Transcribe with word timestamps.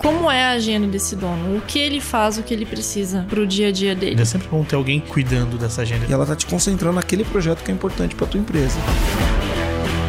Como 0.00 0.30
é 0.30 0.44
a 0.44 0.50
agenda 0.50 0.86
desse 0.86 1.16
dono? 1.16 1.56
O 1.56 1.60
que 1.60 1.76
ele 1.76 2.00
faz, 2.00 2.38
o 2.38 2.44
que 2.44 2.54
ele 2.54 2.64
precisa 2.64 3.26
pro 3.28 3.44
dia 3.44 3.66
a 3.66 3.72
dia 3.72 3.96
dele? 3.96 4.22
É 4.22 4.24
sempre 4.24 4.46
bom 4.46 4.62
ter 4.62 4.76
alguém 4.76 5.00
cuidando 5.00 5.58
dessa 5.58 5.82
agenda. 5.82 6.06
E 6.08 6.12
ela 6.12 6.24
tá 6.24 6.36
te 6.36 6.46
concentrando 6.46 6.94
naquele 6.94 7.24
projeto 7.24 7.64
que 7.64 7.72
é 7.72 7.74
importante 7.74 8.14
para 8.14 8.24
tua 8.28 8.38
empresa. 8.38 8.78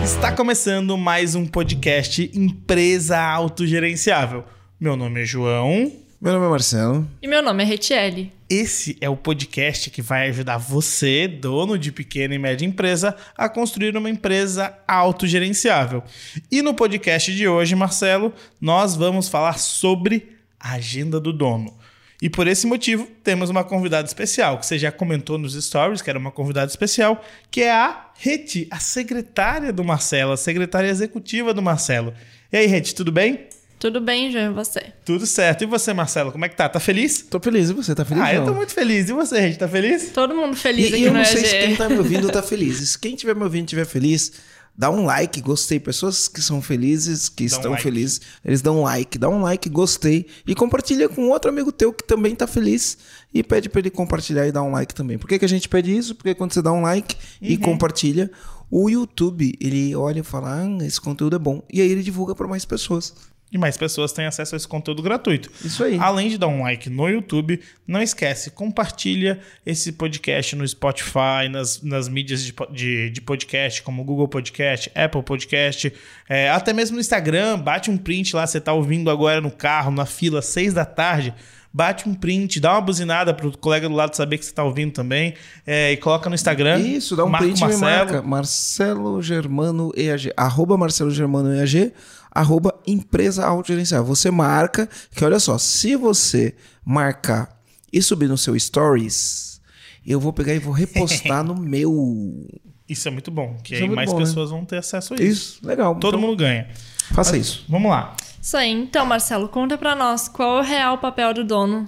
Está 0.04 0.32
começando 0.32 0.96
mais 0.96 1.34
um 1.34 1.44
podcast 1.44 2.30
Empresa 2.36 3.20
Autogerenciável. 3.20 4.44
Meu 4.80 4.96
nome 4.96 5.24
é 5.24 5.26
João. 5.26 5.92
Meu 6.22 6.34
nome 6.34 6.48
é 6.48 6.50
Marcelo. 6.50 7.10
E 7.22 7.28
meu 7.30 7.42
nome 7.42 7.64
é 7.64 7.66
Retiele. 7.66 8.34
Esse 8.50 8.98
é 9.00 9.08
o 9.08 9.16
podcast 9.16 9.90
que 9.90 10.02
vai 10.02 10.28
ajudar 10.28 10.58
você, 10.58 11.30
dono 11.30 11.80
de 11.80 11.94
pequena 11.94 12.36
e 12.36 12.38
média 12.38 12.66
empresa, 12.66 13.16
a 13.38 13.48
construir 13.48 13.96
uma 13.96 14.10
empresa 14.10 14.78
autogerenciável. 14.86 16.04
E 16.52 16.62
no 16.62 16.74
podcast 16.74 17.34
de 17.34 17.48
hoje, 17.48 17.74
Marcelo, 17.74 18.34
nós 18.60 18.98
vamos 18.98 19.30
falar 19.30 19.58
sobre 19.58 20.36
a 20.60 20.74
agenda 20.74 21.22
do 21.22 21.32
dono. 21.32 21.74
E 22.22 22.30
por 22.30 22.50
esse 22.50 22.68
motivo, 22.68 23.08
temos 23.24 23.50
uma 23.50 23.64
convidada 23.64 24.06
especial, 24.06 24.58
que 24.58 24.66
você 24.66 24.78
já 24.78 24.92
comentou 24.92 25.38
nos 25.38 25.54
stories, 25.54 26.02
que 26.02 26.10
era 26.10 26.20
uma 26.20 26.34
convidada 26.34 26.70
especial, 26.70 27.24
que 27.50 27.62
é 27.62 27.72
a 27.72 28.12
Reti, 28.18 28.68
a 28.70 28.78
secretária 28.78 29.72
do 29.72 29.86
Marcelo, 29.86 30.34
a 30.34 30.38
secretária 30.38 30.90
executiva 30.90 31.54
do 31.54 31.62
Marcelo. 31.62 32.14
E 32.52 32.58
aí, 32.58 32.66
Reti, 32.66 32.94
tudo 32.94 33.10
bem? 33.10 33.48
Tudo 33.80 34.02
bem, 34.02 34.30
João, 34.30 34.52
e 34.52 34.54
você? 34.54 34.92
Tudo 35.06 35.26
certo. 35.26 35.64
E 35.64 35.66
você, 35.66 35.94
Marcelo, 35.94 36.34
como 36.34 36.44
é 36.44 36.50
que 36.50 36.56
tá? 36.58 36.68
Tá 36.68 36.82
feliz? 36.82 37.22
Tô 37.22 37.40
feliz. 37.40 37.70
E 37.70 37.74
você, 37.74 37.96
tá 37.96 38.04
feliz? 38.04 38.24
Ah, 38.24 38.34
eu 38.34 38.44
tô 38.44 38.54
muito 38.54 38.74
feliz. 38.74 39.08
E 39.10 39.14
você, 39.14 39.40
Reti, 39.40 39.58
tá 39.58 39.70
feliz? 39.70 40.10
Todo 40.12 40.36
mundo 40.36 40.56
feliz 40.58 40.86
E, 40.92 40.94
aqui 40.96 40.98
e 41.04 41.06
eu 41.06 41.14
no 41.14 41.20
não 41.20 41.26
sei 41.26 41.46
se 41.46 41.56
EG. 41.56 41.68
quem 41.68 41.76
tá 41.78 41.88
me 41.88 41.98
ouvindo 41.98 42.30
tá 42.30 42.44
feliz. 42.44 42.78
Se 42.90 43.00
quem 43.00 43.16
tiver 43.16 43.34
me 43.36 43.44
ouvindo 43.44 43.64
estiver 43.64 43.86
feliz, 43.86 44.34
dá 44.78 44.92
um 44.92 45.06
like, 45.06 45.40
gostei. 45.40 45.80
Pessoas 45.80 46.28
que 46.28 46.42
são 46.42 46.62
felizes, 46.62 47.30
que 47.30 47.46
Dá 47.48 47.56
um 47.56 47.58
estão 47.58 47.72
like. 47.72 47.84
felizes, 47.84 48.20
eles 48.44 48.62
dão 48.62 48.80
um 48.80 48.84
like. 48.84 49.18
Dá 49.18 49.30
um 49.30 49.42
like, 49.42 49.70
gostei. 49.70 50.26
E 50.46 50.54
compartilha 50.54 51.08
com 51.08 51.30
outro 51.30 51.50
amigo 51.50 51.72
teu 51.72 51.94
que 51.94 52.04
também 52.06 52.36
tá 52.36 52.46
feliz. 52.48 52.98
E 53.34 53.42
pede 53.42 53.70
pra 53.70 53.80
ele 53.80 53.90
compartilhar 53.90 54.46
e 54.46 54.52
dar 54.52 54.62
um 54.62 54.72
like 54.74 54.94
também. 54.94 55.18
Por 55.18 55.30
que, 55.30 55.40
que 55.40 55.46
a 55.46 55.50
gente 55.50 55.70
pede 55.70 55.96
isso? 55.96 56.16
Porque 56.16 56.36
quando 56.36 56.52
você 56.54 56.62
dá 56.62 56.74
um 56.74 56.82
like 56.82 57.16
e 57.42 57.54
Uhum. 57.56 57.62
compartilha, 57.62 58.30
o 58.70 58.90
YouTube, 58.90 59.58
ele 59.62 59.96
olha 59.96 60.20
e 60.20 60.24
fala, 60.24 60.64
ah, 60.64 60.86
esse 60.86 61.00
conteúdo 61.00 61.38
é 61.38 61.40
bom. 61.40 61.64
E 61.72 61.80
aí 61.82 61.90
ele 61.90 62.04
divulga 62.04 62.36
pra 62.36 62.46
mais 62.48 62.66
pessoas. 62.66 63.14
E 63.52 63.58
mais 63.58 63.76
pessoas 63.78 64.12
têm 64.12 64.26
acesso 64.26 64.54
a 64.54 64.58
esse 64.58 64.68
conteúdo 64.68 65.02
gratuito. 65.02 65.50
Isso 65.66 65.84
aí. 65.84 65.98
Além 66.00 66.30
de 66.30 66.38
dar 66.38 66.48
um 66.48 66.62
like 66.62 66.88
no 66.88 67.10
YouTube, 67.10 67.60
não 67.88 68.00
esquece, 68.00 68.52
compartilha 68.52 69.40
esse 69.66 69.94
podcast 69.94 70.56
no 70.56 70.68
Spotify, 70.68 71.50
nas, 71.50 71.82
nas 71.82 72.08
mídias 72.08 72.44
de, 72.44 72.54
de, 72.72 73.10
de 73.10 73.22
podcast, 73.22 73.82
como 73.82 74.04
Google 74.04 74.28
Podcast, 74.28 74.92
Apple 74.94 75.24
Podcast, 75.24 75.92
é, 76.28 76.50
até 76.52 76.74
mesmo 76.74 76.96
no 76.96 77.02
Instagram, 77.02 77.58
bate 77.58 77.90
um 77.90 77.98
print 77.98 78.36
lá, 78.36 78.46
você 78.46 78.62
tá 78.62 78.72
ouvindo 78.72 79.10
agora 79.10 79.42
no 79.42 79.50
carro, 79.50 79.90
na 79.90 80.06
fila, 80.06 80.44
seis 80.44 80.72
da 80.72 80.86
tarde, 80.86 81.34
bate 81.74 82.08
um 82.08 82.14
print, 82.14 82.60
dá 82.60 82.74
uma 82.74 82.82
buzinada 82.82 83.34
pro 83.34 83.56
colega 83.58 83.88
do 83.88 83.96
lado 83.96 84.16
saber 84.16 84.38
que 84.38 84.46
você 84.46 84.54
tá 84.54 84.64
ouvindo 84.64 84.92
também, 84.92 85.34
é, 85.66 85.92
e 85.92 85.98
coloca 85.98 86.30
no 86.30 86.36
Instagram. 86.36 86.80
Isso, 86.80 87.16
dá 87.16 87.26
um 87.26 87.30
marca 87.30 87.46
o 87.46 87.50
print 87.50 87.60
e 87.60 87.62
Marcelo. 87.62 88.24
Marcelo 88.24 89.22
Germano 89.22 89.92
EAG. 89.96 90.32
Arroba 90.36 90.78
Marcelo 90.78 91.12
Germano 91.12 91.54
EAG. 91.54 91.92
Arroba 92.32 92.74
Empresa 92.86 93.46
Autogerencial. 93.46 94.04
Você 94.06 94.30
marca, 94.32 94.88
que 95.12 95.24
olha 95.26 95.40
só, 95.40 95.58
se 95.58 95.96
você 95.96 96.56
marcar 96.86 97.60
e 97.92 98.02
subir 98.02 98.28
no 98.28 98.38
seu 98.38 98.58
Stories, 98.60 99.60
eu 100.06 100.20
vou 100.20 100.32
pegar 100.34 100.54
e 100.54 100.60
vou 100.60 100.74
repostar 100.74 101.44
no 101.46 101.56
meu. 101.56 102.48
Isso 102.88 103.08
é 103.08 103.12
muito 103.12 103.30
bom, 103.30 103.56
que 103.64 103.74
Isso 103.74 103.82
é 103.82 103.84
aí 103.84 103.88
muito 103.88 103.96
mais 103.96 104.12
bom, 104.12 104.20
né? 104.20 104.26
pessoas 104.26 104.50
vão 104.50 104.66
ter 104.66 104.78
acesso 104.78 105.14
a 105.14 105.18
isso. 105.18 105.26
Isso, 105.26 105.68
legal. 105.68 105.96
Todo 105.96 106.18
Então, 106.18 106.28
mundo 106.28 106.38
ganha. 106.40 106.68
Faça 107.14 107.32
Mas 107.34 107.42
isso. 107.48 107.66
Vamos 107.70 107.90
lá. 107.92 108.16
Isso 108.42 108.58
aí. 108.58 108.72
Então, 108.72 109.06
Marcelo, 109.06 109.48
conta 109.50 109.78
pra 109.78 109.96
nós 109.96 110.28
qual 110.28 110.58
é 110.58 110.62
o 110.62 110.64
real 110.64 110.98
papel 110.98 111.34
do 111.34 111.44
dono. 111.44 111.88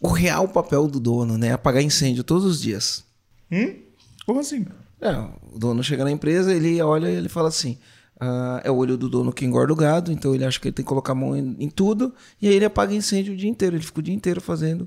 O 0.00 0.08
real 0.08 0.48
papel 0.48 0.88
do 0.88 0.98
dono, 0.98 1.36
né? 1.36 1.48
é 1.48 1.52
Apagar 1.52 1.82
incêndio 1.82 2.24
todos 2.24 2.44
os 2.44 2.60
dias. 2.60 3.04
Hum? 3.52 3.76
Como 4.26 4.40
assim? 4.40 4.64
É, 5.00 5.10
o 5.52 5.58
dono 5.58 5.82
chega 5.84 6.04
na 6.04 6.10
empresa, 6.10 6.54
ele 6.54 6.80
olha 6.82 7.08
e 7.10 7.14
ele 7.14 7.28
fala 7.28 7.48
assim: 7.48 7.78
ah, 8.20 8.60
é 8.62 8.70
o 8.70 8.76
olho 8.76 8.98
do 8.98 9.08
dono 9.08 9.32
que 9.32 9.46
engorda 9.46 9.72
o 9.72 9.76
gado, 9.76 10.12
então 10.12 10.34
ele 10.34 10.44
acha 10.44 10.60
que 10.60 10.68
ele 10.68 10.74
tem 10.74 10.84
que 10.84 10.88
colocar 10.88 11.12
a 11.12 11.14
mão 11.14 11.34
em, 11.34 11.56
em 11.58 11.70
tudo, 11.70 12.14
e 12.40 12.48
aí 12.48 12.54
ele 12.54 12.66
apaga 12.66 12.94
incêndio 12.94 13.32
o 13.32 13.36
dia 13.36 13.48
inteiro. 13.48 13.76
Ele 13.76 13.82
fica 13.82 13.98
o 13.98 14.02
dia 14.02 14.14
inteiro 14.14 14.42
fazendo, 14.42 14.86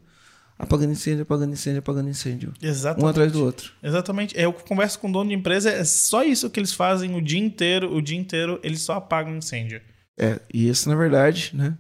apagando 0.58 0.92
incêndio, 0.92 1.24
apagando 1.24 1.52
incêndio, 1.52 1.80
apagando 1.80 2.10
incêndio. 2.10 2.54
Exatamente. 2.62 3.06
Um 3.06 3.08
atrás 3.08 3.32
do 3.32 3.44
outro. 3.44 3.74
Exatamente. 3.82 4.38
Eu 4.38 4.54
converso 4.54 5.00
com 5.00 5.10
o 5.10 5.12
dono 5.12 5.30
de 5.30 5.36
empresa, 5.36 5.72
é 5.72 5.84
só 5.84 6.24
isso 6.24 6.48
que 6.50 6.60
eles 6.60 6.74
fazem 6.74 7.16
o 7.16 7.22
dia 7.22 7.40
inteiro. 7.40 7.96
O 7.96 8.02
dia 8.02 8.18
inteiro 8.18 8.60
eles 8.62 8.82
só 8.82 8.94
apagam 8.94 9.36
incêndio. 9.36 9.82
É, 10.16 10.40
e 10.54 10.68
esse, 10.68 10.88
na 10.88 10.96
verdade, 10.96 11.52
né? 11.56 11.76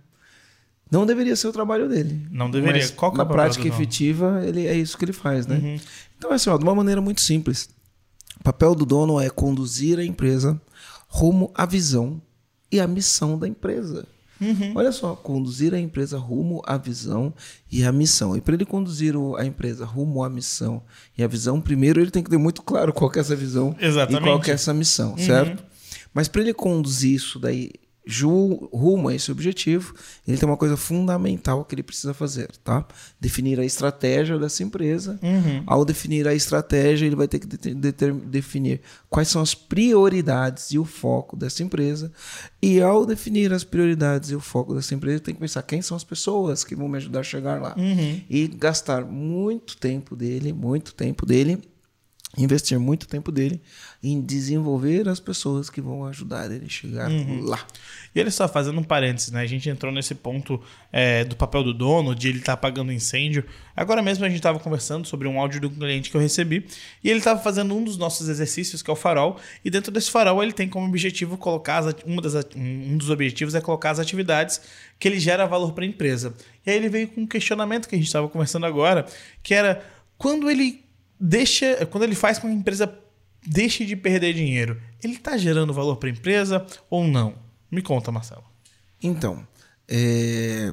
Não 0.89 1.05
deveria 1.05 1.35
ser 1.35 1.47
o 1.47 1.51
trabalho 1.51 1.87
dele. 1.87 2.27
Não 2.31 2.49
deveria. 2.49 2.81
Mas, 2.81 2.91
Qual 2.91 3.11
que 3.11 3.17
é 3.17 3.19
na 3.19 3.25
papel 3.25 3.43
prática 3.43 3.67
efetiva, 3.67 4.43
ele, 4.45 4.67
é 4.67 4.75
isso 4.75 4.97
que 4.97 5.05
ele 5.05 5.13
faz, 5.13 5.47
né? 5.47 5.55
Uhum. 5.55 5.79
Então, 6.17 6.31
assim, 6.31 6.49
ó, 6.49 6.57
de 6.57 6.63
uma 6.63 6.75
maneira 6.75 7.01
muito 7.01 7.21
simples. 7.21 7.69
O 8.39 8.43
papel 8.43 8.75
do 8.75 8.85
dono 8.85 9.19
é 9.19 9.29
conduzir 9.29 9.97
a 9.99 10.03
empresa 10.03 10.59
rumo 11.13 11.51
à 11.53 11.63
visão 11.63 12.19
e 12.71 12.79
à 12.79 12.87
missão 12.87 13.37
da 13.37 13.47
empresa. 13.47 14.07
Uhum. 14.41 14.73
Olha 14.75 14.91
só, 14.91 15.15
conduzir 15.15 15.71
a 15.71 15.79
empresa 15.79 16.17
rumo 16.17 16.59
à 16.65 16.75
visão 16.75 17.31
e 17.71 17.85
à 17.85 17.91
missão. 17.91 18.35
E 18.35 18.41
para 18.41 18.55
ele 18.55 18.65
conduzir 18.65 19.13
a 19.37 19.45
empresa 19.45 19.85
rumo 19.85 20.23
à 20.23 20.29
missão 20.29 20.81
e 21.15 21.23
à 21.23 21.27
visão, 21.27 21.61
primeiro 21.61 22.01
ele 22.01 22.09
tem 22.09 22.23
que 22.23 22.31
ter 22.31 22.39
muito 22.39 22.63
claro 22.63 22.91
qual 22.91 23.11
é 23.15 23.19
essa 23.19 23.35
visão 23.35 23.75
Exatamente. 23.79 24.21
e 24.21 24.25
qual 24.25 24.41
é 24.43 24.49
essa 24.49 24.73
missão, 24.73 25.15
certo? 25.15 25.63
Mas 26.11 26.27
para 26.27 26.41
ele 26.41 26.53
conduzir 26.53 27.13
isso 27.13 27.37
daí 27.37 27.69
rumo 28.73 29.07
a 29.07 29.15
esse 29.15 29.31
objetivo, 29.31 29.93
ele 30.27 30.37
tem 30.37 30.47
uma 30.47 30.57
coisa 30.57 30.75
fundamental 30.75 31.63
que 31.63 31.73
ele 31.73 31.83
precisa 31.83 32.13
fazer, 32.13 32.49
tá? 32.63 32.85
Definir 33.19 33.59
a 33.59 33.65
estratégia 33.65 34.37
dessa 34.37 34.61
empresa. 34.63 35.19
Uhum. 35.21 35.63
Ao 35.65 35.85
definir 35.85 36.27
a 36.27 36.33
estratégia, 36.33 37.05
ele 37.05 37.15
vai 37.15 37.27
ter 37.27 37.39
que 37.39 37.47
deter- 37.47 37.75
deter- 37.75 38.13
definir 38.13 38.81
quais 39.09 39.27
são 39.29 39.41
as 39.41 39.55
prioridades 39.55 40.71
e 40.71 40.79
o 40.79 40.85
foco 40.85 41.35
dessa 41.37 41.63
empresa. 41.63 42.11
E 42.61 42.81
ao 42.81 43.05
definir 43.05 43.53
as 43.53 43.63
prioridades 43.63 44.31
e 44.31 44.35
o 44.35 44.39
foco 44.39 44.75
dessa 44.75 44.93
empresa, 44.93 45.19
tem 45.21 45.33
que 45.33 45.39
pensar 45.39 45.61
quem 45.63 45.81
são 45.81 45.95
as 45.95 46.03
pessoas 46.03 46.63
que 46.63 46.75
vão 46.75 46.87
me 46.89 46.97
ajudar 46.97 47.21
a 47.21 47.23
chegar 47.23 47.61
lá. 47.61 47.73
Uhum. 47.77 48.21
E 48.29 48.47
gastar 48.47 49.05
muito 49.05 49.77
tempo 49.77 50.15
dele, 50.15 50.51
muito 50.51 50.93
tempo 50.93 51.25
dele, 51.25 51.61
investir 52.35 52.79
muito 52.79 53.07
tempo 53.07 53.31
dele 53.31 53.61
em 54.01 54.19
desenvolver 54.19 55.07
as 55.07 55.19
pessoas 55.19 55.69
que 55.69 55.79
vão 55.79 56.05
ajudar 56.05 56.51
ele 56.51 56.65
a 56.65 56.69
chegar 56.69 57.09
lá. 57.41 57.59
E 58.13 58.19
ele 58.19 58.31
só 58.31 58.47
fazendo 58.47 58.79
um 58.79 58.83
parênteses, 58.83 59.31
né? 59.31 59.41
A 59.41 59.45
gente 59.45 59.69
entrou 59.69 59.91
nesse 59.91 60.15
ponto 60.15 60.59
é, 60.91 61.23
do 61.23 61.35
papel 61.35 61.63
do 61.63 61.73
dono, 61.73 62.15
de 62.15 62.29
ele 62.29 62.39
estar 62.39 62.53
apagando 62.53 62.91
incêndio. 62.91 63.45
Agora 63.75 64.01
mesmo 64.01 64.25
a 64.25 64.27
gente 64.27 64.37
estava 64.37 64.59
conversando 64.59 65.05
sobre 65.05 65.27
um 65.27 65.39
áudio 65.39 65.61
do 65.61 65.69
cliente 65.69 66.09
que 66.09 66.17
eu 66.17 66.21
recebi 66.21 66.65
e 67.03 67.09
ele 67.09 67.19
estava 67.19 67.39
fazendo 67.39 67.75
um 67.75 67.83
dos 67.83 67.97
nossos 67.97 68.27
exercícios, 68.27 68.81
que 68.81 68.89
é 68.89 68.93
o 68.93 68.95
farol. 68.95 69.39
E 69.63 69.69
dentro 69.69 69.91
desse 69.91 70.09
farol 70.09 70.41
ele 70.41 70.53
tem 70.53 70.67
como 70.67 70.87
objetivo 70.87 71.37
colocar 71.37 71.77
as, 71.77 71.95
uma 72.03 72.21
das, 72.21 72.35
um 72.55 72.97
dos 72.97 73.11
objetivos 73.11 73.53
é 73.53 73.61
colocar 73.61 73.91
as 73.91 73.99
atividades 73.99 74.59
que 74.99 75.07
ele 75.07 75.19
gera 75.19 75.45
valor 75.45 75.71
para 75.73 75.83
a 75.83 75.87
empresa. 75.87 76.33
E 76.65 76.71
aí 76.71 76.77
ele 76.77 76.89
veio 76.89 77.07
com 77.07 77.21
um 77.21 77.27
questionamento 77.27 77.87
que 77.87 77.95
a 77.95 77.97
gente 77.97 78.07
estava 78.07 78.27
conversando 78.27 78.65
agora, 78.65 79.05
que 79.43 79.53
era 79.53 79.85
quando 80.17 80.49
ele 80.49 80.82
deixa, 81.27 81.85
quando 81.85 82.03
ele 82.03 82.15
faz 82.15 82.37
com 82.37 82.47
que 82.47 82.53
a 82.53 82.57
empresa 82.57 82.93
deixe 83.47 83.85
de 83.85 83.95
perder 83.95 84.33
dinheiro, 84.33 84.79
ele 85.03 85.13
está 85.15 85.37
gerando 85.37 85.73
valor 85.73 85.95
para 85.97 86.09
a 86.09 86.11
empresa 86.11 86.65
ou 86.89 87.07
não? 87.07 87.35
Me 87.71 87.81
conta, 87.81 88.11
Marcelo. 88.11 88.43
Então, 89.01 89.45
é, 89.87 90.71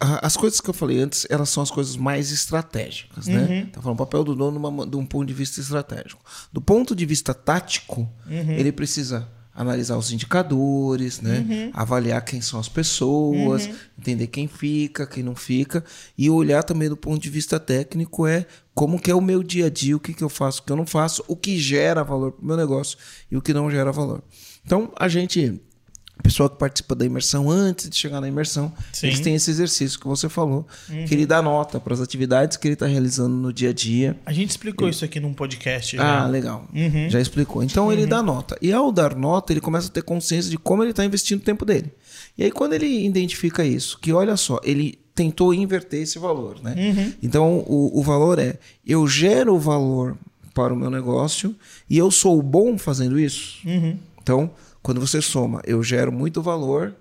as 0.00 0.36
coisas 0.36 0.60
que 0.60 0.68
eu 0.70 0.74
falei 0.74 1.00
antes, 1.00 1.26
elas 1.30 1.48
são 1.48 1.62
as 1.62 1.70
coisas 1.70 1.96
mais 1.96 2.30
estratégicas, 2.30 3.26
né? 3.26 3.46
Tá 3.72 3.80
falando 3.82 3.96
o 3.96 4.04
papel 4.04 4.22
do 4.24 4.34
dono 4.34 4.58
numa- 4.60 4.86
de 4.86 4.96
um 4.96 5.04
ponto 5.06 5.26
de 5.26 5.34
vista 5.34 5.60
estratégico. 5.60 6.22
Do 6.52 6.60
ponto 6.60 6.94
de 6.94 7.04
vista 7.06 7.32
tático, 7.34 8.08
ele 8.58 8.70
precisa 8.72 9.28
analisar 9.58 9.96
os 9.96 10.12
indicadores, 10.12 11.20
né? 11.20 11.70
Avaliar 11.74 12.24
quem 12.24 12.40
são 12.40 12.60
as 12.60 12.68
pessoas, 12.68 13.68
entender 13.98 14.28
quem 14.28 14.46
fica, 14.46 15.04
quem 15.04 15.24
não 15.24 15.34
fica 15.34 15.84
e 16.16 16.30
olhar 16.30 16.62
também 16.62 16.88
do 16.88 16.96
ponto 16.96 17.20
de 17.20 17.28
vista 17.28 17.58
técnico 17.58 18.24
é 18.24 18.46
como 18.72 19.00
que 19.00 19.10
é 19.10 19.14
o 19.14 19.20
meu 19.20 19.42
dia 19.42 19.66
a 19.66 19.68
dia, 19.68 19.96
o 19.96 20.00
que, 20.00 20.14
que 20.14 20.22
eu 20.22 20.28
faço, 20.28 20.60
o 20.60 20.62
que 20.62 20.70
eu 20.70 20.76
não 20.76 20.86
faço, 20.86 21.24
o 21.26 21.34
que 21.34 21.58
gera 21.58 22.04
valor 22.04 22.30
para 22.30 22.44
o 22.44 22.46
meu 22.46 22.56
negócio 22.56 22.96
e 23.28 23.36
o 23.36 23.42
que 23.42 23.52
não 23.52 23.68
gera 23.68 23.90
valor. 23.90 24.22
Então, 24.64 24.92
a 24.96 25.08
gente 25.08 25.60
pessoa 26.22 26.48
que 26.48 26.56
participa 26.56 26.94
da 26.94 27.04
imersão 27.04 27.50
antes 27.50 27.88
de 27.88 27.96
chegar 27.96 28.20
na 28.20 28.28
imersão, 28.28 28.72
Sim. 28.92 29.06
eles 29.06 29.20
têm 29.20 29.34
esse 29.34 29.50
exercício 29.50 29.98
que 29.98 30.06
você 30.06 30.28
falou, 30.28 30.66
que 31.06 31.14
ele 31.14 31.26
dá 31.26 31.40
nota 31.40 31.78
para 31.80 31.94
as 31.94 32.00
atividades 32.00 32.56
que 32.56 32.66
ele 32.66 32.74
está 32.74 32.86
realizando 32.86 33.34
no 33.34 33.52
dia 33.52 33.70
a 33.70 33.72
dia. 33.72 34.16
A 34.26 34.32
gente 34.32 34.50
explicou 34.50 34.88
isso 34.88 35.04
aqui 35.04 35.20
num 35.20 35.32
podcast. 35.32 35.98
Ah, 35.98 36.26
legal. 36.26 36.66
Uhum. 36.74 37.08
Já 37.08 37.20
explicou. 37.20 37.62
Então 37.62 37.92
ele 37.92 38.06
dá 38.06 38.22
nota. 38.22 38.56
E 38.60 38.72
ao 38.72 38.90
dar 38.90 39.14
nota, 39.14 39.52
ele 39.52 39.60
começa 39.60 39.88
a 39.88 39.90
ter 39.90 40.02
consciência 40.02 40.50
de 40.50 40.58
como 40.58 40.82
ele 40.82 40.90
está 40.90 41.04
investindo 41.04 41.40
o 41.40 41.44
tempo 41.44 41.64
dele. 41.64 41.92
E 42.36 42.44
aí, 42.44 42.50
quando 42.50 42.72
ele 42.72 43.04
identifica 43.04 43.64
isso, 43.64 43.98
que 44.00 44.12
olha 44.12 44.36
só, 44.36 44.60
ele 44.62 44.98
tentou 45.14 45.52
inverter 45.52 46.02
esse 46.02 46.18
valor, 46.18 46.62
né? 46.62 46.74
Uhum. 46.78 47.12
Então 47.20 47.64
o, 47.66 47.98
o 47.98 48.02
valor 48.02 48.38
é: 48.38 48.58
eu 48.86 49.06
gero 49.08 49.58
valor 49.58 50.16
para 50.54 50.72
o 50.72 50.76
meu 50.76 50.90
negócio 50.90 51.54
e 51.90 51.98
eu 51.98 52.10
sou 52.10 52.40
bom 52.40 52.78
fazendo 52.78 53.18
isso. 53.18 53.58
Uhum. 53.66 53.98
Então, 54.22 54.50
quando 54.88 55.02
você 55.02 55.20
soma, 55.20 55.60
eu 55.66 55.82
gero 55.82 56.10
muito 56.10 56.40
valor 56.40 56.96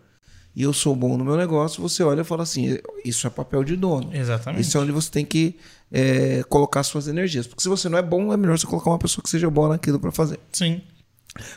e 0.53 0.61
eu 0.61 0.73
sou 0.73 0.93
bom 0.93 1.17
no 1.17 1.23
meu 1.23 1.37
negócio, 1.37 1.81
você 1.81 2.03
olha 2.03 2.19
e 2.19 2.23
fala 2.25 2.43
assim: 2.43 2.77
isso 3.05 3.25
é 3.25 3.29
papel 3.29 3.63
de 3.63 3.77
dono. 3.77 4.13
Exatamente. 4.13 4.61
Isso 4.61 4.77
é 4.77 4.81
onde 4.81 4.91
você 4.91 5.09
tem 5.09 5.23
que 5.23 5.55
é, 5.89 6.43
colocar 6.49 6.83
suas 6.83 7.07
energias. 7.07 7.47
Porque 7.47 7.63
se 7.63 7.69
você 7.69 7.87
não 7.87 7.97
é 7.97 8.01
bom, 8.01 8.33
é 8.33 8.35
melhor 8.35 8.59
você 8.59 8.67
colocar 8.67 8.89
uma 8.89 8.99
pessoa 8.99 9.23
que 9.23 9.29
seja 9.29 9.49
boa 9.49 9.69
naquilo 9.69 10.01
para 10.01 10.11
fazer. 10.11 10.37
Sim. 10.51 10.81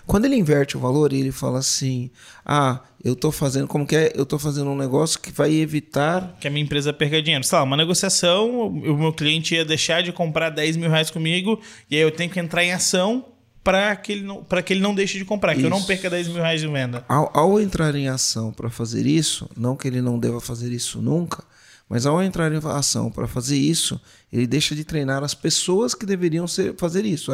Quando 0.07 0.27
ele 0.27 0.37
inverte 0.37 0.77
o 0.77 0.81
valor, 0.81 1.13
ele 1.13 1.33
fala 1.33 1.59
assim: 1.59 2.13
ah, 2.47 2.79
eu 3.03 3.17
tô 3.17 3.33
fazendo, 3.33 3.67
como 3.67 3.85
que 3.85 3.97
é? 3.97 4.13
Eu 4.15 4.25
tô 4.25 4.39
fazendo 4.39 4.71
um 4.71 4.77
negócio 4.77 5.19
que 5.19 5.33
vai 5.33 5.53
evitar. 5.53 6.37
Que 6.41 6.47
a 6.47 6.51
minha 6.51 6.63
empresa 6.63 6.93
perca 6.93 7.21
dinheiro. 7.21 7.43
Sei 7.43 7.59
lá, 7.59 7.65
uma 7.65 7.77
negociação, 7.77 8.69
o 8.69 8.97
meu 8.97 9.13
cliente 9.13 9.57
ia 9.57 9.65
deixar 9.65 10.01
de 10.01 10.13
comprar 10.13 10.51
10 10.51 10.77
mil 10.77 10.91
reais 10.91 11.11
comigo, 11.11 11.61
e 11.91 11.97
aí 11.97 12.03
eu 12.03 12.13
tenho 12.13 12.31
que 12.31 12.39
entrar 12.39 12.63
em 12.63 12.73
ação 12.73 13.25
para 13.71 13.95
que, 13.95 14.11
ele 14.11 14.23
não, 14.23 14.43
que 14.43 14.73
ele 14.73 14.81
não 14.81 14.93
deixe 14.93 15.17
de 15.17 15.25
comprar, 15.25 15.55
que 15.55 15.63
eu 15.63 15.71
não 15.71 15.81
perca 15.81 16.11
10 16.11 16.27
mil 16.27 16.39
reais 16.39 16.61
de 16.61 16.67
venda. 16.67 17.05
Ao, 17.09 17.31
ao 17.33 17.61
entrar 17.61 17.95
em 17.95 18.09
ação 18.09 18.53
para 18.53 18.69
fazer 18.69 19.07
isso, 19.07 19.49
não 19.57 19.77
que 19.77 19.87
ele 19.87 20.01
não 20.01 20.19
deva 20.19 20.41
fazer 20.41 20.73
isso 20.73 21.01
nunca, 21.01 21.45
mas 21.89 22.05
ao 22.05 22.21
entrar 22.21 22.53
em 22.53 22.59
ação 22.65 23.13
para 23.13 23.29
fazer 23.29 23.57
isso, 23.57 24.01
ele 24.33 24.45
deixa 24.45 24.75
de 24.75 24.83
treinar 24.83 25.23
as 25.23 25.35
pessoas 25.35 25.95
que 25.95 26.05
deveriam 26.05 26.49
ser, 26.49 26.75
fazer 26.77 27.05
isso. 27.05 27.31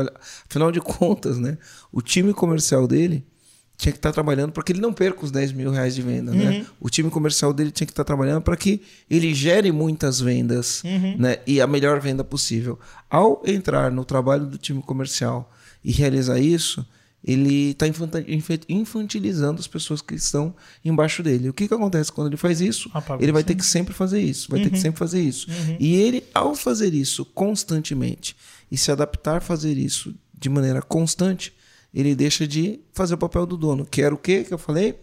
Afinal 0.46 0.70
de 0.70 0.78
contas, 0.78 1.38
né, 1.38 1.56
o 1.90 2.02
time 2.02 2.34
comercial 2.34 2.86
dele 2.86 3.24
tinha 3.78 3.92
que 3.92 3.98
estar 3.98 4.10
tá 4.10 4.12
trabalhando 4.12 4.52
para 4.52 4.62
que 4.62 4.72
ele 4.72 4.80
não 4.80 4.92
perca 4.92 5.24
os 5.24 5.30
10 5.30 5.52
mil 5.52 5.70
reais 5.70 5.94
de 5.94 6.02
venda. 6.02 6.32
Né? 6.32 6.44
Uhum. 6.44 6.50
Né? 6.50 6.66
O 6.78 6.90
time 6.90 7.08
comercial 7.08 7.54
dele 7.54 7.70
tinha 7.70 7.86
que 7.86 7.92
estar 7.92 8.04
tá 8.04 8.08
trabalhando 8.08 8.42
para 8.42 8.58
que 8.58 8.82
ele 9.08 9.32
gere 9.34 9.72
muitas 9.72 10.20
vendas 10.20 10.82
uhum. 10.84 11.16
né? 11.18 11.38
e 11.46 11.62
a 11.62 11.66
melhor 11.66 11.98
venda 11.98 12.22
possível. 12.22 12.78
Ao 13.08 13.42
entrar 13.46 13.90
no 13.90 14.04
trabalho 14.04 14.44
do 14.44 14.58
time 14.58 14.82
comercial 14.82 15.50
e 15.86 15.92
realizar 15.92 16.40
isso, 16.40 16.84
ele 17.22 17.70
está 17.70 17.86
infantilizando 18.68 19.60
as 19.60 19.68
pessoas 19.68 20.02
que 20.02 20.16
estão 20.16 20.52
embaixo 20.84 21.22
dele. 21.22 21.48
O 21.48 21.54
que, 21.54 21.68
que 21.68 21.74
acontece 21.74 22.10
quando 22.10 22.26
ele 22.26 22.36
faz 22.36 22.60
isso? 22.60 22.90
Apaga 22.92 23.22
ele 23.22 23.30
vai 23.30 23.44
ter 23.44 23.54
que 23.54 23.64
sempre 23.64 23.94
fazer 23.94 24.20
isso, 24.20 24.48
vai 24.50 24.58
uhum. 24.58 24.64
ter 24.64 24.70
que 24.70 24.76
uhum. 24.76 24.82
sempre 24.82 24.98
fazer 24.98 25.22
isso. 25.22 25.48
Uhum. 25.48 25.76
E 25.78 25.94
ele, 25.94 26.24
ao 26.34 26.56
fazer 26.56 26.92
isso 26.92 27.24
constantemente 27.24 28.36
e 28.68 28.76
se 28.76 28.90
adaptar 28.90 29.36
a 29.36 29.40
fazer 29.40 29.78
isso 29.78 30.12
de 30.36 30.48
maneira 30.48 30.82
constante, 30.82 31.54
ele 31.94 32.16
deixa 32.16 32.48
de 32.48 32.80
fazer 32.92 33.14
o 33.14 33.18
papel 33.18 33.46
do 33.46 33.56
dono, 33.56 33.86
que 33.86 34.02
era 34.02 34.12
o 34.12 34.18
que 34.18 34.42
que 34.42 34.52
eu 34.52 34.58
falei? 34.58 34.98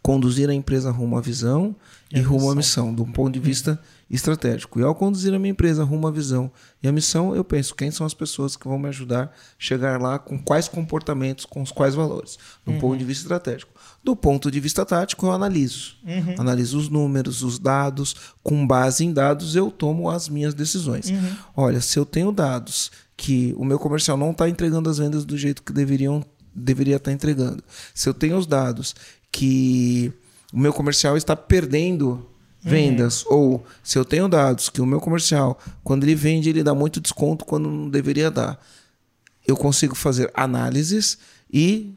Conduzir 0.00 0.48
a 0.48 0.54
empresa 0.54 0.90
rumo 0.90 1.18
à 1.18 1.20
visão 1.20 1.76
e, 2.12 2.18
e 2.18 2.22
rumo 2.22 2.50
à 2.50 2.54
missão, 2.54 2.88
um 2.88 3.12
ponto 3.12 3.32
de 3.32 3.40
vista 3.40 3.80
estratégico. 4.08 4.78
E 4.78 4.82
ao 4.82 4.94
conduzir 4.94 5.34
a 5.34 5.38
minha 5.38 5.50
empresa 5.50 5.82
rumo 5.82 6.06
à 6.06 6.10
visão 6.10 6.50
e 6.82 6.86
à 6.86 6.92
missão, 6.92 7.34
eu 7.34 7.42
penso 7.42 7.74
quem 7.74 7.90
são 7.90 8.06
as 8.06 8.14
pessoas 8.14 8.56
que 8.56 8.68
vão 8.68 8.78
me 8.78 8.88
ajudar 8.88 9.24
a 9.24 9.30
chegar 9.58 10.00
lá, 10.00 10.18
com 10.18 10.38
quais 10.38 10.68
comportamentos, 10.68 11.44
com 11.44 11.60
os 11.62 11.72
quais 11.72 11.94
valores, 11.94 12.38
do 12.64 12.72
uhum. 12.72 12.78
ponto 12.78 12.98
de 12.98 13.04
vista 13.04 13.24
estratégico. 13.24 13.72
Do 14.04 14.14
ponto 14.14 14.50
de 14.50 14.60
vista 14.60 14.86
tático, 14.86 15.26
eu 15.26 15.32
analiso. 15.32 15.96
Uhum. 16.04 16.36
Analiso 16.38 16.78
os 16.78 16.88
números, 16.88 17.42
os 17.42 17.58
dados. 17.58 18.14
Com 18.42 18.64
base 18.64 19.04
em 19.04 19.12
dados, 19.12 19.56
eu 19.56 19.68
tomo 19.68 20.08
as 20.08 20.28
minhas 20.28 20.54
decisões. 20.54 21.10
Uhum. 21.10 21.36
Olha, 21.56 21.80
se 21.80 21.98
eu 21.98 22.06
tenho 22.06 22.30
dados 22.30 22.92
que 23.16 23.52
o 23.58 23.64
meu 23.64 23.80
comercial 23.80 24.16
não 24.16 24.30
está 24.30 24.48
entregando 24.48 24.88
as 24.88 24.98
vendas 24.98 25.24
do 25.24 25.36
jeito 25.36 25.62
que 25.62 25.72
deveriam, 25.72 26.24
deveria 26.54 26.96
estar 26.96 27.10
tá 27.10 27.14
entregando, 27.14 27.64
se 27.94 28.08
eu 28.08 28.14
tenho 28.14 28.36
os 28.36 28.46
dados 28.46 28.94
que 29.32 30.12
o 30.52 30.58
meu 30.58 30.72
comercial 30.72 31.16
está 31.16 31.34
perdendo 31.34 32.26
vendas. 32.60 33.24
Uhum. 33.24 33.32
Ou 33.32 33.66
se 33.82 33.98
eu 33.98 34.04
tenho 34.04 34.28
dados 34.28 34.68
que 34.68 34.80
o 34.80 34.86
meu 34.86 35.00
comercial, 35.00 35.58
quando 35.84 36.04
ele 36.04 36.14
vende, 36.14 36.50
ele 36.50 36.62
dá 36.62 36.74
muito 36.74 37.00
desconto 37.00 37.44
quando 37.44 37.70
não 37.70 37.88
deveria 37.88 38.30
dar. 38.30 38.60
Eu 39.46 39.56
consigo 39.56 39.94
fazer 39.94 40.30
análises 40.34 41.18
e 41.52 41.94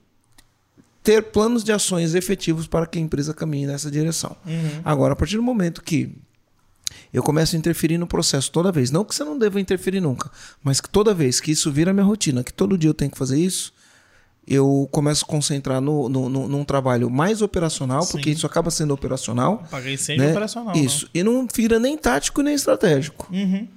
ter 1.01 1.23
planos 1.23 1.63
de 1.63 1.71
ações 1.71 2.13
efetivos 2.13 2.67
para 2.67 2.85
que 2.85 2.99
a 2.99 3.01
empresa 3.01 3.33
caminhe 3.33 3.65
nessa 3.65 3.89
direção. 3.89 4.35
Uhum. 4.45 4.81
Agora, 4.85 5.13
a 5.13 5.15
partir 5.15 5.37
do 5.37 5.43
momento 5.43 5.81
que 5.81 6.15
eu 7.11 7.23
começo 7.23 7.55
a 7.55 7.59
interferir 7.59 7.97
no 7.97 8.05
processo 8.05 8.51
toda 8.51 8.71
vez, 8.71 8.91
não 8.91 9.03
que 9.03 9.15
você 9.15 9.23
não 9.23 9.37
deva 9.37 9.59
interferir 9.59 10.01
nunca, 10.01 10.29
mas 10.63 10.79
que 10.79 10.89
toda 10.89 11.13
vez 11.13 11.39
que 11.39 11.51
isso 11.51 11.71
vira 11.71 11.93
minha 11.93 12.05
rotina, 12.05 12.43
que 12.43 12.53
todo 12.53 12.77
dia 12.77 12.89
eu 12.89 12.93
tenho 12.93 13.09
que 13.09 13.17
fazer 13.17 13.39
isso, 13.39 13.73
eu 14.49 14.89
começo 14.91 15.23
a 15.23 15.27
concentrar 15.27 15.79
no, 15.79 16.09
no, 16.09 16.27
no, 16.27 16.47
num 16.47 16.63
trabalho 16.63 17.07
mais 17.07 17.41
operacional, 17.41 18.01
Sim. 18.01 18.11
porque 18.13 18.31
isso 18.31 18.47
acaba 18.47 18.71
sendo 18.71 18.93
operacional. 18.93 19.63
Paguei 19.69 19.95
sempre 19.95 20.25
né? 20.25 20.31
operacional. 20.31 20.75
Isso. 20.75 21.05
Não. 21.05 21.21
E 21.21 21.23
não 21.23 21.47
vira 21.53 21.77
nem 21.77 21.95
tático 21.95 22.41
nem 22.41 22.55
estratégico. 22.55 23.27
Uhum. 23.31 23.67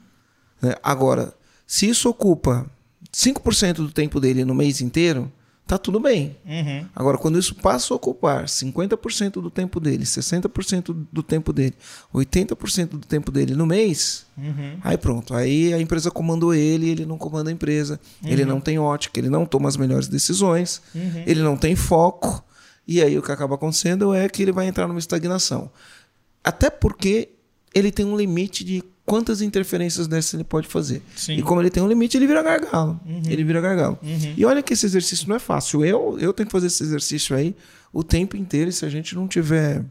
Né? 0.63 0.75
Agora, 0.83 1.35
se 1.67 1.89
isso 1.89 2.09
ocupa 2.09 2.67
5% 3.13 3.75
do 3.75 3.91
tempo 3.91 4.19
dele 4.19 4.47
no 4.47 4.55
mês 4.55 4.81
inteiro, 4.81 5.31
tá 5.67 5.79
tudo 5.79 5.99
bem. 5.99 6.37
Uhum. 6.45 6.87
Agora, 6.95 7.17
quando 7.17 7.39
isso 7.39 7.55
passa 7.55 7.93
a 7.93 7.97
ocupar 7.97 8.45
50% 8.45 9.41
do 9.41 9.51
tempo 9.51 9.81
dele, 9.81 10.05
60% 10.05 11.07
do 11.11 11.23
tempo 11.23 11.53
dele, 11.53 11.75
80% 12.15 12.89
do 12.89 13.07
tempo 13.07 13.31
dele 13.31 13.55
no 13.55 13.67
mês, 13.67 14.27
uhum. 14.37 14.79
aí 14.83 14.99
pronto. 14.99 15.35
Aí 15.35 15.73
a 15.73 15.81
empresa 15.81 16.11
comandou 16.11 16.55
ele, 16.55 16.91
ele 16.91 17.07
não 17.07 17.17
comanda 17.17 17.51
a 17.51 17.53
empresa, 17.53 17.99
uhum. 18.23 18.29
ele 18.29 18.45
não 18.45 18.61
tem 18.61 18.79
ótica, 18.79 19.19
ele 19.19 19.31
não 19.31 19.47
toma 19.47 19.69
as 19.69 19.77
melhores 19.77 20.09
decisões, 20.09 20.83
uhum. 20.95 21.25
ele 21.27 21.43
não 21.43 21.57
tem 21.57 21.75
foco. 21.75 22.45
E 22.87 23.01
aí 23.01 23.17
o 23.17 23.23
que 23.23 23.33
acaba 23.33 23.55
acontecendo 23.55 24.13
é 24.13 24.29
que 24.29 24.43
ele 24.43 24.53
vai 24.53 24.67
entrar 24.67 24.87
numa 24.89 24.99
estagnação. 24.99 25.71
Até 26.45 26.69
porque 26.69 27.31
ele 27.75 27.91
tem 27.91 28.05
um 28.05 28.17
limite 28.17 28.65
de 28.65 28.83
quantas 29.05 29.43
interferências 29.43 30.07
dessas 30.07 30.35
ele 30.35 30.45
pode 30.45 30.69
fazer. 30.69 31.03
Sim. 31.17 31.37
E 31.37 31.43
como 31.43 31.61
ele 31.61 31.71
tem 31.71 31.83
um 31.83 31.89
limite, 31.89 32.17
ele 32.17 32.27
vira 32.27 32.43
gargalo. 32.43 33.01
Uhum. 33.05 33.23
Ele 33.27 33.45
vira 33.45 33.61
gargalo. 33.61 33.99
Uhum. 34.03 34.35
E 34.37 34.45
olha 34.45 34.63
que 34.63 34.73
esse 34.73 34.87
exercício 34.87 35.29
não 35.29 35.37
é 35.37 35.39
fácil. 35.39 35.85
Eu, 35.85 36.19
eu 36.19 36.33
tenho 36.33 36.47
que 36.47 36.53
fazer 36.53 36.69
esse 36.69 36.83
exercício 36.83 37.37
aí 37.37 37.55
o 37.93 38.03
tempo 38.03 38.37
inteiro. 38.37 38.71
E 38.71 38.73
se 38.73 38.85
a 38.85 38.89
gente 38.89 39.15
não 39.15 39.27
tiver 39.27 39.85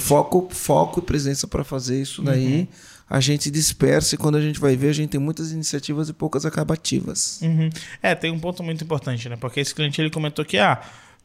foco, 0.00 0.48
foco 0.50 1.00
e 1.00 1.02
presença 1.02 1.46
para 1.48 1.64
fazer 1.64 2.00
isso 2.00 2.22
daí, 2.22 2.60
uhum. 2.60 2.66
a 3.08 3.20
gente 3.20 3.50
dispersa 3.50 4.14
e 4.14 4.18
quando 4.18 4.36
a 4.36 4.40
gente 4.40 4.60
vai 4.60 4.76
ver, 4.76 4.90
a 4.90 4.92
gente 4.92 5.10
tem 5.10 5.20
muitas 5.20 5.52
iniciativas 5.52 6.08
e 6.08 6.12
poucas 6.12 6.44
acabativas. 6.44 7.40
Uhum. 7.42 7.70
É, 8.02 8.14
tem 8.14 8.30
um 8.30 8.38
ponto 8.38 8.62
muito 8.62 8.84
importante, 8.84 9.28
né? 9.28 9.36
Porque 9.36 9.60
esse 9.60 9.74
cliente 9.74 10.00
ele 10.00 10.10
comentou 10.10 10.44
que, 10.44 10.58
ah, 10.58 10.82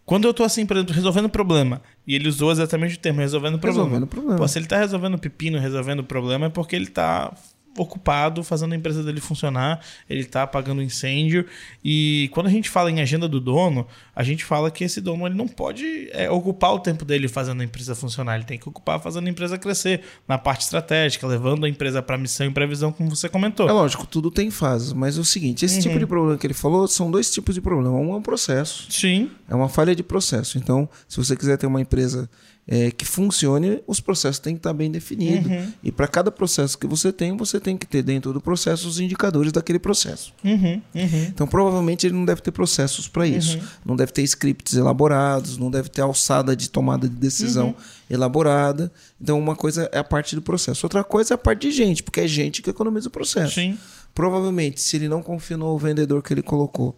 quando 0.10 0.28
eu 0.28 0.34
tô 0.34 0.44
assim, 0.44 0.66
por 0.66 0.76
exemplo, 0.76 0.96
resolvendo 0.96 1.30
problema, 1.30 1.84
e 2.08 2.16
ele 2.16 2.28
usou 2.28 2.52
exatamente 2.52 2.96
o 2.96 3.00
termo 3.00 3.20
resolvendo 3.20 3.60
problema. 3.60 3.84
Resolvendo 3.84 4.08
problema. 4.08 4.38
Pô, 4.38 4.48
se 4.48 4.58
ele 4.58 4.66
tá 4.66 4.80
resolvendo 4.80 5.20
pepino, 5.20 5.60
resolvendo 5.60 6.04
problema, 6.04 6.48
é 6.48 6.50
porque 6.50 6.76
ele 6.76 6.88
tá 6.88 7.32
ocupado 7.78 8.44
fazendo 8.44 8.74
a 8.74 8.76
empresa 8.76 9.04
dele 9.04 9.22
funcionar, 9.22 9.80
ele 10.10 10.22
está 10.22 10.44
apagando 10.44 10.82
incêndio. 10.82 11.46
E 11.84 12.30
quando 12.34 12.48
a 12.48 12.50
gente 12.50 12.70
fala 12.70 12.92
em 12.92 13.02
agenda 13.02 13.28
do 13.28 13.40
dono, 13.40 13.88
a 14.16 14.24
gente 14.24 14.44
fala 14.44 14.72
que 14.72 14.84
esse 14.84 15.00
dono 15.00 15.26
ele 15.26 15.36
não 15.36 15.48
pode 15.48 16.10
é, 16.12 16.30
ocupar 16.30 16.74
o 16.74 16.80
tempo 16.80 17.06
dele 17.06 17.28
fazendo 17.28 17.62
a 17.62 17.64
empresa 17.64 17.96
funcionar, 17.96 18.36
ele 18.36 18.46
tem 18.46 18.58
que 18.58 18.68
ocupar 18.68 19.00
fazendo 19.00 19.28
a 19.28 19.30
empresa 19.30 19.58
crescer 19.58 20.02
na 20.28 20.38
parte 20.38 20.62
estratégica, 20.62 21.26
levando 21.28 21.66
a 21.66 21.70
empresa 21.70 22.02
para 22.02 22.18
missão 22.18 22.48
e 22.48 22.52
previsão, 22.52 22.92
como 22.92 23.10
você 23.10 23.30
comentou. 23.30 23.68
É 23.70 23.72
lógico, 23.72 24.06
tudo 24.06 24.32
tem 24.32 24.50
fases, 24.50 24.94
mas 24.94 25.18
é 25.18 25.22
o 25.22 25.26
seguinte: 25.26 25.66
esse 25.66 25.80
tipo 25.80 25.90
uhum. 25.90 25.94
tipo 25.94 26.00
de 26.00 26.06
problema 26.06 26.38
que 26.38 26.48
ele 26.48 26.54
falou 26.54 26.88
são 26.88 27.10
dois 27.12 27.32
tipos 27.32 27.56
de 27.56 27.62
problema. 27.62 27.98
Um 27.98 28.14
é 28.14 28.18
um 28.18 28.22
processo. 28.22 28.88
Sim. 28.90 29.32
É 29.50 29.56
uma 29.56 29.70
falha 29.70 29.96
de 29.96 30.04
processo. 30.04 30.58
Então, 30.58 30.88
se 31.08 31.18
você 31.18 31.36
quiser 31.36 31.58
ter 31.58 31.68
uma 31.68 31.82
empresa 31.82 32.30
é, 32.72 32.92
que 32.92 33.04
funcione, 33.04 33.82
os 33.88 34.00
processos 34.00 34.38
têm 34.38 34.54
que 34.54 34.60
estar 34.60 34.74
bem 34.74 34.92
definidos. 34.92 35.52
Uhum. 35.52 35.74
E 35.84 35.92
para 35.92 36.08
cada 36.08 36.30
processo 36.30 36.78
que 36.78 36.86
você 36.86 37.12
tem, 37.12 37.36
você 37.36 37.60
tem 37.60 37.76
que 37.76 37.88
ter 37.88 38.04
dentro 38.04 38.32
do 38.32 38.40
processo 38.40 38.88
os 38.88 39.00
indicadores 39.00 39.52
daquele 39.52 39.80
processo. 39.80 40.32
Uhum. 40.44 40.80
Uhum. 40.94 41.24
Então, 41.30 41.48
provavelmente, 41.48 42.06
ele 42.06 42.14
não 42.14 42.24
deve 42.24 42.42
ter 42.42 42.52
processos 42.52 43.08
para 43.08 43.26
isso. 43.26 43.58
Uhum. 43.58 43.64
Não 43.84 43.96
deve 43.96 44.12
ter 44.12 44.22
scripts 44.22 44.76
elaborados, 44.76 45.58
não 45.58 45.72
deve 45.72 45.90
ter 45.90 46.02
alçada 46.02 46.56
de 46.56 46.70
tomada 46.70 47.10
de 47.10 47.16
decisão 47.16 47.70
uhum. 47.70 47.76
elaborada. 48.08 48.92
Então, 49.20 49.40
uma 49.40 49.56
coisa 49.56 49.90
é 49.92 49.98
a 49.98 50.04
parte 50.04 50.36
do 50.36 50.42
processo. 50.44 50.86
Outra 50.86 51.04
coisa 51.04 51.34
é 51.34 51.36
a 51.36 51.40
parte 51.40 51.62
de 51.62 51.72
gente, 51.72 52.04
porque 52.04 52.20
é 52.20 52.28
gente 52.28 52.62
que 52.62 52.70
economiza 52.70 53.08
o 53.08 53.12
processo. 53.12 53.56
Sim. 53.56 53.80
Provavelmente, 54.14 54.80
se 54.80 54.96
ele 54.96 55.10
não 55.10 55.24
confia 55.24 55.58
no 55.58 55.76
vendedor 55.76 56.22
que 56.22 56.32
ele 56.36 56.44
colocou 56.44 56.96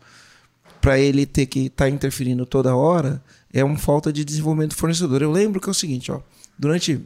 para 0.81 0.99
ele 0.99 1.25
ter 1.25 1.45
que 1.45 1.67
estar 1.67 1.85
tá 1.85 1.89
interferindo 1.89 2.45
toda 2.45 2.75
hora, 2.75 3.21
é 3.53 3.63
uma 3.63 3.77
falta 3.77 4.12
de 4.12 4.24
desenvolvimento 4.24 4.72
do 4.72 4.77
fornecedor. 4.77 5.22
Eu 5.22 5.31
lembro 5.31 5.60
que 5.60 5.67
é 5.67 5.72
o 5.72 5.74
seguinte, 5.74 6.12
ó, 6.12 6.22
durante, 6.58 7.01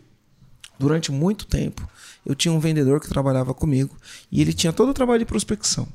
durante 0.80 1.12
muito 1.12 1.46
tempo, 1.46 1.88
eu 2.26 2.36
tinha 2.36 2.54
um 2.54 2.60
vendedor 2.60 3.00
que 3.00 3.08
trabalhava 3.08 3.54
comigo 3.54 3.96
e 4.32 4.42
ele 4.42 4.54
tinha 4.54 4.74
todo 4.74 4.90
o 4.90 4.94
trabalho 4.94 5.20
de 5.20 5.26
prospecção. 5.26 5.88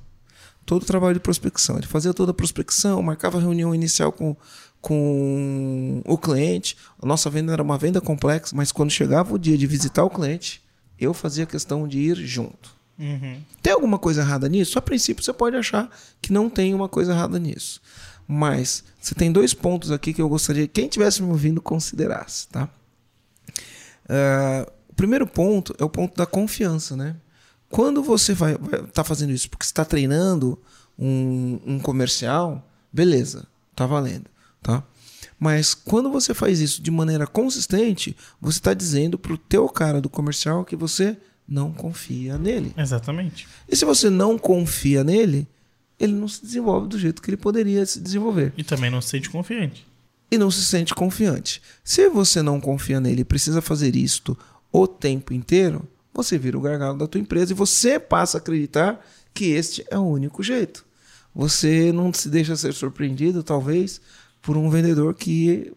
Todo 0.66 0.82
o 0.82 0.86
trabalho 0.86 1.14
de 1.14 1.20
prospecção. 1.20 1.76
Ele 1.76 1.86
fazia 1.86 2.14
toda 2.14 2.30
a 2.30 2.34
prospecção, 2.34 3.02
marcava 3.02 3.38
a 3.38 3.40
reunião 3.40 3.74
inicial 3.74 4.12
com, 4.12 4.36
com 4.80 6.02
o 6.04 6.18
cliente. 6.18 6.76
A 7.02 7.06
nossa 7.06 7.28
venda 7.30 7.52
era 7.52 7.62
uma 7.62 7.78
venda 7.78 8.00
complexa, 8.00 8.54
mas 8.54 8.70
quando 8.70 8.90
chegava 8.90 9.34
o 9.34 9.38
dia 9.38 9.56
de 9.56 9.66
visitar 9.66 10.04
o 10.04 10.10
cliente, 10.10 10.62
eu 10.98 11.14
fazia 11.14 11.46
questão 11.46 11.88
de 11.88 11.98
ir 11.98 12.16
junto. 12.16 12.78
Uhum. 12.98 13.40
Tem 13.62 13.72
alguma 13.72 13.98
coisa 13.98 14.20
errada 14.20 14.46
nisso? 14.48 14.78
A 14.78 14.82
princípio 14.82 15.24
você 15.24 15.32
pode 15.32 15.56
achar 15.56 15.90
que 16.20 16.32
não 16.32 16.50
tem 16.50 16.74
uma 16.74 16.88
coisa 16.88 17.12
errada 17.12 17.38
nisso. 17.38 17.80
Mas 18.32 18.84
você 19.00 19.12
tem 19.12 19.32
dois 19.32 19.52
pontos 19.52 19.90
aqui 19.90 20.14
que 20.14 20.22
eu 20.22 20.28
gostaria 20.28 20.68
que 20.68 20.74
quem 20.74 20.84
estivesse 20.84 21.20
me 21.20 21.30
ouvindo 21.30 21.60
considerasse, 21.60 22.46
tá? 22.46 22.68
Uh, 24.04 24.70
o 24.88 24.94
primeiro 24.94 25.26
ponto 25.26 25.74
é 25.76 25.82
o 25.82 25.90
ponto 25.90 26.16
da 26.16 26.24
confiança, 26.24 26.94
né? 26.94 27.16
Quando 27.68 28.04
você 28.04 28.32
vai 28.32 28.52
estar 28.52 28.86
tá 28.86 29.02
fazendo 29.02 29.32
isso 29.32 29.50
porque 29.50 29.64
está 29.64 29.84
treinando 29.84 30.56
um, 30.96 31.58
um 31.66 31.80
comercial, 31.80 32.64
beleza, 32.92 33.48
tá 33.74 33.84
valendo, 33.84 34.26
tá? 34.62 34.84
Mas 35.36 35.74
quando 35.74 36.08
você 36.08 36.32
faz 36.32 36.60
isso 36.60 36.80
de 36.80 36.90
maneira 36.92 37.26
consistente, 37.26 38.16
você 38.40 38.58
está 38.58 38.72
dizendo 38.72 39.18
para 39.18 39.32
o 39.32 39.38
teu 39.38 39.68
cara 39.68 40.00
do 40.00 40.08
comercial 40.08 40.64
que 40.64 40.76
você 40.76 41.16
não 41.48 41.72
confia 41.72 42.38
nele. 42.38 42.72
Exatamente. 42.76 43.48
E 43.68 43.74
se 43.74 43.84
você 43.84 44.08
não 44.08 44.38
confia 44.38 45.02
nele, 45.02 45.48
ele 46.00 46.14
não 46.14 46.26
se 46.26 46.42
desenvolve 46.42 46.88
do 46.88 46.98
jeito 46.98 47.20
que 47.20 47.28
ele 47.28 47.36
poderia 47.36 47.84
se 47.84 48.00
desenvolver. 48.00 48.54
E 48.56 48.64
também 48.64 48.90
não 48.90 49.02
se 49.02 49.10
sente 49.10 49.28
confiante. 49.28 49.86
E 50.30 50.38
não 50.38 50.50
se 50.50 50.64
sente 50.64 50.94
confiante. 50.94 51.60
Se 51.84 52.08
você 52.08 52.40
não 52.40 52.58
confia 52.58 52.98
nele 52.98 53.20
e 53.20 53.24
precisa 53.24 53.60
fazer 53.60 53.94
isto 53.94 54.36
o 54.72 54.86
tempo 54.88 55.34
inteiro, 55.34 55.86
você 56.14 56.38
vira 56.38 56.56
o 56.56 56.60
gargalo 56.60 56.96
da 56.96 57.06
tua 57.06 57.20
empresa 57.20 57.52
e 57.52 57.56
você 57.56 58.00
passa 58.00 58.38
a 58.38 58.40
acreditar 58.40 59.04
que 59.34 59.50
este 59.50 59.84
é 59.90 59.98
o 59.98 60.06
único 60.06 60.42
jeito. 60.42 60.86
Você 61.34 61.92
não 61.92 62.12
se 62.12 62.28
deixa 62.28 62.56
ser 62.56 62.72
surpreendido, 62.72 63.42
talvez, 63.42 64.00
por 64.40 64.56
um 64.56 64.70
vendedor 64.70 65.14
que 65.14 65.72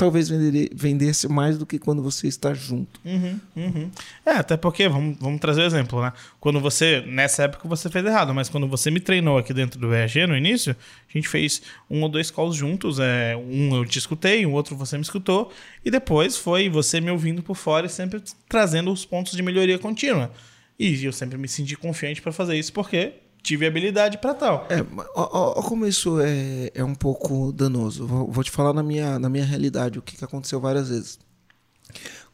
talvez 0.00 0.30
vendesse 0.30 1.28
mais 1.28 1.58
do 1.58 1.66
que 1.66 1.78
quando 1.78 2.02
você 2.02 2.26
está 2.26 2.54
junto. 2.54 2.98
Uhum, 3.04 3.38
uhum. 3.54 3.90
É, 4.24 4.30
até 4.30 4.56
porque, 4.56 4.88
vamos, 4.88 5.18
vamos 5.20 5.38
trazer 5.38 5.60
o 5.60 5.64
um 5.64 5.66
exemplo, 5.66 6.00
né? 6.00 6.10
Quando 6.40 6.58
você, 6.58 7.02
nessa 7.02 7.42
época 7.42 7.68
você 7.68 7.90
fez 7.90 8.06
errado, 8.06 8.32
mas 8.32 8.48
quando 8.48 8.66
você 8.66 8.90
me 8.90 8.98
treinou 8.98 9.36
aqui 9.36 9.52
dentro 9.52 9.78
do 9.78 9.92
EAG 9.92 10.26
no 10.26 10.34
início, 10.34 10.74
a 11.06 11.12
gente 11.12 11.28
fez 11.28 11.60
um 11.90 12.00
ou 12.02 12.08
dois 12.08 12.30
calls 12.30 12.56
juntos. 12.56 12.98
É, 12.98 13.36
um 13.36 13.76
eu 13.76 13.84
te 13.84 13.98
escutei, 13.98 14.46
o 14.46 14.52
outro 14.52 14.74
você 14.74 14.96
me 14.96 15.02
escutou, 15.02 15.52
e 15.84 15.90
depois 15.90 16.34
foi 16.34 16.70
você 16.70 16.98
me 16.98 17.10
ouvindo 17.10 17.42
por 17.42 17.54
fora 17.54 17.84
e 17.84 17.90
sempre 17.90 18.22
trazendo 18.48 18.90
os 18.90 19.04
pontos 19.04 19.34
de 19.34 19.42
melhoria 19.42 19.78
contínua. 19.78 20.32
E 20.78 21.04
eu 21.04 21.12
sempre 21.12 21.36
me 21.36 21.46
senti 21.46 21.76
confiante 21.76 22.22
para 22.22 22.32
fazer 22.32 22.56
isso, 22.56 22.72
porque 22.72 23.12
tive 23.42 23.66
habilidade 23.66 24.18
para 24.18 24.34
tal. 24.34 24.66
É, 24.68 24.84
ó, 25.14 25.58
ó, 25.58 25.62
como 25.62 25.86
isso 25.86 26.20
é, 26.20 26.70
é 26.74 26.84
um 26.84 26.94
pouco 26.94 27.52
danoso. 27.52 28.06
Vou, 28.06 28.30
vou, 28.30 28.44
te 28.44 28.50
falar 28.50 28.72
na 28.72 28.82
minha, 28.82 29.18
na 29.18 29.28
minha 29.28 29.44
realidade 29.44 29.98
o 29.98 30.02
que, 30.02 30.16
que 30.16 30.24
aconteceu 30.24 30.60
várias 30.60 30.88
vezes. 30.88 31.18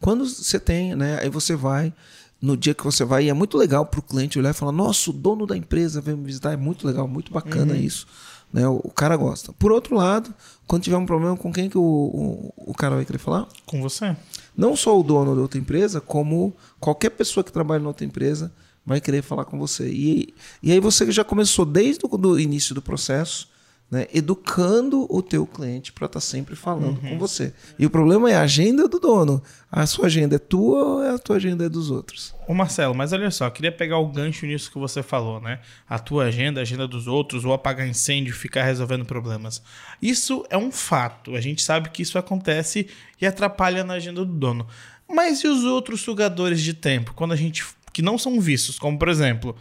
Quando 0.00 0.26
você 0.26 0.60
tem, 0.60 0.94
né? 0.94 1.18
Aí 1.20 1.30
você 1.30 1.56
vai, 1.56 1.92
no 2.40 2.56
dia 2.56 2.74
que 2.74 2.84
você 2.84 3.04
vai, 3.04 3.24
e 3.24 3.28
é 3.28 3.32
muito 3.32 3.56
legal 3.56 3.86
para 3.86 4.00
o 4.00 4.02
cliente 4.02 4.38
olhar 4.38 4.50
e 4.50 4.54
falar: 4.54 4.72
Nossa, 4.72 5.10
o 5.10 5.12
dono 5.12 5.46
da 5.46 5.56
empresa 5.56 6.00
veio 6.00 6.16
me 6.16 6.24
visitar, 6.24 6.52
é 6.52 6.56
muito 6.56 6.86
legal, 6.86 7.08
muito 7.08 7.32
bacana 7.32 7.72
uhum. 7.72 7.80
isso. 7.80 8.06
Né, 8.52 8.66
o, 8.66 8.80
o, 8.84 8.90
cara 8.90 9.16
gosta. 9.16 9.52
Por 9.52 9.72
outro 9.72 9.96
lado, 9.96 10.32
quando 10.66 10.82
tiver 10.82 10.96
um 10.96 11.04
problema, 11.04 11.36
com 11.36 11.52
quem 11.52 11.68
que 11.68 11.76
o, 11.76 11.82
o, 11.82 12.52
o 12.56 12.74
cara 12.74 12.94
vai 12.94 13.04
querer 13.04 13.18
falar? 13.18 13.48
Com 13.66 13.82
você. 13.82 14.16
Não 14.56 14.76
só 14.76 14.98
o 14.98 15.02
dono 15.02 15.34
da 15.34 15.42
outra 15.42 15.58
empresa, 15.58 16.00
como 16.00 16.54
qualquer 16.78 17.10
pessoa 17.10 17.42
que 17.42 17.52
trabalha 17.52 17.82
na 17.82 17.88
outra 17.88 18.06
empresa 18.06 18.52
vai 18.86 19.00
querer 19.00 19.22
falar 19.22 19.44
com 19.44 19.58
você. 19.58 19.88
E, 19.88 20.32
e 20.62 20.70
aí 20.70 20.78
você 20.78 21.10
já 21.10 21.24
começou 21.24 21.66
desde 21.66 22.06
o 22.06 22.38
início 22.38 22.74
do 22.74 22.80
processo, 22.80 23.48
né, 23.88 24.08
educando 24.12 25.06
o 25.08 25.22
teu 25.22 25.46
cliente 25.46 25.92
para 25.92 26.06
estar 26.06 26.18
tá 26.18 26.20
sempre 26.20 26.56
falando 26.56 27.00
uhum. 27.02 27.10
com 27.10 27.18
você. 27.18 27.52
E 27.78 27.86
o 27.86 27.90
problema 27.90 28.28
é 28.30 28.34
a 28.34 28.42
agenda 28.42 28.88
do 28.88 28.98
dono. 28.98 29.40
A 29.70 29.86
sua 29.86 30.06
agenda 30.06 30.36
é 30.36 30.38
tua 30.38 30.84
ou 30.84 31.14
a 31.14 31.18
tua 31.18 31.36
agenda 31.36 31.66
é 31.66 31.68
dos 31.68 31.88
outros? 31.90 32.34
Ô 32.48 32.54
Marcelo, 32.54 32.94
mas 32.94 33.12
olha 33.12 33.30
só, 33.30 33.48
queria 33.48 33.70
pegar 33.70 33.98
o 33.98 34.08
gancho 34.08 34.44
nisso 34.44 34.72
que 34.72 34.78
você 34.78 35.04
falou, 35.04 35.40
né? 35.40 35.60
A 35.88 36.00
tua 36.00 36.24
agenda, 36.24 36.60
a 36.60 36.62
agenda 36.62 36.88
dos 36.88 37.06
outros, 37.06 37.44
ou 37.44 37.52
apagar 37.52 37.86
incêndio, 37.86 38.34
ficar 38.34 38.64
resolvendo 38.64 39.04
problemas. 39.04 39.62
Isso 40.02 40.44
é 40.50 40.56
um 40.56 40.72
fato. 40.72 41.36
A 41.36 41.40
gente 41.40 41.62
sabe 41.62 41.90
que 41.90 42.02
isso 42.02 42.18
acontece 42.18 42.88
e 43.20 43.26
atrapalha 43.26 43.84
na 43.84 43.94
agenda 43.94 44.24
do 44.24 44.32
dono. 44.32 44.66
Mas 45.08 45.44
e 45.44 45.48
os 45.48 45.62
outros 45.64 46.00
sugadores 46.00 46.60
de 46.60 46.74
tempo? 46.74 47.14
Quando 47.14 47.32
a 47.32 47.36
gente 47.36 47.64
que 47.96 48.02
não 48.02 48.18
são 48.18 48.38
vistos, 48.38 48.78
como 48.78 48.98
por 48.98 49.08
exemplo, 49.08 49.56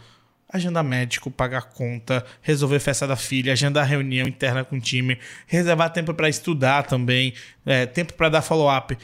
agendar 0.52 0.84
médico, 0.84 1.30
pagar 1.30 1.70
conta, 1.70 2.22
resolver 2.42 2.78
festa 2.80 3.06
da 3.06 3.16
filha, 3.16 3.54
agendar 3.54 3.86
reunião 3.86 4.28
interna 4.28 4.62
com 4.62 4.76
o 4.76 4.78
time, 4.78 5.18
reservar 5.46 5.90
tempo 5.90 6.12
para 6.12 6.28
estudar 6.28 6.82
também, 6.82 7.32
é, 7.64 7.86
tempo 7.86 8.12
para 8.12 8.28
dar 8.28 8.42
follow-up. 8.42 8.94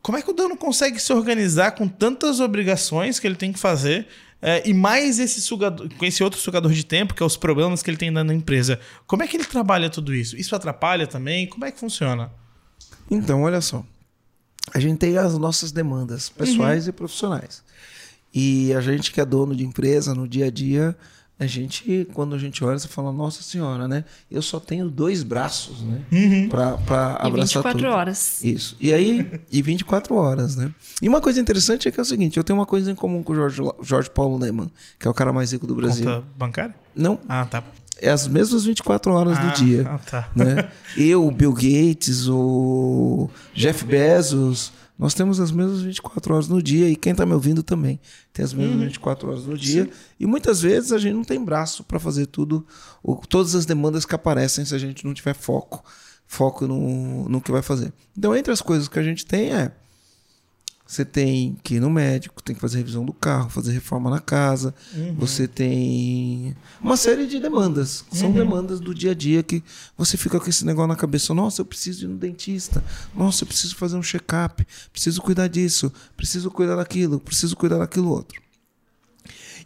Como 0.00 0.16
é 0.16 0.22
que 0.22 0.30
o 0.30 0.32
dono 0.32 0.56
consegue 0.56 1.00
se 1.00 1.12
organizar 1.12 1.72
com 1.72 1.88
tantas 1.88 2.38
obrigações 2.38 3.18
que 3.18 3.26
ele 3.26 3.34
tem 3.34 3.52
que 3.52 3.58
fazer 3.58 4.06
é, 4.40 4.62
e 4.64 4.72
mais 4.72 5.18
esse 5.18 5.42
sugador, 5.42 5.88
com 5.98 6.04
esse 6.04 6.22
outro 6.22 6.38
sugador 6.38 6.70
de 6.70 6.86
tempo, 6.86 7.14
que 7.14 7.22
é 7.24 7.26
os 7.26 7.36
problemas 7.36 7.82
que 7.82 7.90
ele 7.90 7.96
tem 7.96 8.12
na 8.12 8.22
empresa? 8.32 8.78
Como 9.08 9.24
é 9.24 9.26
que 9.26 9.36
ele 9.36 9.44
trabalha 9.44 9.90
tudo 9.90 10.14
isso? 10.14 10.36
Isso 10.36 10.54
atrapalha 10.54 11.08
também? 11.08 11.48
Como 11.48 11.64
é 11.64 11.72
que 11.72 11.80
funciona? 11.80 12.30
Então, 13.10 13.42
olha 13.42 13.60
só. 13.60 13.84
A 14.72 14.78
gente 14.78 14.98
tem 14.98 15.18
as 15.18 15.36
nossas 15.36 15.72
demandas 15.72 16.28
pessoais 16.28 16.84
uhum. 16.84 16.90
e 16.90 16.92
profissionais. 16.92 17.64
E 18.34 18.72
a 18.74 18.80
gente 18.80 19.12
que 19.12 19.20
é 19.20 19.24
dono 19.24 19.54
de 19.54 19.64
empresa 19.64 20.14
no 20.14 20.26
dia 20.26 20.46
a 20.46 20.50
dia, 20.50 20.96
a 21.42 21.46
gente, 21.46 22.08
quando 22.14 22.36
a 22.36 22.38
gente 22.38 22.62
olha, 22.62 22.78
você 22.78 22.86
fala, 22.86 23.12
nossa 23.12 23.42
senhora, 23.42 23.88
né? 23.88 24.04
Eu 24.30 24.40
só 24.40 24.60
tenho 24.60 24.88
dois 24.88 25.24
braços, 25.24 25.82
né? 25.82 26.00
Uhum. 26.12 26.48
Pra, 26.48 26.76
pra 26.78 27.20
e 27.24 27.26
abraçar 27.26 27.62
24 27.62 27.78
tudo. 27.78 27.88
horas. 27.88 28.44
Isso. 28.44 28.76
E 28.80 28.92
aí, 28.92 29.40
e 29.50 29.60
24 29.60 30.14
horas, 30.14 30.54
né? 30.54 30.72
E 31.00 31.08
uma 31.08 31.20
coisa 31.20 31.40
interessante 31.40 31.88
é 31.88 31.90
que 31.90 31.98
é 31.98 32.02
o 32.02 32.06
seguinte, 32.06 32.36
eu 32.36 32.44
tenho 32.44 32.58
uma 32.58 32.66
coisa 32.66 32.90
em 32.90 32.94
comum 32.94 33.22
com 33.22 33.32
o 33.32 33.36
Jorge, 33.36 33.60
Jorge 33.82 34.10
Paulo 34.10 34.38
Leman, 34.38 34.70
que 34.98 35.08
é 35.08 35.10
o 35.10 35.14
cara 35.14 35.32
mais 35.32 35.50
rico 35.52 35.66
do 35.66 35.74
Brasil. 35.74 36.04
Conta 36.04 36.24
bancária? 36.36 36.74
Não. 36.94 37.18
Ah, 37.28 37.44
tá. 37.44 37.64
É 38.00 38.10
as 38.10 38.28
mesmas 38.28 38.64
24 38.64 39.12
horas 39.12 39.38
ah, 39.38 39.46
do 39.46 39.64
dia. 39.64 39.84
Ah, 39.88 39.98
tá. 39.98 40.28
Né? 40.34 40.70
Eu, 40.96 41.26
o 41.26 41.30
Bill 41.30 41.52
Gates, 41.52 42.28
o 42.28 43.28
Jeff 43.54 43.84
Bezos 43.84 44.72
nós 45.02 45.14
temos 45.14 45.40
as 45.40 45.50
mesmas 45.50 45.82
24 45.82 46.32
horas 46.32 46.48
no 46.48 46.62
dia 46.62 46.88
e 46.88 46.94
quem 46.94 47.10
está 47.10 47.26
me 47.26 47.32
ouvindo 47.32 47.60
também 47.60 47.98
tem 48.32 48.44
as 48.44 48.54
mesmas 48.54 48.76
uhum. 48.76 48.84
24 48.84 49.28
horas 49.28 49.44
no 49.44 49.58
dia. 49.58 49.86
Sim. 49.86 49.90
E 50.20 50.26
muitas 50.26 50.62
vezes 50.62 50.92
a 50.92 50.98
gente 50.98 51.14
não 51.14 51.24
tem 51.24 51.44
braço 51.44 51.82
para 51.82 51.98
fazer 51.98 52.26
tudo, 52.26 52.64
o, 53.02 53.16
todas 53.16 53.56
as 53.56 53.66
demandas 53.66 54.06
que 54.06 54.14
aparecem 54.14 54.64
se 54.64 54.72
a 54.72 54.78
gente 54.78 55.04
não 55.04 55.12
tiver 55.12 55.34
foco, 55.34 55.84
foco 56.24 56.68
no, 56.68 57.28
no 57.28 57.40
que 57.40 57.50
vai 57.50 57.62
fazer. 57.62 57.92
Então, 58.16 58.36
entre 58.36 58.52
as 58.52 58.62
coisas 58.62 58.86
que 58.86 58.96
a 58.96 59.02
gente 59.02 59.26
tem 59.26 59.52
é 59.52 59.72
você 60.92 61.06
tem 61.06 61.56
que 61.62 61.76
ir 61.76 61.80
no 61.80 61.88
médico, 61.88 62.42
tem 62.42 62.54
que 62.54 62.60
fazer 62.60 62.76
revisão 62.76 63.02
do 63.02 63.14
carro, 63.14 63.48
fazer 63.48 63.72
reforma 63.72 64.10
na 64.10 64.18
casa. 64.18 64.74
Uhum. 64.94 65.14
Você 65.14 65.48
tem 65.48 66.54
uma 66.82 66.98
série 66.98 67.26
de 67.26 67.40
demandas. 67.40 68.04
São 68.12 68.28
uhum. 68.28 68.34
demandas 68.34 68.78
do 68.78 68.94
dia 68.94 69.12
a 69.12 69.14
dia 69.14 69.42
que 69.42 69.64
você 69.96 70.18
fica 70.18 70.38
com 70.38 70.50
esse 70.50 70.66
negócio 70.66 70.88
na 70.88 70.94
cabeça. 70.94 71.32
Nossa, 71.32 71.62
eu 71.62 71.64
preciso 71.64 72.04
ir 72.04 72.08
no 72.08 72.18
dentista. 72.18 72.84
Nossa, 73.16 73.42
eu 73.42 73.46
preciso 73.46 73.74
fazer 73.74 73.96
um 73.96 74.02
check-up. 74.02 74.66
Preciso 74.92 75.22
cuidar 75.22 75.48
disso. 75.48 75.90
Preciso 76.14 76.50
cuidar 76.50 76.76
daquilo. 76.76 77.18
Preciso 77.18 77.56
cuidar 77.56 77.78
daquilo 77.78 78.10
outro. 78.10 78.38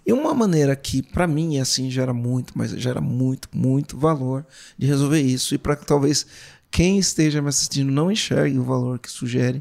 E 0.07 0.13
uma 0.13 0.33
maneira 0.33 0.77
que, 0.77 1.03
para 1.03 1.27
mim, 1.27 1.59
assim, 1.59 1.91
gera 1.91 2.15
muito, 2.15 2.53
mas 2.57 2.71
gera 2.71 3.01
muito, 3.01 3.49
muito 3.53 3.99
valor 3.99 4.47
de 4.79 4.87
resolver 4.87 5.21
isso. 5.21 5.57
E 5.57 5.59
para 5.59 5.75
que 5.75 5.85
talvez 5.85 6.25
quem 6.71 7.01
esteja 7.01 7.43
me 7.43 7.49
assistindo 7.49 7.91
não 7.91 8.13
enxergue 8.13 8.61
o 8.61 8.63
valor 8.63 9.01
que 9.01 9.11
sugere 9.11 9.61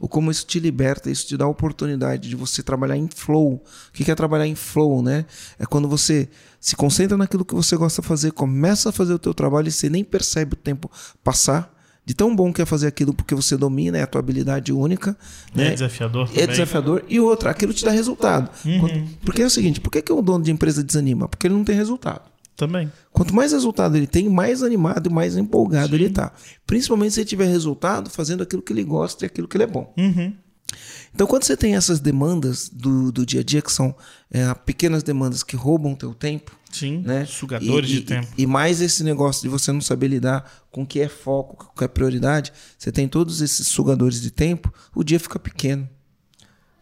ou 0.00 0.08
como 0.08 0.30
isso 0.30 0.44
te 0.46 0.58
liberta, 0.58 1.10
isso 1.10 1.26
te 1.26 1.36
dá 1.36 1.44
a 1.44 1.48
oportunidade 1.48 2.28
de 2.28 2.34
você 2.34 2.62
trabalhar 2.62 2.96
em 2.96 3.08
flow. 3.08 3.54
O 3.54 3.92
que 3.92 4.10
é 4.10 4.14
trabalhar 4.14 4.46
em 4.46 4.54
flow, 4.54 5.02
né? 5.02 5.24
É 5.58 5.64
quando 5.64 5.88
você 5.88 6.28
se 6.60 6.74
concentra 6.74 7.16
naquilo 7.16 7.44
que 7.44 7.54
você 7.54 7.76
gosta 7.76 8.02
de 8.02 8.08
fazer, 8.08 8.32
começa 8.32 8.88
a 8.88 8.92
fazer 8.92 9.14
o 9.14 9.18
teu 9.18 9.32
trabalho 9.32 9.68
e 9.68 9.72
você 9.72 9.88
nem 9.88 10.02
percebe 10.02 10.54
o 10.54 10.56
tempo 10.56 10.90
passar. 11.22 11.72
De 12.06 12.12
tão 12.12 12.36
bom 12.36 12.52
que 12.52 12.60
é 12.60 12.66
fazer 12.66 12.86
aquilo 12.86 13.14
porque 13.14 13.34
você 13.34 13.56
domina, 13.56 13.96
é 13.96 14.02
a 14.02 14.06
tua 14.06 14.18
habilidade 14.18 14.70
única. 14.74 15.16
É 15.54 15.58
né? 15.58 15.70
desafiador. 15.70 16.28
É 16.36 16.46
desafiador. 16.46 17.02
E 17.08 17.18
outra, 17.18 17.50
aquilo 17.50 17.72
te 17.72 17.82
dá 17.82 17.90
resultado. 17.90 18.50
Uhum. 18.62 19.08
Porque 19.24 19.40
é 19.40 19.46
o 19.46 19.50
seguinte, 19.50 19.80
por 19.80 19.90
que, 19.90 20.02
que 20.02 20.12
o 20.12 20.20
dono 20.20 20.44
de 20.44 20.50
empresa 20.50 20.84
desanima? 20.84 21.26
Porque 21.28 21.46
ele 21.46 21.54
não 21.54 21.64
tem 21.64 21.74
resultado. 21.74 22.33
Também. 22.56 22.90
Quanto 23.12 23.34
mais 23.34 23.52
resultado 23.52 23.96
ele 23.96 24.06
tem, 24.06 24.28
mais 24.28 24.62
animado 24.62 25.08
e 25.08 25.12
mais 25.12 25.36
empolgado 25.36 25.88
Sim. 25.88 25.94
ele 25.94 26.06
está. 26.06 26.32
Principalmente 26.66 27.14
se 27.14 27.20
ele 27.20 27.28
tiver 27.28 27.46
resultado 27.46 28.08
fazendo 28.08 28.42
aquilo 28.42 28.62
que 28.62 28.72
ele 28.72 28.84
gosta 28.84 29.24
e 29.24 29.26
aquilo 29.26 29.48
que 29.48 29.56
ele 29.56 29.64
é 29.64 29.68
bom. 29.68 29.92
Uhum. 29.96 30.34
Então, 31.14 31.26
quando 31.26 31.44
você 31.44 31.56
tem 31.56 31.76
essas 31.76 32.00
demandas 32.00 32.68
do, 32.68 33.12
do 33.12 33.24
dia 33.24 33.40
a 33.40 33.44
dia, 33.44 33.62
que 33.62 33.72
são 33.72 33.94
é, 34.30 34.52
pequenas 34.54 35.02
demandas 35.02 35.42
que 35.42 35.54
roubam 35.54 35.92
o 35.92 35.96
teu 35.96 36.12
tempo. 36.12 36.56
Sim, 36.72 37.02
né? 37.06 37.24
sugadores 37.24 37.88
e, 37.88 37.92
de 37.92 38.00
tempo. 38.00 38.26
E, 38.36 38.42
e 38.42 38.46
mais 38.46 38.80
esse 38.80 39.04
negócio 39.04 39.42
de 39.42 39.48
você 39.48 39.70
não 39.70 39.80
saber 39.80 40.08
lidar 40.08 40.64
com 40.72 40.82
o 40.82 40.86
que 40.86 41.00
é 41.00 41.08
foco, 41.08 41.56
com 41.56 41.72
o 41.72 41.74
que 41.76 41.84
é 41.84 41.88
prioridade. 41.88 42.52
Você 42.76 42.90
tem 42.90 43.06
todos 43.06 43.40
esses 43.40 43.68
sugadores 43.68 44.20
de 44.20 44.32
tempo, 44.32 44.74
o 44.92 45.04
dia 45.04 45.20
fica 45.20 45.38
pequeno 45.38 45.88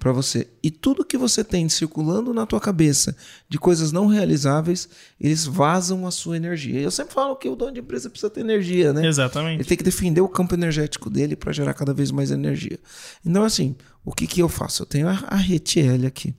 para 0.02 0.10
você. 0.10 0.48
E 0.60 0.68
tudo 0.68 1.04
que 1.04 1.16
você 1.16 1.44
tem 1.44 1.68
circulando 1.68 2.34
na 2.34 2.44
tua 2.44 2.58
cabeça 2.58 3.16
de 3.48 3.56
coisas 3.56 3.92
não 3.92 4.08
realizáveis, 4.08 4.88
eles 5.20 5.46
vazam 5.46 6.04
a 6.08 6.10
sua 6.10 6.36
energia. 6.36 6.80
Eu 6.80 6.90
sempre 6.90 7.14
falo 7.14 7.36
que 7.36 7.48
o 7.48 7.54
dono 7.54 7.70
de 7.70 7.78
empresa 7.78 8.10
precisa 8.10 8.28
ter 8.28 8.40
energia, 8.40 8.92
né? 8.92 9.06
Exatamente. 9.06 9.60
Ele 9.60 9.68
tem 9.68 9.76
que 9.76 9.84
defender 9.84 10.20
o 10.20 10.28
campo 10.28 10.54
energético 10.54 11.08
dele 11.08 11.36
para 11.36 11.52
gerar 11.52 11.72
cada 11.72 11.94
vez 11.94 12.10
mais 12.10 12.32
energia. 12.32 12.80
Então, 13.24 13.44
assim, 13.44 13.76
o 14.04 14.12
que, 14.12 14.26
que 14.26 14.42
eu 14.42 14.48
faço? 14.48 14.82
Eu 14.82 14.86
tenho 14.86 15.06
a, 15.06 15.12
a 15.12 15.36
Retiel 15.36 16.04
aqui, 16.04 16.34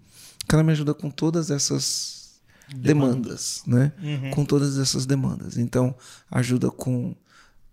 que 0.45 0.53
ela 0.53 0.63
me 0.63 0.73
ajuda 0.73 0.93
com 0.93 1.09
todas 1.09 1.49
essas 1.49 2.41
demandas, 2.75 3.63
né? 3.65 3.93
Uhum. 4.03 4.31
Com 4.31 4.43
todas 4.43 4.77
essas 4.77 5.05
demandas. 5.05 5.57
Então, 5.57 5.95
ajuda 6.29 6.69
com 6.69 7.15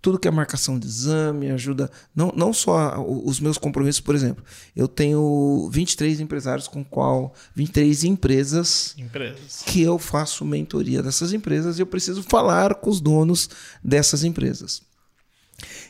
tudo 0.02 0.18
que 0.18 0.26
é 0.26 0.30
marcação 0.30 0.78
de 0.78 0.86
exame, 0.86 1.50
ajuda. 1.50 1.90
Não, 2.14 2.32
não 2.34 2.52
só 2.52 2.98
os 3.24 3.38
meus 3.38 3.58
compromissos, 3.58 4.00
por 4.00 4.14
exemplo. 4.14 4.42
Eu 4.74 4.88
tenho 4.88 5.68
23 5.70 6.20
empresários 6.20 6.66
com 6.66 6.82
qual. 6.82 7.34
23 7.54 8.04
empresas, 8.04 8.94
empresas 8.98 9.62
que 9.66 9.82
eu 9.82 9.98
faço 9.98 10.44
mentoria 10.44 11.02
dessas 11.02 11.32
empresas 11.32 11.78
e 11.78 11.82
eu 11.82 11.86
preciso 11.86 12.22
falar 12.22 12.76
com 12.76 12.90
os 12.90 13.00
donos 13.00 13.50
dessas 13.84 14.24
empresas. 14.24 14.82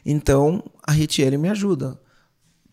Então, 0.04 0.64
a 0.82 0.92
Retiele 0.92 1.38
me 1.38 1.48
ajuda. 1.48 1.98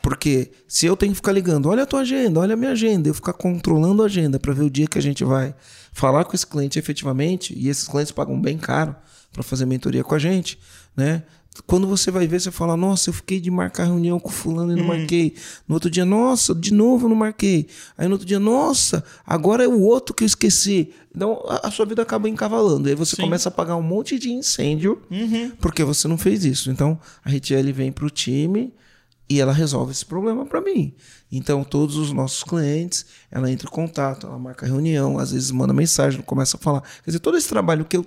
Porque 0.08 0.52
se 0.70 0.86
eu 0.86 0.96
tenho 0.96 1.12
que 1.12 1.18
ficar 1.18 1.34
ligando, 1.34 1.68
olha 1.68 1.84
a 1.84 1.86
tua 1.86 2.00
agenda, 2.00 2.40
olha 2.40 2.54
a 2.54 2.56
minha 2.56 2.72
agenda, 2.72 3.10
eu 3.10 3.14
ficar 3.14 3.34
controlando 3.34 4.02
a 4.02 4.06
agenda 4.06 4.40
para 4.40 4.54
ver 4.54 4.64
o 4.64 4.70
dia 4.70 4.88
que 4.88 4.98
a 4.98 5.02
gente 5.02 5.22
vai 5.22 5.54
falar 5.92 6.24
com 6.24 6.34
esse 6.34 6.48
cliente 6.48 6.80
efetivamente, 6.80 7.54
e 7.54 7.68
esses 7.68 7.90
clientes 7.90 8.14
pagam 8.14 8.40
bem 8.40 8.58
caro 8.58 8.96
para 9.34 9.44
fazer 9.44 9.66
mentoria 9.66 10.06
com 10.06 10.16
a 10.16 10.18
gente, 10.18 10.58
né? 10.96 11.24
Quando 11.66 11.86
você 11.86 12.10
vai 12.10 12.26
ver, 12.26 12.40
você 12.40 12.50
fala, 12.52 12.78
nossa, 12.78 13.10
eu 13.10 13.14
fiquei 13.14 13.42
de 13.42 13.52
marcar 13.52 13.84
reunião 13.84 14.18
com 14.18 14.30
fulano 14.30 14.72
e 14.72 14.78
não 14.78 14.86
marquei. 14.86 15.36
No 15.68 15.74
outro 15.74 15.90
dia, 15.90 16.06
nossa, 16.06 16.56
de 16.56 16.74
novo 16.74 17.10
não 17.10 17.16
marquei. 17.16 17.68
Aí 17.98 18.08
no 18.08 18.14
outro 18.14 18.26
dia, 18.26 18.40
nossa, 18.40 19.04
agora 19.26 19.66
é 19.66 19.68
o 19.68 19.82
outro 19.82 20.16
que 20.16 20.24
eu 20.24 20.28
esqueci. 20.28 20.94
Então 21.14 21.44
a, 21.50 21.68
a 21.68 21.72
sua 21.72 21.86
vida 21.86 22.02
acaba 22.02 22.30
encavalando. 22.30 22.88
Aí 22.88 22.96
você 22.96 23.18
Sim. 23.18 23.24
começa 23.24 23.50
a 23.50 23.52
pagar 23.52 23.76
um 23.76 23.82
monte 23.82 24.18
de 24.18 24.32
incêndio 24.32 25.02
porque 25.60 25.84
você 25.84 26.08
não 26.08 26.18
fez 26.18 26.46
isso. 26.46 26.72
Então 26.72 26.98
a 27.26 27.30
RTL 27.30 27.74
vem 27.74 27.92
para 27.92 28.06
o 28.06 28.10
time 28.10 28.72
e 29.30 29.42
ela 29.42 29.52
resolve 29.52 29.92
esse 29.92 30.06
problema 30.06 30.46
para 30.46 30.62
mim. 30.62 30.96
Então, 31.32 31.64
todos 31.64 31.98
os 31.98 32.14
nossos 32.14 32.44
clientes, 32.44 33.06
ela 33.30 33.52
entra 33.52 33.68
em 33.68 33.72
contato, 33.72 34.28
ela 34.28 34.40
marca 34.40 34.66
reunião, 34.66 35.20
às 35.20 35.32
vezes 35.32 35.52
manda 35.52 35.74
mensagem, 35.74 36.22
começa 36.22 36.58
a 36.58 36.60
falar. 36.60 36.82
Quer 36.82 37.08
dizer, 37.08 37.20
todo 37.20 37.38
esse 37.38 37.50
trabalho 37.50 37.86
que 37.86 37.98
eu 37.98 38.06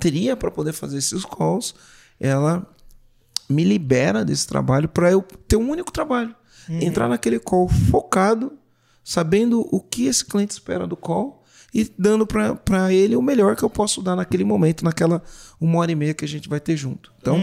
teria 0.00 0.36
para 0.36 0.50
poder 0.50 0.72
fazer 0.72 0.98
esses 0.98 1.24
calls, 1.24 1.74
ela 2.18 2.66
me 3.48 3.62
libera 3.62 4.24
desse 4.24 4.46
trabalho 4.46 4.88
para 4.88 5.10
eu 5.10 5.22
ter 5.22 5.56
um 5.56 5.70
único 5.70 5.92
trabalho. 5.92 6.34
Entrar 6.68 7.08
naquele 7.08 7.38
call 7.38 7.68
focado, 7.68 8.52
sabendo 9.04 9.68
o 9.70 9.80
que 9.80 10.06
esse 10.06 10.24
cliente 10.24 10.52
espera 10.52 10.86
do 10.86 10.96
call 10.96 11.44
e 11.74 11.92
dando 11.98 12.26
para 12.26 12.92
ele 12.92 13.16
o 13.16 13.20
melhor 13.20 13.54
que 13.54 13.62
eu 13.62 13.68
posso 13.68 14.00
dar 14.00 14.16
naquele 14.16 14.44
momento, 14.44 14.82
naquela 14.82 15.22
uma 15.60 15.80
hora 15.80 15.92
e 15.92 15.94
meia 15.94 16.14
que 16.14 16.24
a 16.24 16.28
gente 16.28 16.48
vai 16.48 16.58
ter 16.58 16.74
junto. 16.74 17.12
Então, 17.20 17.36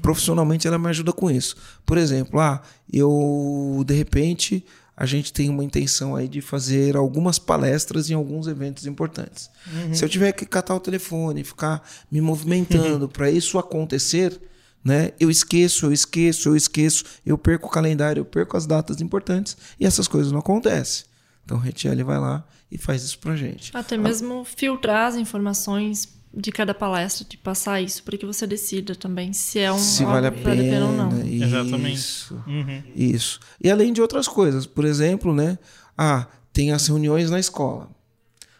profissionalmente 0.00 0.66
ela 0.66 0.78
me 0.78 0.88
ajuda 0.88 1.12
com 1.12 1.30
isso. 1.30 1.56
Por 1.84 1.98
exemplo, 1.98 2.40
ah, 2.40 2.62
eu 2.92 3.82
de 3.86 3.94
repente 3.94 4.64
a 4.96 5.04
gente 5.04 5.32
tem 5.32 5.50
uma 5.50 5.62
intenção 5.62 6.16
aí 6.16 6.26
de 6.26 6.40
fazer 6.40 6.96
algumas 6.96 7.38
palestras 7.38 8.08
em 8.08 8.14
alguns 8.14 8.46
eventos 8.46 8.86
importantes. 8.86 9.50
Se 9.92 10.02
eu 10.02 10.08
tiver 10.08 10.32
que 10.32 10.46
catar 10.46 10.74
o 10.74 10.80
telefone, 10.80 11.44
ficar 11.44 11.86
me 12.10 12.20
movimentando 12.20 13.06
para 13.06 13.30
isso 13.30 13.58
acontecer, 13.58 14.40
né? 14.82 15.10
Eu 15.20 15.30
esqueço, 15.30 15.86
eu 15.86 15.92
esqueço, 15.92 16.48
eu 16.48 16.56
esqueço, 16.56 17.04
eu 17.26 17.36
perco 17.36 17.66
o 17.66 17.70
calendário, 17.70 18.20
eu 18.20 18.24
perco 18.24 18.56
as 18.56 18.66
datas 18.66 19.00
importantes 19.02 19.56
e 19.78 19.84
essas 19.84 20.08
coisas 20.08 20.32
não 20.32 20.38
acontecem. 20.38 21.04
Então, 21.44 21.58
o 21.58 21.60
Retiele 21.60 22.02
vai 22.02 22.18
lá 22.18 22.46
e 22.70 22.78
faz 22.78 23.02
isso 23.04 23.18
pra 23.18 23.36
gente. 23.36 23.76
Até 23.76 23.98
mesmo 23.98 24.44
filtrar 24.44 25.08
as 25.08 25.16
informações 25.16 26.08
de 26.36 26.52
cada 26.52 26.74
palestra, 26.74 27.24
de 27.26 27.38
passar 27.38 27.80
isso 27.80 28.02
para 28.02 28.18
que 28.18 28.26
você 28.26 28.46
decida 28.46 28.94
também 28.94 29.32
se 29.32 29.58
é 29.58 29.72
um 29.72 29.78
se 29.78 30.04
vale 30.04 30.26
a 30.26 30.30
algo 30.30 30.42
pena, 30.42 30.84
ou 30.84 30.92
não. 30.92 31.26
Exatamente. 31.26 31.94
Isso. 31.94 32.34
Uhum. 32.46 32.82
Isso. 32.94 33.40
E 33.58 33.70
além 33.70 33.90
de 33.90 34.02
outras 34.02 34.28
coisas, 34.28 34.66
por 34.66 34.84
exemplo, 34.84 35.34
né? 35.34 35.58
Ah, 35.96 36.26
tem 36.52 36.72
as 36.72 36.86
reuniões 36.86 37.30
na 37.30 37.40
escola. 37.40 37.88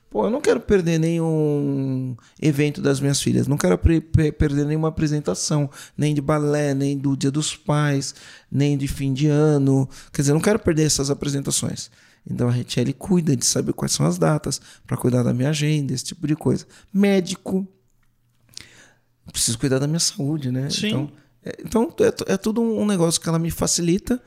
Pô, 0.09 0.25
eu 0.25 0.30
não 0.30 0.40
quero 0.40 0.61
perder 0.61 0.99
nenhum 0.99 2.16
evento 2.40 2.80
das 2.80 2.99
minhas 2.99 3.21
filhas, 3.21 3.47
não 3.47 3.59
quero 3.59 3.76
perder 3.76 4.64
nenhuma 4.64 4.88
apresentação, 4.88 5.68
nem 5.99 6.14
de 6.14 6.23
balé, 6.23 6.73
nem 6.73 6.97
do 6.97 7.14
Dia 7.14 7.30
dos 7.30 7.54
Pais, 7.54 8.14
nem 8.50 8.78
de 8.78 8.88
fim 8.88 9.12
de 9.12 9.26
ano. 9.26 9.87
Quer 10.12 10.23
dizer, 10.23 10.30
eu 10.30 10.37
não 10.37 10.40
quero 10.40 10.59
perder 10.59 10.85
essas 10.85 11.11
apresentações. 11.11 11.90
Então 12.28 12.49
a 12.49 12.50
Retiele 12.50 12.92
cuida 12.92 13.37
de 13.37 13.47
saber 13.47 13.73
quais 13.73 13.92
são 13.92 14.04
as 14.04 14.18
datas, 14.18 14.61
para 14.87 14.97
cuidar 14.97 15.23
da 15.23 15.33
minha 15.33 15.50
agenda, 15.50 15.92
esse 15.92 16.04
tipo 16.04 16.26
de 16.26 16.35
coisa. 16.35 16.66
Médico, 16.92 17.66
preciso 19.30 19.59
cuidar 19.59 19.78
da 19.78 19.87
minha 19.87 20.00
saúde, 20.00 20.50
né? 20.50 20.68
Sim. 20.71 20.88
Então, 20.88 21.12
é, 21.45 21.56
então 21.64 21.95
é, 22.28 22.35
é 22.35 22.37
tudo 22.37 22.61
um 22.61 22.85
negócio 22.85 23.21
que 23.21 23.28
ela 23.28 23.38
me 23.38 23.50
facilita 23.50 24.21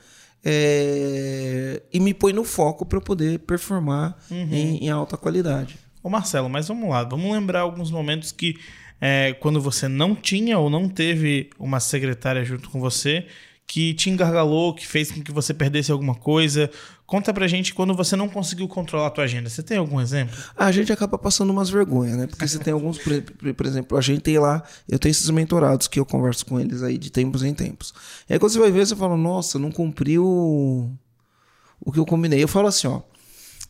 é, 0.44 1.82
e 1.92 2.00
me 2.00 2.14
põe 2.14 2.32
no 2.32 2.44
foco 2.44 2.86
para 2.86 2.98
eu 2.98 3.02
poder 3.02 3.40
performar 3.40 4.18
em, 4.32 4.86
em 4.86 4.90
alta 4.90 5.18
qualidade. 5.18 5.78
Ô 6.02 6.10
Marcelo, 6.10 6.50
mas 6.50 6.68
vamos 6.68 6.90
lá, 6.90 7.04
vamos 7.04 7.32
lembrar 7.32 7.62
alguns 7.62 7.92
momentos 7.92 8.32
que 8.32 8.56
é, 9.02 9.34
quando 9.34 9.60
você 9.60 9.88
não 9.88 10.16
tinha 10.16 10.58
ou 10.58 10.70
não 10.70 10.88
teve 10.88 11.50
uma 11.60 11.80
secretária 11.80 12.44
junto 12.44 12.70
com 12.70 12.80
você 12.80 13.28
que 13.70 13.94
te 13.94 14.10
engargalou, 14.10 14.74
que 14.74 14.86
fez 14.86 15.12
com 15.12 15.22
que 15.22 15.32
você 15.32 15.54
perdesse 15.54 15.92
alguma 15.92 16.16
coisa. 16.16 16.72
Conta 17.06 17.32
pra 17.32 17.48
gente 17.48 17.72
quando 17.72 17.94
você 17.94 18.16
não 18.16 18.28
conseguiu 18.28 18.68
controlar 18.68 19.06
a 19.06 19.10
tua 19.12 19.26
agenda. 19.26 19.48
Você 19.48 19.62
tem 19.62 19.78
algum 19.78 20.02
exemplo? 20.02 20.36
A 20.58 20.72
gente 20.72 20.92
acaba 20.92 21.20
passando 21.20 21.52
umas 21.52 21.70
vergonhas, 21.70 22.18
né? 22.18 22.26
Porque 22.26 22.48
você 22.48 22.58
tem 22.58 22.74
alguns, 22.74 22.98
por, 22.98 23.66
exemplo, 23.68 23.96
a 23.96 24.02
gente 24.02 24.22
tem 24.22 24.40
lá, 24.40 24.64
eu 24.90 24.98
tenho 24.98 25.12
esses 25.12 25.30
mentorados 25.30 25.88
que 25.88 26.00
eu 26.00 26.06
converso 26.06 26.48
com 26.48 26.60
eles 26.60 26.82
aí 26.82 26.98
de 26.98 27.12
tempos 27.12 27.44
em 27.44 27.54
tempos. 27.54 27.94
E 28.28 28.34
aí 28.34 28.40
quando 28.40 28.52
você 28.52 28.60
vai 28.60 28.72
ver, 28.72 28.88
você 28.88 28.96
fala, 28.96 29.16
nossa, 29.16 29.60
não 29.60 29.72
cumpriu 29.72 30.26
o 30.26 31.92
que 31.94 32.00
eu 32.00 32.08
combinei. 32.08 32.42
Eu 32.42 32.48
falo 32.48 32.68
assim, 32.68 32.88
ó. 32.88 33.02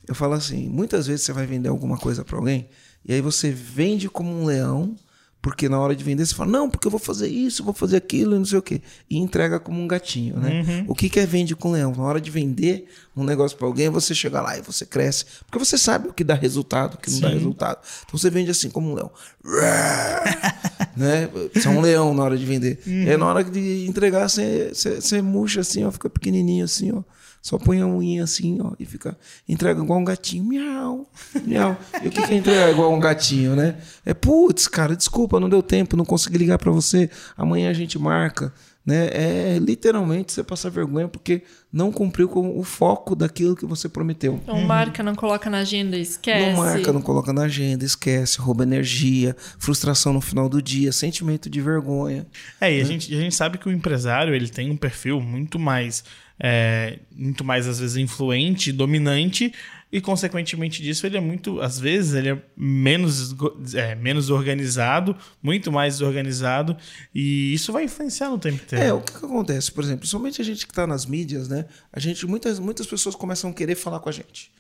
Eu 0.08 0.16
falo 0.16 0.34
assim, 0.34 0.70
muitas 0.70 1.08
vezes 1.08 1.26
você 1.26 1.34
vai 1.34 1.46
vender 1.46 1.68
alguma 1.68 1.98
coisa 1.98 2.24
para 2.24 2.38
alguém 2.38 2.70
e 3.06 3.14
aí 3.14 3.20
você 3.22 3.52
vende 3.52 4.10
como 4.10 4.32
um 4.32 4.46
leão, 4.46 4.96
porque 5.42 5.70
na 5.70 5.80
hora 5.80 5.96
de 5.96 6.04
vender 6.04 6.26
você 6.26 6.36
fala, 6.36 6.52
não, 6.52 6.70
porque 6.70 6.86
eu 6.86 6.92
vou 6.92 7.00
fazer 7.00 7.28
isso, 7.30 7.64
vou 7.64 7.74
fazer 7.74 7.98
aquilo, 7.98 8.36
e 8.36 8.40
não 8.40 8.46
sei 8.46 8.60
o 8.60 8.62
quê. 8.62 8.82
E 9.10 9.18
entrega 9.18 9.60
como 9.60 9.82
um 9.82 9.88
gatinho, 9.88 10.38
né? 10.38 10.64
O 10.88 10.94
que, 10.94 11.10
que 11.10 11.20
é 11.20 11.26
vende 11.26 11.56
com 11.56 11.72
leão? 11.72 11.94
Na 11.96 12.04
hora 12.04 12.20
de 12.20 12.30
vender 12.30 12.88
um 13.16 13.24
negócio 13.24 13.58
para 13.58 13.66
alguém, 13.66 13.90
você 13.90 14.14
chega 14.14 14.42
lá 14.42 14.58
e 14.58 14.62
você 14.62 14.86
cresce. 14.86 15.26
Porque 15.46 15.58
você 15.58 15.78
sabe 15.78 16.10
o 16.10 16.14
que 16.14 16.26
dá 16.26 16.34
resultado, 16.34 16.96
o 16.96 16.98
que 16.98 17.10
não 17.10 17.22
dá 17.22 17.30
resultado. 17.30 17.80
Então 18.06 18.20
você 18.20 18.30
vende 18.30 18.52
assim, 18.52 18.70
como 18.70 18.92
um 18.92 18.94
leão. 18.94 19.12
né? 20.96 21.30
Você 21.54 21.68
é 21.68 21.72
um 21.72 21.80
leão 21.80 22.14
na 22.14 22.24
hora 22.24 22.38
de 22.38 22.46
vender. 22.46 22.80
E 22.86 23.10
aí 23.10 23.18
na 23.18 23.26
hora 23.26 23.44
de 23.44 23.88
entregar, 23.88 24.28
você, 24.30 24.72
você, 24.74 25.00
você 25.00 25.22
murcha 25.22 25.62
assim, 25.62 25.86
ó, 25.86 25.92
fica 25.92 26.10
pequenininho 26.10 26.66
assim, 26.66 26.92
ó. 26.92 27.02
Só 27.42 27.58
põe 27.58 27.82
a 27.82 27.88
unha 27.88 28.24
assim, 28.24 28.60
ó, 28.62 28.74
e 28.80 28.86
fica. 28.86 29.18
Entrega 29.48 29.82
igual 29.82 30.00
um 30.00 30.06
gatinho. 30.06 30.44
Miau, 30.44 31.10
miau. 31.46 31.78
E 32.04 32.08
o 32.08 32.12
que, 32.12 32.22
que 32.22 32.34
é 32.34 32.38
entregar 32.38 32.70
igual 32.70 32.94
um 32.94 33.00
gatinho, 33.00 33.56
né? 33.56 33.78
É, 34.06 34.14
putz, 34.14 34.68
cara, 34.68 34.96
desculpa, 34.96 35.40
não 35.40 35.50
deu 35.50 35.64
tempo, 35.64 35.96
não 35.96 36.06
consegui 36.06 36.38
ligar 36.38 36.58
pra 36.58 36.72
você. 36.72 37.10
Amanhã 37.38 37.70
a 37.70 37.74
gente 37.74 37.98
marca. 37.98 38.54
Né? 38.86 39.10
É 39.12 39.60
literalmente 39.60 40.32
você 40.32 40.44
passar 40.44 40.70
vergonha 40.70 41.08
porque 41.08 41.44
não 41.72 41.92
cumpriu 41.92 42.28
com 42.28 42.58
o 42.58 42.64
foco 42.64 43.16
daquilo 43.16 43.56
que 43.56 43.66
você 43.66 43.88
prometeu. 43.88 44.40
Então 44.42 44.60
marca, 44.62 45.04
não 45.04 45.14
coloca 45.14 45.48
na 45.48 45.60
agenda, 45.60 45.96
esquece. 45.96 46.50
Não 46.50 46.58
marca, 46.58 46.92
não 46.92 47.02
coloca 47.02 47.32
na 47.32 47.44
agenda, 47.44 47.86
esquece, 47.86 48.40
rouba 48.40 48.64
energia, 48.64 49.36
frustração 49.60 50.12
no 50.12 50.22
final 50.22 50.50
do 50.50 50.60
dia, 50.60 50.92
sentimento 50.92 51.50
de 51.50 51.62
vergonha. 51.62 52.26
É, 52.60 52.76
e 52.76 52.82
a, 52.82 52.84
gente, 52.84 53.14
a 53.14 53.20
gente 53.20 53.36
sabe 53.36 53.60
que 53.60 53.70
o 53.70 53.72
empresário 53.72 54.34
ele 54.34 54.50
tem 54.50 54.72
um 54.72 54.78
perfil 54.78 55.22
muito 55.22 55.60
mais, 55.60 56.04
é, 56.40 57.00
muito 57.12 57.44
mais 57.44 57.68
às 57.68 57.80
vezes 57.80 57.98
influente, 57.98 58.72
dominante 58.72 59.54
e 59.92 60.00
consequentemente 60.00 60.84
disso 60.84 61.06
ele 61.08 61.18
é 61.18 61.20
muito, 61.20 61.60
às 61.62 61.80
vezes 61.80 62.14
ele 62.14 62.30
é 62.30 62.42
menos, 62.56 63.36
é, 63.74 63.96
menos 63.96 64.30
organizado, 64.30 65.16
muito 65.42 65.72
mais 65.72 65.96
desorganizado 65.96 66.78
e 67.14 67.54
isso 67.54 67.74
vai 67.74 67.86
influenciar 67.86 68.30
no 68.30 68.38
tempo 68.38 68.62
inteiro. 68.64 68.86
É, 68.86 68.94
o 68.94 69.02
que, 69.02 69.12
que 69.14 69.26
acontece, 69.26 69.72
por 69.72 69.84
exemplo, 69.84 70.02
principalmente 70.02 70.42
a 70.42 70.46
gente 70.46 70.66
que 70.66 70.72
está 70.72 70.86
nas 70.86 71.06
mídias, 71.06 71.50
né? 71.50 71.66
A 71.92 72.00
gente, 72.00 72.26
muitas, 72.28 72.60
muitas 72.60 72.86
pessoas 72.86 73.16
começam 73.16 73.50
a 73.50 73.54
querer 73.54 73.76
falar 73.76 74.00
com 74.00 74.10
a 74.10 74.12
gente. 74.12 74.52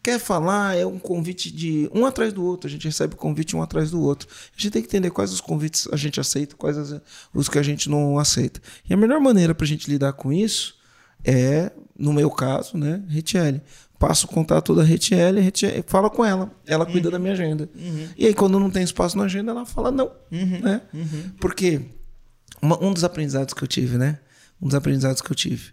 Quer 0.00 0.20
falar, 0.20 0.76
é 0.76 0.86
um 0.86 0.98
convite 0.98 1.50
de 1.50 1.90
um 1.92 2.06
atrás 2.06 2.32
do 2.32 2.44
outro, 2.44 2.68
a 2.68 2.70
gente 2.70 2.86
recebe 2.86 3.16
convite 3.16 3.56
um 3.56 3.60
atrás 3.62 3.90
do 3.90 4.00
outro. 4.00 4.28
A 4.30 4.56
gente 4.60 4.70
tem 4.70 4.80
que 4.80 4.86
entender 4.88 5.10
quais 5.10 5.32
os 5.32 5.40
convites 5.40 5.88
a 5.92 5.96
gente 5.96 6.20
aceita, 6.20 6.54
quais 6.56 6.78
as- 6.78 7.00
os 7.34 7.48
que 7.48 7.58
a 7.58 7.62
gente 7.64 7.90
não 7.90 8.16
aceita. 8.16 8.62
E 8.88 8.94
a 8.94 8.96
melhor 8.96 9.20
maneira 9.20 9.54
para 9.54 9.64
a 9.64 9.68
gente 9.68 9.90
lidar 9.90 10.12
com 10.12 10.32
isso 10.32 10.77
é, 11.24 11.70
no 11.98 12.12
meu 12.12 12.30
caso, 12.30 12.76
né, 12.78 13.02
Retiele. 13.08 13.60
Passo 13.98 14.26
o 14.26 14.28
contato 14.30 14.74
da 14.76 14.82
Retiele, 14.84 15.40
Retiele 15.40 15.82
fala 15.86 16.08
com 16.08 16.24
ela, 16.24 16.50
ela 16.66 16.86
cuida 16.86 17.10
da 17.10 17.18
minha 17.18 17.32
agenda. 17.32 17.68
E 18.16 18.26
aí, 18.26 18.34
quando 18.34 18.58
não 18.60 18.70
tem 18.70 18.82
espaço 18.84 19.18
na 19.18 19.24
agenda, 19.24 19.50
ela 19.50 19.66
fala 19.66 19.90
não. 19.90 20.10
Né? 20.60 20.80
Porque 21.40 21.80
uma- 22.62 22.80
um 22.82 22.92
dos 22.92 23.02
aprendizados 23.02 23.52
que 23.54 23.62
eu 23.62 23.66
tive, 23.68 23.98
né? 23.98 24.18
Um 24.62 24.66
dos 24.66 24.74
aprendizados 24.76 25.20
que 25.20 25.30
eu 25.32 25.34
tive. 25.34 25.72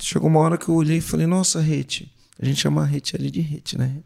Chegou 0.00 0.28
uma 0.28 0.40
hora 0.40 0.58
que 0.58 0.68
eu 0.68 0.74
olhei 0.74 0.96
e 0.98 1.00
falei, 1.00 1.26
nossa, 1.26 1.60
Rete. 1.60 2.12
A 2.42 2.44
gente 2.44 2.60
chama 2.60 2.82
a 2.82 2.84
Rete 2.84 3.14
ali 3.14 3.30
de 3.30 3.40
Rete, 3.40 3.78
né? 3.78 4.02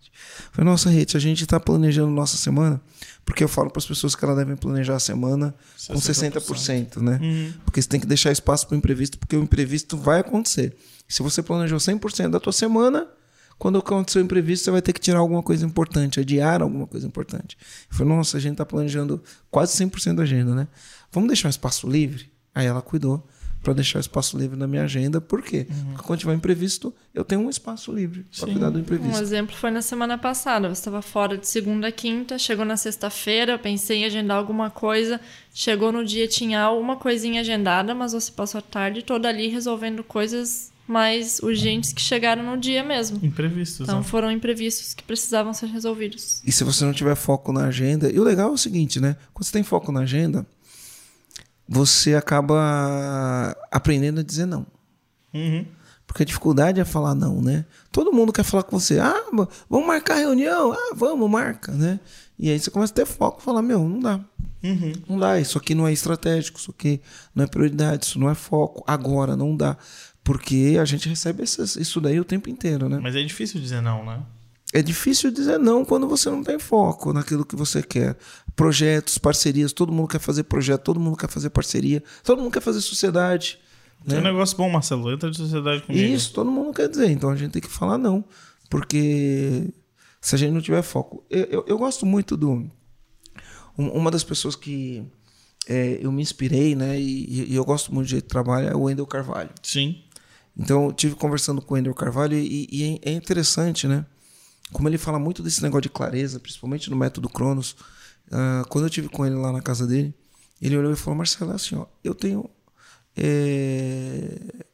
Falei, 0.52 0.70
nossa, 0.70 0.90
Rete, 0.90 1.16
a 1.16 1.20
gente 1.20 1.46
tá 1.46 1.58
planejando 1.58 2.10
nossa 2.10 2.36
semana, 2.36 2.78
porque 3.24 3.42
eu 3.42 3.48
falo 3.48 3.70
para 3.70 3.78
as 3.78 3.86
pessoas 3.86 4.14
que 4.14 4.22
elas 4.22 4.36
devem 4.36 4.54
planejar 4.54 4.96
a 4.96 5.00
semana 5.00 5.54
com 5.88 5.94
60%, 5.94 6.98
né? 7.00 7.18
Porque 7.64 7.80
você 7.80 7.88
tem 7.88 7.98
que 7.98 8.06
deixar 8.06 8.30
espaço 8.30 8.66
para 8.66 8.74
o 8.74 8.78
imprevisto, 8.78 9.18
porque 9.18 9.34
o 9.34 9.42
imprevisto 9.42 9.96
vai 9.96 10.20
acontecer. 10.20 10.76
Se 11.08 11.22
você 11.22 11.42
planejou 11.42 11.78
100% 11.78 12.28
da 12.28 12.38
tua 12.38 12.52
semana, 12.52 13.08
quando 13.58 13.78
acontecer 13.78 14.18
o 14.18 14.22
imprevisto, 14.22 14.64
você 14.64 14.70
vai 14.70 14.82
ter 14.82 14.92
que 14.92 15.00
tirar 15.00 15.20
alguma 15.20 15.42
coisa 15.42 15.64
importante, 15.64 16.20
adiar 16.20 16.60
alguma 16.60 16.86
coisa 16.86 17.06
importante. 17.06 17.56
Eu 17.90 17.96
falei, 17.96 18.14
nossa, 18.14 18.36
a 18.36 18.40
gente 18.40 18.56
tá 18.56 18.66
planejando 18.66 19.22
quase 19.50 19.72
100% 19.82 20.14
da 20.14 20.24
agenda, 20.24 20.54
né? 20.54 20.68
Vamos 21.10 21.28
deixar 21.28 21.48
um 21.48 21.50
espaço 21.50 21.88
livre? 21.88 22.30
Aí 22.54 22.66
ela 22.66 22.82
cuidou 22.82 23.26
para 23.66 23.74
deixar 23.74 23.98
espaço 23.98 24.38
livre 24.38 24.56
na 24.56 24.68
minha 24.68 24.84
agenda. 24.84 25.20
Por 25.20 25.42
quê? 25.42 25.66
Uhum. 25.68 25.84
Porque 25.86 26.06
quando 26.06 26.20
tiver 26.20 26.34
imprevisto, 26.34 26.94
eu 27.12 27.24
tenho 27.24 27.40
um 27.40 27.50
espaço 27.50 27.92
livre 27.92 28.24
para 28.38 28.46
cuidar 28.46 28.70
do 28.70 28.78
Um 28.78 28.82
imprevisto. 28.82 29.20
exemplo 29.20 29.56
foi 29.56 29.72
na 29.72 29.82
semana 29.82 30.16
passada. 30.16 30.68
Você 30.68 30.82
estava 30.82 31.02
fora 31.02 31.36
de 31.36 31.48
segunda 31.48 31.88
a 31.88 31.92
quinta, 31.92 32.38
chegou 32.38 32.64
na 32.64 32.76
sexta-feira, 32.76 33.58
pensei 33.58 33.98
em 33.98 34.04
agendar 34.04 34.36
alguma 34.36 34.70
coisa, 34.70 35.20
chegou 35.52 35.90
no 35.90 36.04
dia, 36.04 36.28
tinha 36.28 36.60
alguma 36.62 36.94
coisinha 36.94 37.40
agendada, 37.40 37.92
mas 37.92 38.12
você 38.12 38.30
passou 38.30 38.60
a 38.60 38.62
tarde 38.62 39.02
toda 39.02 39.28
ali 39.28 39.48
resolvendo 39.48 40.04
coisas 40.04 40.70
mais 40.86 41.40
urgentes 41.40 41.92
que 41.92 42.00
chegaram 42.00 42.44
no 42.44 42.56
dia 42.56 42.84
mesmo. 42.84 43.18
Imprevistos. 43.20 43.80
Então 43.80 43.98
né? 43.98 44.04
foram 44.04 44.30
imprevistos 44.30 44.94
que 44.94 45.02
precisavam 45.02 45.52
ser 45.52 45.66
resolvidos. 45.66 46.40
E 46.46 46.52
se 46.52 46.62
você 46.62 46.84
não 46.84 46.92
tiver 46.92 47.16
foco 47.16 47.52
na 47.52 47.64
agenda. 47.64 48.08
E 48.08 48.20
o 48.20 48.22
legal 48.22 48.50
é 48.50 48.52
o 48.52 48.56
seguinte, 48.56 49.00
né? 49.00 49.16
Quando 49.34 49.44
você 49.44 49.52
tem 49.52 49.64
foco 49.64 49.90
na 49.90 50.02
agenda, 50.02 50.46
você 51.68 52.14
acaba 52.14 53.56
aprendendo 53.70 54.20
a 54.20 54.22
dizer 54.22 54.46
não. 54.46 54.66
Uhum. 55.34 55.66
Porque 56.06 56.22
a 56.22 56.26
dificuldade 56.26 56.80
é 56.80 56.84
falar 56.84 57.14
não, 57.14 57.42
né? 57.42 57.64
Todo 57.90 58.12
mundo 58.12 58.32
quer 58.32 58.44
falar 58.44 58.62
com 58.62 58.78
você. 58.78 58.98
Ah, 59.00 59.24
vamos 59.68 59.86
marcar 59.86 60.14
reunião. 60.14 60.72
Ah, 60.72 60.94
vamos, 60.94 61.28
marca, 61.28 61.72
né? 61.72 61.98
E 62.38 62.50
aí 62.50 62.58
você 62.58 62.70
começa 62.70 62.92
a 62.92 62.96
ter 62.96 63.06
foco 63.06 63.40
e 63.40 63.44
falar, 63.44 63.62
meu, 63.62 63.88
não 63.88 63.98
dá. 63.98 64.20
Uhum. 64.62 64.92
Não 65.08 65.18
dá, 65.18 65.40
isso 65.40 65.58
aqui 65.58 65.74
não 65.74 65.86
é 65.86 65.92
estratégico, 65.92 66.58
isso 66.58 66.70
aqui 66.70 67.00
não 67.34 67.44
é 67.44 67.46
prioridade, 67.46 68.06
isso 68.06 68.18
não 68.18 68.30
é 68.30 68.34
foco. 68.34 68.84
Agora 68.86 69.36
não 69.36 69.56
dá. 69.56 69.76
Porque 70.22 70.76
a 70.80 70.84
gente 70.84 71.08
recebe 71.08 71.42
isso 71.42 72.00
daí 72.00 72.18
o 72.18 72.24
tempo 72.24 72.48
inteiro, 72.48 72.88
né? 72.88 72.98
Mas 73.00 73.14
é 73.14 73.22
difícil 73.22 73.60
dizer 73.60 73.80
não, 73.80 74.04
né? 74.04 74.20
É 74.72 74.82
difícil 74.82 75.30
dizer 75.30 75.58
não 75.58 75.84
quando 75.84 76.08
você 76.08 76.28
não 76.28 76.42
tem 76.42 76.58
foco 76.58 77.12
naquilo 77.12 77.44
que 77.44 77.54
você 77.56 77.82
quer. 77.82 78.16
Projetos, 78.54 79.16
parcerias, 79.18 79.72
todo 79.72 79.92
mundo 79.92 80.08
quer 80.08 80.18
fazer 80.20 80.42
projeto, 80.44 80.82
todo 80.82 80.98
mundo 81.00 81.16
quer 81.16 81.28
fazer 81.30 81.50
parceria, 81.50 82.02
todo 82.24 82.42
mundo 82.42 82.52
quer 82.52 82.60
fazer 82.62 82.80
sociedade. 82.80 83.58
Tem 84.06 84.18
um 84.18 84.22
negócio 84.22 84.56
bom, 84.56 84.68
Marcelo. 84.70 85.10
Entra 85.12 85.30
de 85.30 85.36
sociedade 85.36 85.82
comigo. 85.82 86.04
Isso 86.04 86.32
todo 86.32 86.50
mundo 86.50 86.72
quer 86.74 86.88
dizer. 86.88 87.10
Então 87.10 87.30
a 87.30 87.36
gente 87.36 87.52
tem 87.52 87.62
que 87.62 87.68
falar 87.68 87.96
não. 87.98 88.24
Porque 88.68 89.72
se 90.20 90.34
a 90.34 90.38
gente 90.38 90.52
não 90.52 90.60
tiver 90.60 90.82
foco. 90.82 91.24
Eu, 91.30 91.44
eu, 91.44 91.64
eu 91.68 91.78
gosto 91.78 92.04
muito 92.04 92.36
do. 92.36 92.50
um- 93.78 93.88
Uma 93.92 94.10
das 94.10 94.24
pessoas 94.24 94.54
que 94.56 95.02
é, 95.68 95.98
eu 96.02 96.10
me 96.12 96.22
inspirei, 96.22 96.74
né? 96.74 96.98
E, 97.00 97.50
e 97.52 97.54
eu 97.54 97.64
gosto 97.64 97.92
muito 97.94 98.06
do 98.06 98.10
jeito 98.10 98.24
que 98.24 98.28
trabalha 98.30 98.68
é 98.68 98.74
o 98.74 98.82
Wendel 98.82 99.06
Carvalho. 99.06 99.50
Sim. 99.62 100.02
Então, 100.56 100.86
eu 100.86 100.92
tive 100.92 101.14
conversando 101.14 101.60
com 101.60 101.74
o 101.74 101.76
Wendel 101.76 101.94
Carvalho 101.94 102.36
e, 102.36 102.68
e 102.70 102.98
é 103.02 103.12
interessante, 103.12 103.86
né? 103.86 104.04
Como 104.72 104.88
ele 104.88 104.98
fala 104.98 105.18
muito 105.18 105.42
desse 105.42 105.62
negócio 105.62 105.82
de 105.82 105.88
clareza, 105.90 106.40
principalmente 106.40 106.90
no 106.90 106.96
método 106.96 107.28
Cronos. 107.28 107.76
Ah, 108.30 108.64
quando 108.68 108.84
eu 108.84 108.90
tive 108.90 109.08
com 109.08 109.24
ele 109.24 109.36
lá 109.36 109.52
na 109.52 109.62
casa 109.62 109.86
dele, 109.86 110.12
ele 110.60 110.76
olhou 110.76 110.92
e 110.92 110.96
falou: 110.96 111.16
Marcelo, 111.16 111.52
é 111.52 111.54
assim, 111.54 111.76
ó, 111.76 111.86
eu 112.02 112.14
tenho. 112.14 112.48
é, 113.16 114.64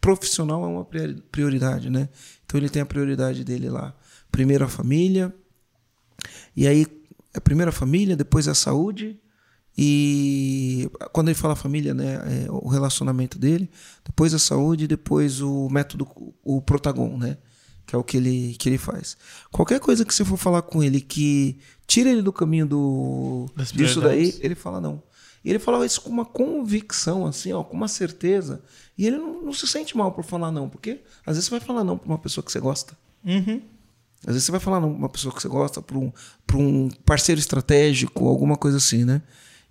Profissional 0.00 0.64
é 0.64 0.66
uma 0.66 0.84
priori- 0.84 1.22
prioridade, 1.30 1.88
né? 1.88 2.08
Então, 2.44 2.58
ele 2.58 2.68
tem 2.68 2.82
a 2.82 2.86
prioridade 2.86 3.44
dele 3.44 3.68
lá. 3.68 3.94
Primeiro 4.32 4.64
a 4.64 4.68
família, 4.68 5.32
e 6.56 6.66
aí 6.66 6.86
a 7.34 7.40
primeira 7.40 7.70
família, 7.70 8.16
depois 8.16 8.48
a 8.48 8.54
saúde. 8.54 9.18
E 9.76 10.90
quando 11.12 11.28
ele 11.28 11.34
fala 11.34 11.56
família, 11.56 11.94
né, 11.94 12.44
é 12.44 12.50
o 12.50 12.68
relacionamento 12.68 13.38
dele, 13.38 13.70
depois 14.04 14.34
a 14.34 14.38
saúde, 14.38 14.86
depois 14.86 15.40
o 15.40 15.68
método, 15.70 16.06
o 16.42 16.60
protagon, 16.60 17.16
né, 17.16 17.38
que 17.86 17.94
é 17.94 17.98
o 17.98 18.04
que 18.04 18.16
ele, 18.16 18.54
que 18.58 18.68
ele 18.68 18.78
faz. 18.78 19.16
Qualquer 19.50 19.80
coisa 19.80 20.04
que 20.04 20.14
você 20.14 20.24
for 20.24 20.36
falar 20.36 20.62
com 20.62 20.82
ele 20.82 21.00
que 21.00 21.58
tira 21.86 22.10
ele 22.10 22.22
do 22.22 22.32
caminho 22.32 22.66
do, 22.66 23.50
Das 23.56 23.72
disso 23.72 24.00
daí, 24.00 24.38
ele 24.40 24.54
fala 24.54 24.80
não. 24.80 25.02
E 25.44 25.50
ele 25.50 25.58
falava 25.58 25.84
isso 25.84 26.00
com 26.00 26.10
uma 26.10 26.24
convicção, 26.24 27.26
assim, 27.26 27.52
ó, 27.52 27.64
com 27.64 27.76
uma 27.76 27.88
certeza. 27.88 28.62
E 28.96 29.06
ele 29.06 29.18
não, 29.18 29.42
não 29.42 29.52
se 29.52 29.66
sente 29.66 29.96
mal 29.96 30.12
por 30.12 30.24
falar 30.24 30.52
não, 30.52 30.68
porque 30.68 31.00
às 31.26 31.36
vezes 31.36 31.44
você 31.44 31.50
vai 31.50 31.60
falar 31.60 31.82
não 31.82 31.98
para 31.98 32.08
uma 32.08 32.18
pessoa 32.18 32.44
que 32.44 32.52
você 32.52 32.60
gosta. 32.60 32.96
Uhum. 33.24 33.60
Às 34.24 34.34
vezes 34.34 34.44
você 34.44 34.52
vai 34.52 34.60
falar 34.60 34.80
não 34.80 34.90
pra 34.90 34.98
uma 34.98 35.08
pessoa 35.08 35.34
que 35.34 35.42
você 35.42 35.48
gosta, 35.48 35.82
para 35.82 35.98
um, 35.98 36.12
pra 36.46 36.56
um 36.56 36.88
parceiro 37.04 37.40
estratégico, 37.40 38.28
alguma 38.28 38.56
coisa 38.56 38.76
assim, 38.76 39.04
né? 39.04 39.20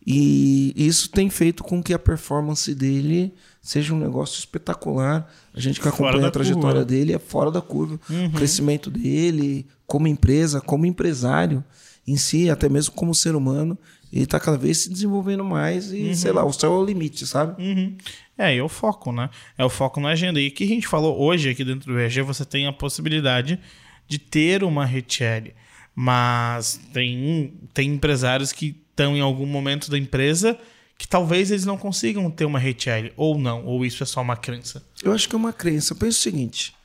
E 0.05 0.73
isso 0.75 1.09
tem 1.09 1.29
feito 1.29 1.63
com 1.63 1.81
que 1.81 1.93
a 1.93 1.99
performance 1.99 2.73
dele 2.73 3.33
seja 3.61 3.93
um 3.93 3.99
negócio 3.99 4.39
espetacular. 4.39 5.31
A 5.53 5.59
gente 5.59 5.79
que 5.79 5.89
Fora 5.89 6.09
acompanha 6.09 6.27
a 6.27 6.31
trajetória 6.31 6.81
curva. 6.81 6.85
dele 6.85 7.13
é 7.13 7.19
fora 7.19 7.51
da 7.51 7.61
curva. 7.61 7.99
Uhum. 8.09 8.25
O 8.25 8.31
crescimento 8.31 8.89
dele, 8.89 9.67
como 9.85 10.07
empresa, 10.07 10.59
como 10.59 10.85
empresário 10.85 11.63
em 12.07 12.17
si, 12.17 12.49
até 12.49 12.67
mesmo 12.67 12.93
como 12.93 13.13
ser 13.13 13.35
humano, 13.35 13.77
ele 14.11 14.23
está 14.23 14.39
cada 14.39 14.57
vez 14.57 14.79
se 14.79 14.89
desenvolvendo 14.89 15.43
mais 15.43 15.91
e, 15.91 16.13
sei 16.15 16.31
lá, 16.31 16.43
o 16.43 16.51
céu 16.51 16.73
é 16.73 16.77
o 16.77 16.83
limite, 16.83 17.25
sabe? 17.25 17.61
Uhum. 17.61 17.95
É, 18.37 18.55
e 18.55 18.57
é 18.57 18.63
o 18.63 18.67
foco, 18.67 19.11
né? 19.11 19.29
É 19.57 19.63
o 19.63 19.69
foco 19.69 20.01
na 20.01 20.09
agenda. 20.09 20.41
E 20.41 20.47
o 20.47 20.51
que 20.51 20.63
a 20.63 20.67
gente 20.67 20.87
falou 20.87 21.21
hoje 21.21 21.49
aqui 21.49 21.63
dentro 21.63 21.93
do 21.93 21.99
EG, 21.99 22.21
você 22.21 22.43
tem 22.43 22.67
a 22.67 22.73
possibilidade 22.73 23.59
de 24.07 24.17
ter 24.17 24.63
uma 24.63 24.85
retiele. 24.85 25.53
Mas 25.95 26.79
tem, 26.91 27.53
tem 27.73 27.93
empresários 27.93 28.51
que 28.51 28.75
estão 28.89 29.15
em 29.15 29.21
algum 29.21 29.45
momento 29.45 29.91
da 29.91 29.97
empresa 29.97 30.57
que 31.01 31.07
talvez 31.07 31.49
eles 31.49 31.65
não 31.65 31.79
consigam 31.79 32.29
ter 32.29 32.45
uma 32.45 32.59
retiele. 32.59 33.11
Ou 33.17 33.35
não, 33.35 33.65
ou 33.65 33.83
isso 33.83 34.03
é 34.03 34.05
só 34.05 34.21
uma 34.21 34.37
crença. 34.37 34.85
Eu 35.01 35.11
acho 35.11 35.27
que 35.27 35.33
é 35.33 35.37
uma 35.37 35.51
crença. 35.51 35.93
Eu 35.93 35.97
penso 35.97 36.19
o 36.19 36.21
seguinte: 36.21 36.75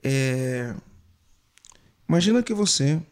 é, 0.00 0.72
imagina 2.08 2.40
que 2.40 2.54
você 2.54 3.02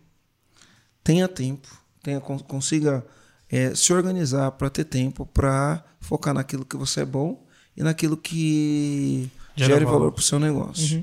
tenha 1.02 1.26
tempo, 1.26 1.66
tenha, 2.00 2.20
con- 2.20 2.38
consiga 2.38 3.04
é, 3.50 3.74
se 3.74 3.92
organizar 3.92 4.52
para 4.52 4.70
ter 4.70 4.84
tempo 4.84 5.26
para 5.26 5.84
focar 6.00 6.32
naquilo 6.32 6.64
que 6.64 6.76
você 6.76 7.00
é 7.00 7.04
bom 7.04 7.44
e 7.76 7.82
naquilo 7.82 8.16
que 8.16 9.28
Gera 9.56 9.72
gere 9.74 9.84
valor. 9.84 10.12
para 10.12 10.20
o 10.20 10.22
seu 10.22 10.38
negócio. 10.38 11.00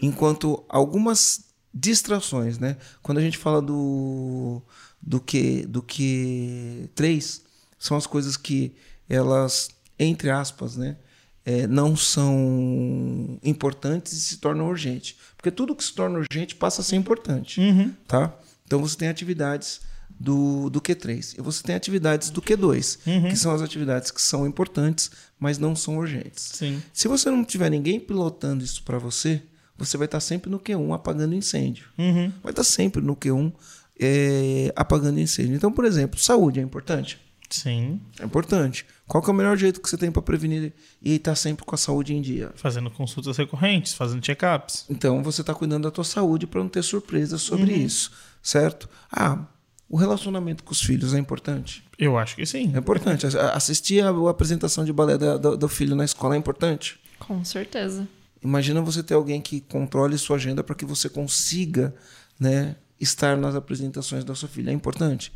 Enquanto 0.00 0.64
algumas 0.70 1.44
distrações, 1.74 2.58
né? 2.58 2.78
Quando 3.02 3.18
a 3.18 3.20
gente 3.22 3.36
fala 3.36 3.60
do 3.60 4.62
do 5.02 5.20
que 5.20 5.66
do 5.66 5.82
que 5.82 6.88
três 6.94 7.42
são 7.78 7.96
as 7.96 8.06
coisas 8.06 8.36
que 8.38 8.74
elas 9.12 9.68
entre 9.98 10.30
aspas, 10.30 10.76
né? 10.76 10.96
é, 11.44 11.66
não 11.66 11.96
são 11.96 13.38
importantes 13.42 14.12
e 14.12 14.20
se 14.20 14.36
tornam 14.38 14.68
urgentes. 14.68 15.16
Porque 15.36 15.50
tudo 15.50 15.74
que 15.74 15.84
se 15.84 15.92
torna 15.92 16.18
urgente 16.18 16.54
passa 16.54 16.80
a 16.80 16.84
ser 16.84 16.96
importante. 16.96 17.60
Tá? 18.06 18.34
Então 18.64 18.80
você 18.80 18.96
tem 18.96 19.08
atividades 19.08 19.80
do, 20.08 20.70
do 20.70 20.80
Q3 20.80 21.38
e 21.38 21.42
você 21.42 21.62
tem 21.62 21.74
atividades 21.74 22.30
do 22.30 22.40
Q2, 22.40 22.98
que 23.28 23.36
são 23.36 23.52
as 23.52 23.60
atividades 23.60 24.10
que 24.10 24.22
são 24.22 24.46
importantes, 24.46 25.10
mas 25.38 25.58
não 25.58 25.74
são 25.74 25.98
urgentes. 25.98 26.50
Sim. 26.54 26.80
Se 26.92 27.08
você 27.08 27.30
não 27.30 27.44
tiver 27.44 27.70
ninguém 27.70 27.98
pilotando 27.98 28.64
isso 28.64 28.82
para 28.84 28.98
você, 28.98 29.42
você 29.76 29.96
vai 29.96 30.04
estar 30.04 30.20
sempre 30.20 30.48
no 30.48 30.60
Q1 30.60 30.94
apagando 30.94 31.34
incêndio. 31.34 31.86
Uhum. 31.98 32.32
Vai 32.42 32.52
estar 32.52 32.62
sempre 32.62 33.02
no 33.02 33.16
Q1 33.16 33.52
é, 33.98 34.72
apagando 34.76 35.18
incêndio. 35.18 35.56
Então, 35.56 35.72
por 35.72 35.84
exemplo, 35.84 36.20
saúde 36.20 36.60
é 36.60 36.62
importante? 36.62 37.18
Sim. 37.54 38.00
É 38.18 38.24
importante. 38.24 38.86
Qual 39.06 39.22
que 39.22 39.28
é 39.28 39.32
o 39.32 39.36
melhor 39.36 39.56
jeito 39.58 39.80
que 39.80 39.88
você 39.88 39.96
tem 39.98 40.10
para 40.10 40.22
prevenir 40.22 40.72
e 41.02 41.14
estar 41.16 41.34
sempre 41.36 41.64
com 41.66 41.74
a 41.74 41.78
saúde 41.78 42.14
em 42.14 42.22
dia? 42.22 42.50
Fazendo 42.56 42.90
consultas 42.90 43.36
recorrentes, 43.36 43.92
fazendo 43.92 44.22
check-ups. 44.22 44.86
Então 44.88 45.22
você 45.22 45.42
está 45.42 45.54
cuidando 45.54 45.84
da 45.84 45.90
tua 45.90 46.04
saúde 46.04 46.46
para 46.46 46.60
não 46.60 46.68
ter 46.68 46.82
surpresas 46.82 47.42
sobre 47.42 47.72
isso, 47.74 48.10
certo? 48.42 48.88
Ah, 49.10 49.44
o 49.88 49.96
relacionamento 49.96 50.64
com 50.64 50.72
os 50.72 50.80
filhos 50.80 51.12
é 51.12 51.18
importante. 51.18 51.84
Eu 51.98 52.16
acho 52.18 52.34
que 52.36 52.46
sim. 52.46 52.72
É 52.74 52.78
importante. 52.78 53.26
Assistir 53.52 54.02
a, 54.02 54.08
a 54.08 54.30
apresentação 54.30 54.84
de 54.84 54.92
balé 54.92 55.18
da- 55.18 55.36
da- 55.36 55.54
do 55.54 55.68
filho 55.68 55.94
na 55.94 56.04
escola 56.06 56.34
é 56.34 56.38
importante. 56.38 56.98
Com 57.18 57.44
certeza. 57.44 58.08
Imagina 58.42 58.80
você 58.80 59.02
ter 59.02 59.12
alguém 59.14 59.40
que 59.42 59.60
controle 59.60 60.16
sua 60.16 60.36
agenda 60.36 60.64
para 60.64 60.74
que 60.74 60.86
você 60.86 61.08
consiga, 61.10 61.94
né, 62.40 62.76
estar 62.98 63.36
nas 63.36 63.54
apresentações 63.54 64.24
da 64.24 64.34
sua 64.34 64.48
filha. 64.48 64.70
É 64.70 64.72
importante? 64.72 65.30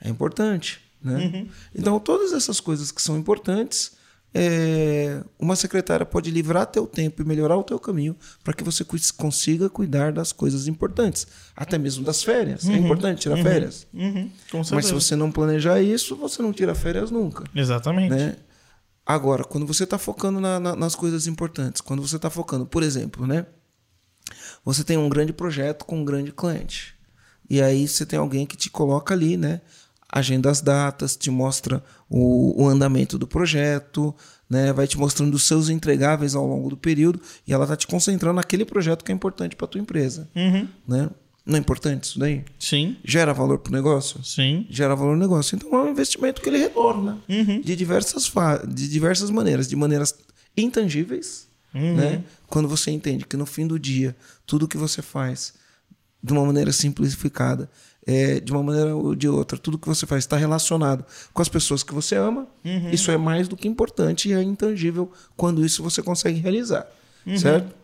É 0.00 0.08
importante, 0.08 0.80
né? 1.06 1.46
Então, 1.74 1.98
todas 2.00 2.32
essas 2.32 2.60
coisas 2.60 2.90
que 2.92 3.00
são 3.00 3.16
importantes, 3.16 3.92
é, 4.34 5.22
uma 5.38 5.56
secretária 5.56 6.04
pode 6.04 6.30
livrar 6.30 6.66
teu 6.66 6.86
tempo 6.86 7.22
e 7.22 7.24
melhorar 7.24 7.56
o 7.56 7.62
teu 7.64 7.78
caminho 7.78 8.14
para 8.44 8.52
que 8.52 8.62
você 8.62 8.84
consiga 9.16 9.70
cuidar 9.70 10.12
das 10.12 10.30
coisas 10.32 10.66
importantes, 10.68 11.26
até 11.56 11.78
mesmo 11.78 12.04
das 12.04 12.22
férias. 12.22 12.68
É 12.68 12.76
importante 12.76 13.20
tirar 13.22 13.36
férias. 13.42 13.86
Uhum. 13.94 14.30
Mas 14.76 14.86
se 14.86 14.92
você 14.92 15.16
não 15.16 15.32
planejar 15.32 15.80
isso, 15.80 16.14
você 16.16 16.42
não 16.42 16.52
tira 16.52 16.74
férias 16.74 17.10
nunca 17.10 17.44
Exatamente. 17.54 18.10
né? 18.10 18.36
Agora, 19.06 19.44
quando 19.44 19.66
você 19.66 19.84
está 19.84 19.96
focando 19.96 20.40
na- 20.40 20.58
na- 20.60 20.76
nas 20.76 20.94
coisas 20.96 21.26
importantes, 21.28 21.80
quando 21.80 22.06
você 22.06 22.16
está 22.16 22.28
focando, 22.28 22.66
por 22.66 22.82
exemplo, 22.82 23.26
né? 23.26 23.46
Você 24.64 24.82
tem 24.82 24.96
um 24.98 25.08
grande 25.08 25.32
projeto 25.32 25.84
com 25.84 26.00
um 26.00 26.04
grande 26.04 26.32
cliente. 26.32 26.94
E 27.48 27.62
aí 27.62 27.86
você 27.86 28.04
tem 28.04 28.18
alguém 28.18 28.44
que 28.44 28.56
te 28.56 28.68
coloca 28.68 29.14
ali, 29.14 29.36
né? 29.36 29.60
Agenda 30.10 30.50
as 30.50 30.60
datas, 30.60 31.16
te 31.16 31.30
mostra 31.30 31.82
o, 32.08 32.62
o 32.62 32.68
andamento 32.68 33.18
do 33.18 33.26
projeto, 33.26 34.14
né? 34.48 34.72
Vai 34.72 34.86
te 34.86 34.96
mostrando 34.98 35.34
os 35.34 35.42
seus 35.42 35.68
entregáveis 35.68 36.34
ao 36.34 36.46
longo 36.46 36.68
do 36.70 36.76
período 36.76 37.20
e 37.46 37.52
ela 37.52 37.66
tá 37.66 37.76
te 37.76 37.86
concentrando 37.86 38.36
naquele 38.36 38.64
projeto 38.64 39.04
que 39.04 39.10
é 39.10 39.14
importante 39.14 39.56
para 39.56 39.66
tua 39.66 39.80
empresa, 39.80 40.28
Uhum. 40.36 40.68
né? 40.86 41.10
Não 41.44 41.54
é 41.56 41.58
importante 41.60 42.04
isso 42.04 42.18
daí? 42.18 42.44
Sim. 42.58 42.96
Gera 43.04 43.32
valor 43.32 43.58
pro 43.60 43.72
negócio? 43.72 44.22
Sim. 44.24 44.66
gera 44.68 44.96
valor 44.96 45.14
no 45.14 45.20
negócio. 45.22 45.54
Então 45.54 45.72
é 45.74 45.82
um 45.82 45.88
investimento 45.90 46.40
que 46.40 46.48
ele 46.48 46.58
retorna 46.58 47.18
Uhum. 47.28 47.60
de 47.60 47.76
diversas 47.76 48.30
de 48.68 48.88
diversas 48.88 49.30
maneiras, 49.30 49.68
de 49.68 49.76
maneiras 49.76 50.12
intangíveis, 50.56 51.46
né? 51.74 52.24
Quando 52.48 52.68
você 52.68 52.90
entende 52.90 53.26
que 53.26 53.36
no 53.36 53.44
fim 53.46 53.66
do 53.66 53.78
dia, 53.78 54.16
tudo 54.46 54.66
que 54.68 54.76
você 54.78 55.02
faz 55.02 55.52
de 56.22 56.32
uma 56.32 56.44
maneira 56.44 56.72
simplificada, 56.72 57.68
é, 58.06 58.38
de 58.40 58.52
uma 58.52 58.62
maneira 58.62 58.94
ou 58.94 59.14
de 59.14 59.28
outra, 59.28 59.58
tudo 59.58 59.78
que 59.78 59.88
você 59.88 60.06
faz 60.06 60.24
está 60.24 60.36
relacionado 60.36 61.04
com 61.34 61.42
as 61.42 61.48
pessoas 61.48 61.82
que 61.82 61.92
você 61.92 62.14
ama, 62.14 62.46
isso 62.92 63.10
é 63.10 63.16
mais 63.16 63.48
do 63.48 63.56
que 63.56 63.66
importante 63.66 64.28
e 64.28 64.32
é 64.32 64.42
intangível 64.42 65.10
quando 65.36 65.64
isso 65.64 65.82
você 65.82 66.02
consegue 66.02 66.38
realizar, 66.38 66.86
certo? 67.38 67.74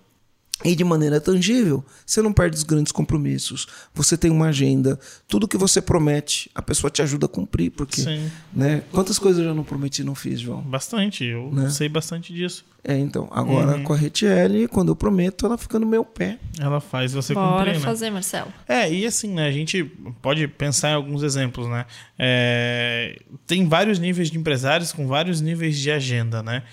E 0.64 0.74
de 0.76 0.84
maneira 0.84 1.20
tangível, 1.20 1.84
você 2.06 2.22
não 2.22 2.32
perde 2.32 2.56
os 2.56 2.62
grandes 2.62 2.92
compromissos. 2.92 3.66
Você 3.94 4.16
tem 4.16 4.30
uma 4.30 4.46
agenda. 4.48 4.98
Tudo 5.28 5.48
que 5.48 5.56
você 5.56 5.80
promete, 5.80 6.50
a 6.54 6.62
pessoa 6.62 6.90
te 6.90 7.02
ajuda 7.02 7.26
a 7.26 7.28
cumprir. 7.28 7.70
Porque, 7.70 8.00
Sim. 8.00 8.30
né? 8.52 8.82
Quantas 8.92 9.18
coisas 9.18 9.40
eu 9.42 9.48
já 9.48 9.54
não 9.54 9.64
prometi 9.64 10.02
e 10.02 10.04
não 10.04 10.14
fiz, 10.14 10.40
João? 10.40 10.60
Bastante, 10.62 11.24
eu 11.24 11.50
Né? 11.52 11.68
sei 11.70 11.88
bastante 11.88 12.32
disso. 12.32 12.64
É, 12.84 12.98
então. 12.98 13.28
Agora, 13.30 13.78
com 13.80 13.92
a 13.92 13.96
Retiele, 13.96 14.66
quando 14.66 14.88
eu 14.88 14.96
prometo, 14.96 15.46
ela 15.46 15.56
fica 15.56 15.78
no 15.78 15.86
meu 15.86 16.04
pé. 16.04 16.38
Ela 16.58 16.80
faz 16.80 17.12
você 17.12 17.32
Bora 17.32 17.58
cumprir, 17.58 17.74
né? 17.74 17.78
fazer, 17.80 18.10
Marcelo. 18.10 18.52
É, 18.66 18.92
e 18.92 19.06
assim, 19.06 19.32
né, 19.32 19.46
a 19.46 19.52
gente 19.52 19.84
pode 20.20 20.48
pensar 20.48 20.90
em 20.90 20.94
alguns 20.94 21.22
exemplos, 21.22 21.68
né? 21.68 21.86
É, 22.18 23.20
tem 23.46 23.68
vários 23.68 24.00
níveis 24.00 24.30
de 24.30 24.36
empresários 24.38 24.90
com 24.92 25.06
vários 25.06 25.40
níveis 25.40 25.78
de 25.78 25.90
agenda, 25.92 26.42
né? 26.42 26.64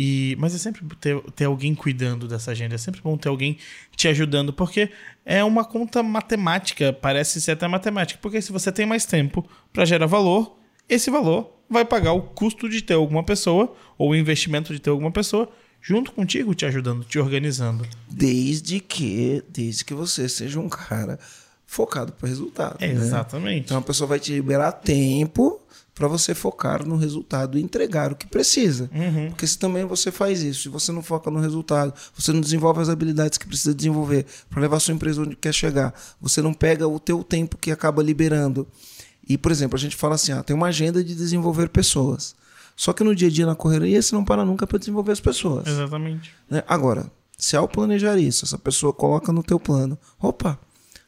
E, 0.00 0.36
mas 0.38 0.54
é 0.54 0.58
sempre 0.58 0.84
ter, 1.00 1.20
ter 1.32 1.46
alguém 1.46 1.74
cuidando 1.74 2.28
dessa 2.28 2.52
agenda, 2.52 2.76
é 2.76 2.78
sempre 2.78 3.00
bom 3.02 3.18
ter 3.18 3.28
alguém 3.28 3.58
te 3.96 4.06
ajudando, 4.06 4.52
porque 4.52 4.92
é 5.26 5.42
uma 5.42 5.64
conta 5.64 6.04
matemática, 6.04 6.92
parece 6.92 7.40
ser 7.40 7.50
até 7.50 7.66
matemática, 7.66 8.20
porque 8.22 8.40
se 8.40 8.52
você 8.52 8.70
tem 8.70 8.86
mais 8.86 9.04
tempo 9.04 9.44
para 9.72 9.84
gerar 9.84 10.06
valor, 10.06 10.56
esse 10.88 11.10
valor 11.10 11.52
vai 11.68 11.84
pagar 11.84 12.12
o 12.12 12.22
custo 12.22 12.68
de 12.68 12.80
ter 12.80 12.94
alguma 12.94 13.24
pessoa, 13.24 13.74
ou 13.98 14.10
o 14.10 14.14
investimento 14.14 14.72
de 14.72 14.78
ter 14.78 14.90
alguma 14.90 15.10
pessoa, 15.10 15.50
junto 15.82 16.12
contigo, 16.12 16.54
te 16.54 16.64
ajudando, 16.64 17.02
te 17.02 17.18
organizando. 17.18 17.84
Desde 18.08 18.78
que, 18.78 19.42
desde 19.48 19.84
que 19.84 19.94
você 19.94 20.28
seja 20.28 20.60
um 20.60 20.68
cara 20.68 21.18
focado 21.66 22.12
para 22.12 22.28
resultado. 22.28 22.76
né? 22.80 22.92
Exatamente. 22.92 23.64
Então 23.64 23.78
a 23.78 23.82
pessoa 23.82 24.06
vai 24.06 24.20
te 24.20 24.32
liberar 24.32 24.70
tempo 24.70 25.60
para 25.98 26.06
você 26.06 26.32
focar 26.32 26.86
no 26.86 26.96
resultado 26.96 27.58
e 27.58 27.62
entregar 27.62 28.12
o 28.12 28.16
que 28.16 28.26
precisa. 28.26 28.88
Uhum. 28.94 29.30
Porque 29.30 29.46
se 29.46 29.58
também 29.58 29.84
você 29.84 30.12
faz 30.12 30.42
isso, 30.42 30.62
se 30.62 30.68
você 30.68 30.92
não 30.92 31.02
foca 31.02 31.28
no 31.28 31.40
resultado, 31.40 31.92
você 32.14 32.32
não 32.32 32.40
desenvolve 32.40 32.80
as 32.80 32.88
habilidades 32.88 33.36
que 33.36 33.48
precisa 33.48 33.74
desenvolver 33.74 34.24
para 34.48 34.60
levar 34.62 34.76
a 34.76 34.80
sua 34.80 34.94
empresa 34.94 35.20
onde 35.20 35.34
quer 35.34 35.52
chegar, 35.52 35.92
você 36.20 36.40
não 36.40 36.54
pega 36.54 36.86
o 36.86 37.00
teu 37.00 37.24
tempo 37.24 37.58
que 37.58 37.72
acaba 37.72 38.00
liberando. 38.00 38.64
E, 39.28 39.36
por 39.36 39.50
exemplo, 39.50 39.76
a 39.76 39.80
gente 39.80 39.96
fala 39.96 40.14
assim, 40.14 40.30
ah, 40.30 40.42
tem 40.42 40.54
uma 40.54 40.68
agenda 40.68 41.02
de 41.02 41.14
desenvolver 41.16 41.68
pessoas. 41.68 42.36
Só 42.76 42.92
que 42.92 43.02
no 43.02 43.12
dia 43.12 43.26
a 43.26 43.30
dia, 43.30 43.44
na 43.44 43.56
correria, 43.56 44.00
você 44.00 44.14
não 44.14 44.24
para 44.24 44.44
nunca 44.44 44.68
para 44.68 44.78
desenvolver 44.78 45.10
as 45.10 45.20
pessoas. 45.20 45.66
Exatamente. 45.66 46.32
né? 46.48 46.62
Agora, 46.68 47.10
se 47.36 47.56
ao 47.56 47.66
planejar 47.66 48.16
isso, 48.18 48.44
essa 48.44 48.56
pessoa 48.56 48.92
coloca 48.92 49.32
no 49.32 49.42
teu 49.42 49.58
plano, 49.58 49.98
opa, 50.20 50.58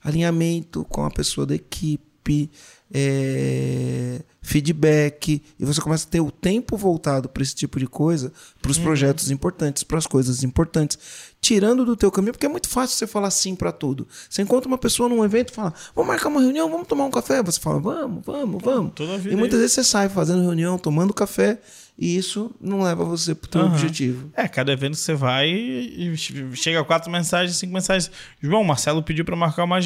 alinhamento 0.03 0.85
com 0.85 1.05
a 1.05 1.11
pessoa 1.11 1.47
da 1.47 1.55
equipe, 1.55 2.51
é, 2.93 4.23
feedback, 4.43 5.43
e 5.59 5.65
você 5.65 5.81
começa 5.81 6.07
a 6.07 6.11
ter 6.11 6.21
o 6.21 6.31
tempo 6.31 6.77
voltado 6.77 7.29
para 7.29 7.43
esse 7.43 7.55
tipo 7.55 7.79
de 7.79 7.87
coisa, 7.87 8.33
para 8.61 8.71
os 8.71 8.79
projetos 8.79 9.31
importantes, 9.31 9.83
para 9.83 9.99
as 9.99 10.07
coisas 10.07 10.43
importantes, 10.43 10.99
tirando 11.41 11.85
do 11.85 11.97
teu 11.97 12.11
caminho, 12.11 12.33
porque 12.33 12.47
é 12.47 12.49
muito 12.49 12.69
fácil 12.69 12.97
você 12.97 13.07
falar 13.07 13.31
sim 13.31 13.55
para 13.55 13.73
tudo. 13.73 14.07
Você 14.29 14.43
encontra 14.43 14.69
uma 14.69 14.79
pessoa 14.79 15.09
num 15.09 15.25
evento 15.25 15.51
e 15.51 15.55
fala, 15.55 15.73
vamos 15.95 16.09
marcar 16.09 16.29
uma 16.29 16.41
reunião, 16.41 16.71
vamos 16.71 16.87
tomar 16.87 17.05
um 17.05 17.11
café. 17.11 17.43
Você 17.43 17.61
fala, 17.61 17.81
vamos, 17.81 18.25
vamos, 18.25 18.63
vamos. 18.63 18.93
a 18.99 19.29
E 19.29 19.37
muitas 19.37 19.59
é 19.59 19.63
vezes 19.63 19.73
você 19.73 19.85
sai 19.85 20.09
fazendo 20.09 20.43
reunião, 20.43 20.79
tomando 20.79 21.15
café, 21.15 21.61
e 22.01 22.17
isso 22.17 22.51
não 22.59 22.81
leva 22.81 23.05
você 23.05 23.35
para 23.35 23.47
o 23.47 23.51
teu 23.51 23.61
Aham. 23.61 23.75
objetivo. 23.75 24.31
É, 24.35 24.49
cada 24.49 24.73
evento 24.73 24.93
que 24.93 25.01
você 25.01 25.13
vai 25.13 25.51
e 25.51 26.17
chega 26.55 26.83
quatro 26.83 27.11
mensagens, 27.11 27.59
cinco 27.59 27.75
mensagens. 27.75 28.11
João, 28.41 28.65
Marcelo 28.65 29.03
pediu 29.03 29.23
pra 29.23 29.37
marcar 29.37 29.65
uma 29.65 29.79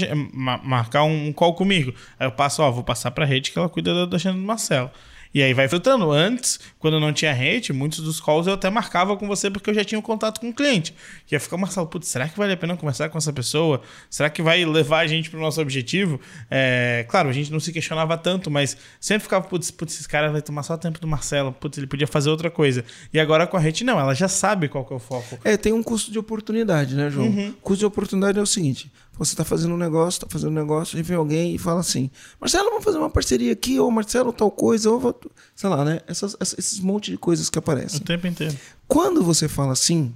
marcar 0.63 1.03
um 1.03 1.33
call 1.33 1.55
comigo. 1.55 1.93
Aí 2.17 2.29
eu 2.29 2.31
passo, 2.31 2.63
ó, 2.63 2.71
vou 2.71 2.85
passar 2.85 3.11
pra 3.11 3.25
rede 3.25 3.51
que 3.51 3.59
ela 3.59 3.69
cuida 3.69 3.93
da, 3.93 4.07
da 4.07 4.17
agenda 4.17 4.39
Marcelo. 4.45 4.91
E 5.35 5.43
aí 5.43 5.53
vai 5.53 5.67
filtrando. 5.67 6.13
Antes, 6.13 6.61
quando 6.79 7.01
não 7.01 7.13
tinha 7.13 7.33
rede, 7.33 7.73
muitos 7.73 7.99
dos 7.99 8.21
calls 8.21 8.47
eu 8.47 8.55
até 8.55 8.71
marcava 8.71 9.17
com 9.17 9.27
você 9.27 9.51
porque 9.51 9.69
eu 9.69 9.75
já 9.75 9.85
tinha 9.85 9.99
um 9.99 10.03
contato 10.03 10.41
com 10.41 10.51
o 10.51 10.55
cliente. 10.55 10.95
Que 11.27 11.35
ia 11.35 11.41
ficar, 11.41 11.57
Marcelo, 11.57 11.89
putz, 11.89 12.07
será 12.07 12.29
que 12.29 12.39
vale 12.39 12.53
a 12.53 12.57
pena 12.57 12.77
conversar 12.77 13.09
com 13.09 13.19
essa 13.19 13.33
pessoa? 13.33 13.81
Será 14.09 14.31
que 14.31 14.41
vai 14.41 14.65
levar 14.65 15.01
a 15.01 15.07
gente 15.07 15.29
pro 15.29 15.41
nosso 15.41 15.61
objetivo? 15.61 16.21
É, 16.49 17.05
claro, 17.09 17.29
a 17.29 17.33
gente 17.33 17.51
não 17.51 17.59
se 17.59 17.73
questionava 17.73 18.17
tanto, 18.17 18.49
mas 18.51 18.77
sempre 19.01 19.25
ficava, 19.25 19.45
putz, 19.45 19.73
putz, 19.73 19.99
esse 19.99 20.09
cara 20.09 20.31
vai 20.31 20.41
tomar 20.41 20.63
só 20.63 20.75
o 20.75 20.79
tempo 20.79 21.01
do 21.01 21.09
Marcelo. 21.09 21.53
Putz, 21.53 21.79
ele 21.79 21.89
podia 21.89 22.07
fazer 22.07 22.31
outra 22.31 22.51
coisa. 22.51 22.85
E 23.13 23.19
agora 23.19 23.47
com 23.47 23.57
a 23.57 23.61
rede, 23.61 23.83
não, 23.83 23.99
ela 23.99 24.15
já 24.15 24.29
sabe 24.29 24.69
qual 24.69 24.85
que 24.85 24.93
é 24.93 24.97
o 24.97 25.01
foco. 25.01 25.39
É, 25.43 25.57
tem 25.57 25.73
um 25.73 25.83
custo 25.83 26.13
de 26.13 26.19
oportunidade, 26.19 26.95
né, 26.95 27.11
João? 27.11 27.27
Uhum. 27.27 27.55
Custo 27.61 27.81
de 27.81 27.87
oportunidade 27.87 28.39
é 28.39 28.43
o 28.43 28.47
seguinte: 28.47 28.93
você 29.17 29.33
está 29.33 29.45
fazendo 29.45 29.75
um 29.75 29.79
negócio, 29.79 30.19
está 30.19 30.27
fazendo 30.29 30.51
um 30.51 30.55
negócio, 30.55 30.99
e 30.99 31.03
vem 31.03 31.17
alguém 31.17 31.55
e 31.55 31.59
fala 31.59 31.81
assim: 31.81 32.11
Marcelo, 32.41 32.69
vamos 32.71 32.85
fazer 32.85 32.99
uma 32.99 33.11
parceria 33.11 33.53
aqui, 33.53 33.79
ou 33.79 33.91
Marcelo, 33.91 34.33
tal 34.33 34.51
coisa, 34.51 34.91
ou 34.91 35.15
sei 35.55 35.69
lá, 35.71 35.85
né? 35.85 36.01
Essas, 36.07 36.37
esses 36.41 36.81
monte 36.81 37.11
de 37.11 37.17
coisas 37.19 37.49
que 37.51 37.59
O 37.59 37.61
aparecem. 37.61 38.01
tempo 38.01 38.27
inteiro. 38.27 38.57
Quando 38.89 39.23
você 39.23 39.49
fala 39.49 39.73
assim, 39.73 40.15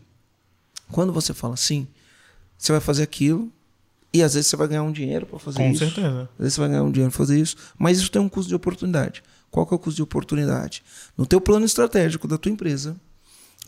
quando 0.91 1.13
você 1.13 1.33
fala 1.35 1.55
assim, 1.55 1.87
você 2.57 2.73
vai 2.73 2.81
fazer 2.81 3.03
aquilo, 3.03 3.51
e 4.13 4.23
às 4.23 4.35
vezes 4.35 4.49
você 4.49 4.57
vai 4.57 4.69
ganhar 4.69 4.83
um 4.83 4.93
dinheiro 4.93 5.27
para 5.27 5.39
fazer 5.39 5.59
Com 5.59 5.71
isso. 5.71 5.81
certeza. 5.81 6.23
Às 6.35 6.39
vezes 6.39 6.55
você 6.55 6.61
vai 6.61 6.69
ganhar 6.71 6.83
um 6.83 6.91
dinheiro 6.91 7.11
para 7.13 7.19
fazer 7.19 7.39
isso, 7.41 7.57
mas 7.79 7.99
isso 7.99 8.11
tem 8.11 8.21
um 8.23 8.29
custo 8.29 8.49
de 8.49 8.55
oportunidade. 8.55 9.23
Qual 9.51 9.67
que 9.67 9.73
é 9.75 9.77
o 9.77 9.79
custo 9.79 9.97
de 9.97 10.03
oportunidade? 10.03 10.83
No 11.17 11.25
teu 11.27 11.41
plano 11.41 11.65
estratégico 11.65 12.27
da 12.29 12.37
tua 12.39 12.53
empresa, 12.53 12.97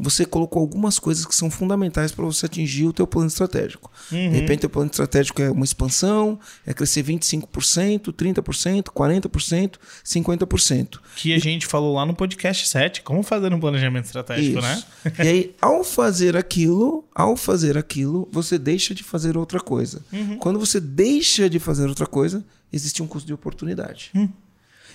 você 0.00 0.24
colocou 0.24 0.60
algumas 0.60 0.98
coisas 0.98 1.26
que 1.26 1.34
são 1.34 1.50
fundamentais 1.50 2.10
para 2.10 2.24
você 2.24 2.46
atingir 2.46 2.86
o 2.86 2.92
teu 2.92 3.06
plano 3.06 3.28
estratégico. 3.28 3.90
Uhum. 4.10 4.30
De 4.30 4.40
repente, 4.40 4.60
teu 4.60 4.70
plano 4.70 4.90
estratégico 4.90 5.42
é 5.42 5.50
uma 5.50 5.64
expansão, 5.64 6.38
é 6.66 6.72
crescer 6.72 7.04
25%, 7.04 8.12
30%, 8.12 8.84
40%, 8.84 9.74
50%. 10.04 11.00
Que 11.16 11.34
a 11.34 11.38
gente 11.38 11.66
falou 11.66 11.94
lá 11.94 12.06
no 12.06 12.14
podcast 12.14 12.66
7, 12.66 13.02
como 13.02 13.22
fazer 13.22 13.52
um 13.52 13.60
planejamento 13.60 14.06
estratégico, 14.06 14.60
né? 14.60 14.82
e 15.18 15.28
aí, 15.28 15.54
ao 15.60 15.84
fazer 15.84 16.36
aquilo, 16.36 17.04
ao 17.14 17.36
fazer 17.36 17.76
aquilo, 17.76 18.28
você 18.32 18.58
deixa 18.58 18.94
de 18.94 19.02
fazer 19.02 19.36
outra 19.36 19.60
coisa. 19.60 20.02
Uhum. 20.12 20.38
Quando 20.38 20.58
você 20.58 20.80
deixa 20.80 21.48
de 21.50 21.58
fazer 21.58 21.86
outra 21.86 22.06
coisa, 22.06 22.44
existe 22.72 23.02
um 23.02 23.06
custo 23.06 23.26
de 23.26 23.34
oportunidade. 23.34 24.10
Hum. 24.14 24.28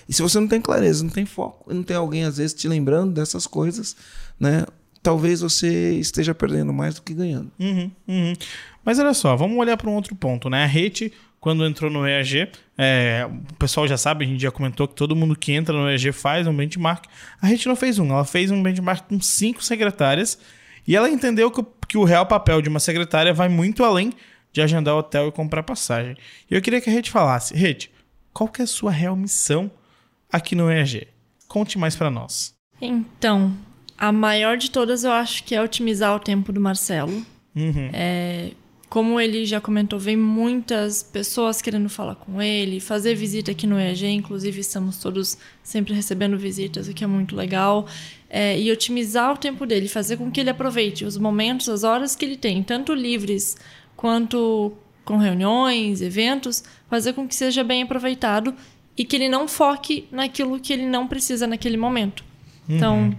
E 0.08 0.12
se 0.12 0.22
você 0.22 0.38
não 0.38 0.46
tem 0.46 0.60
clareza, 0.60 1.02
não 1.02 1.10
tem 1.10 1.26
foco, 1.26 1.72
não 1.72 1.82
tem 1.82 1.96
alguém 1.96 2.24
às 2.24 2.36
vezes 2.36 2.54
te 2.54 2.68
lembrando 2.68 3.12
dessas 3.12 3.46
coisas, 3.46 3.96
né? 4.38 4.64
Talvez 5.06 5.40
você 5.40 5.92
esteja 6.00 6.34
perdendo 6.34 6.72
mais 6.72 6.96
do 6.96 7.02
que 7.02 7.14
ganhando. 7.14 7.50
Uhum, 7.60 7.90
uhum. 8.08 8.32
Mas 8.84 8.98
olha 8.98 9.14
só, 9.14 9.36
vamos 9.36 9.56
olhar 9.56 9.76
para 9.76 9.88
um 9.88 9.94
outro 9.94 10.16
ponto, 10.16 10.50
né? 10.50 10.64
A 10.64 10.66
rede, 10.66 11.12
quando 11.38 11.64
entrou 11.64 11.88
no 11.88 12.04
EAG, 12.06 12.48
é, 12.76 13.24
o 13.50 13.54
pessoal 13.54 13.86
já 13.86 13.96
sabe, 13.96 14.24
a 14.24 14.28
gente 14.28 14.42
já 14.42 14.50
comentou 14.50 14.88
que 14.88 14.94
todo 14.96 15.14
mundo 15.14 15.36
que 15.36 15.52
entra 15.52 15.72
no 15.76 15.88
EAG 15.88 16.10
faz 16.10 16.46
um 16.48 16.56
benchmark. 16.56 17.04
A 17.40 17.46
rede 17.46 17.68
não 17.68 17.76
fez 17.76 18.00
um, 18.00 18.10
ela 18.10 18.24
fez 18.24 18.50
um 18.50 18.60
benchmark 18.60 19.08
com 19.08 19.20
cinco 19.20 19.62
secretárias 19.62 20.38
e 20.86 20.96
ela 20.96 21.08
entendeu 21.08 21.50
que, 21.52 21.60
o- 21.60 21.66
que 21.88 21.96
o 21.98 22.02
real 22.04 22.26
papel 22.26 22.60
de 22.60 22.68
uma 22.68 22.80
secretária 22.80 23.32
vai 23.32 23.48
muito 23.48 23.84
além 23.84 24.12
de 24.52 24.60
agendar 24.60 24.96
hotel 24.96 25.28
e 25.28 25.32
comprar 25.32 25.62
passagem. 25.62 26.16
E 26.50 26.54
eu 26.54 26.60
queria 26.60 26.80
que 26.80 26.90
a 26.90 26.92
rede 26.92 27.10
falasse, 27.12 27.54
rede, 27.54 27.90
qual 28.32 28.48
que 28.48 28.60
é 28.60 28.64
a 28.64 28.66
sua 28.66 28.90
real 28.90 29.14
missão 29.14 29.70
aqui 30.32 30.56
no 30.56 30.68
EAG? 30.70 31.06
Conte 31.46 31.78
mais 31.78 31.94
para 31.94 32.10
nós. 32.10 32.54
Então, 32.80 33.56
a 33.98 34.12
maior 34.12 34.56
de 34.56 34.70
todas 34.70 35.04
eu 35.04 35.12
acho 35.12 35.44
que 35.44 35.54
é 35.54 35.62
otimizar 35.62 36.14
o 36.14 36.18
tempo 36.18 36.52
do 36.52 36.60
Marcelo. 36.60 37.24
Uhum. 37.54 37.90
É, 37.92 38.50
como 38.88 39.20
ele 39.20 39.44
já 39.44 39.60
comentou, 39.60 39.98
vem 39.98 40.16
muitas 40.16 41.02
pessoas 41.02 41.60
querendo 41.60 41.88
falar 41.88 42.14
com 42.14 42.40
ele, 42.40 42.78
fazer 42.78 43.14
visita 43.14 43.50
aqui 43.50 43.66
no 43.66 43.78
EAG, 43.78 44.06
inclusive 44.06 44.60
estamos 44.60 44.98
todos 44.98 45.36
sempre 45.62 45.92
recebendo 45.92 46.38
visitas, 46.38 46.86
o 46.86 46.94
que 46.94 47.02
é 47.02 47.06
muito 47.06 47.34
legal. 47.34 47.86
É, 48.28 48.58
e 48.58 48.70
otimizar 48.70 49.32
o 49.32 49.36
tempo 49.36 49.66
dele, 49.66 49.88
fazer 49.88 50.16
com 50.16 50.30
que 50.30 50.40
ele 50.40 50.50
aproveite 50.50 51.04
os 51.04 51.16
momentos, 51.16 51.68
as 51.68 51.84
horas 51.84 52.14
que 52.14 52.24
ele 52.24 52.36
tem, 52.36 52.62
tanto 52.62 52.92
livres 52.94 53.56
quanto 53.96 54.72
com 55.04 55.16
reuniões, 55.16 56.00
eventos, 56.00 56.62
fazer 56.88 57.12
com 57.12 57.26
que 57.26 57.34
seja 57.34 57.62
bem 57.62 57.82
aproveitado 57.82 58.54
e 58.96 59.04
que 59.04 59.16
ele 59.16 59.28
não 59.28 59.46
foque 59.46 60.08
naquilo 60.10 60.58
que 60.58 60.72
ele 60.72 60.86
não 60.86 61.06
precisa 61.06 61.46
naquele 61.46 61.76
momento. 61.76 62.24
Então, 62.68 63.16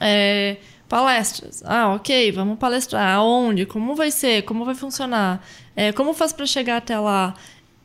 é, 0.00 0.56
palestras. 0.88 1.62
Ah, 1.64 1.94
ok, 1.94 2.32
vamos 2.32 2.58
palestrar. 2.58 3.16
Aonde? 3.16 3.66
Como 3.66 3.94
vai 3.94 4.10
ser? 4.10 4.42
Como 4.42 4.64
vai 4.64 4.74
funcionar? 4.74 5.42
É, 5.74 5.92
como 5.92 6.14
faz 6.14 6.32
para 6.32 6.46
chegar 6.46 6.78
até 6.78 6.98
lá? 6.98 7.34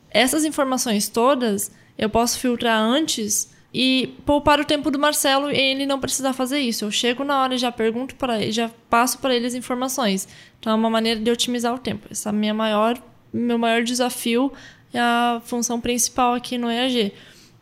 Essas 0.09 0.43
informações 0.45 1.07
todas 1.07 1.71
eu 1.97 2.09
posso 2.09 2.39
filtrar 2.39 2.79
antes 2.79 3.51
e 3.73 4.15
poupar 4.25 4.59
o 4.59 4.65
tempo 4.65 4.91
do 4.91 4.99
Marcelo 4.99 5.49
e 5.49 5.57
ele 5.57 5.85
não 5.85 5.99
precisar 5.99 6.33
fazer 6.33 6.59
isso. 6.59 6.85
Eu 6.85 6.91
chego 6.91 7.23
na 7.23 7.41
hora 7.41 7.55
e 7.55 7.57
já 7.57 7.71
pergunto 7.71 8.15
para 8.15 8.41
ele, 8.41 8.51
já 8.51 8.69
passo 8.89 9.19
para 9.19 9.35
ele 9.35 9.47
as 9.47 9.53
informações. 9.53 10.27
Então 10.59 10.73
é 10.73 10.75
uma 10.75 10.89
maneira 10.89 11.19
de 11.19 11.31
otimizar 11.31 11.73
o 11.73 11.79
tempo. 11.79 12.07
Essa 12.11 12.29
é 12.29 12.31
minha 12.31 12.53
maior, 12.53 13.01
meu 13.31 13.57
maior 13.57 13.83
desafio 13.83 14.51
é 14.93 14.99
a 14.99 15.41
função 15.45 15.79
principal 15.79 16.33
aqui 16.33 16.57
no 16.57 16.69
EAG. 16.69 17.13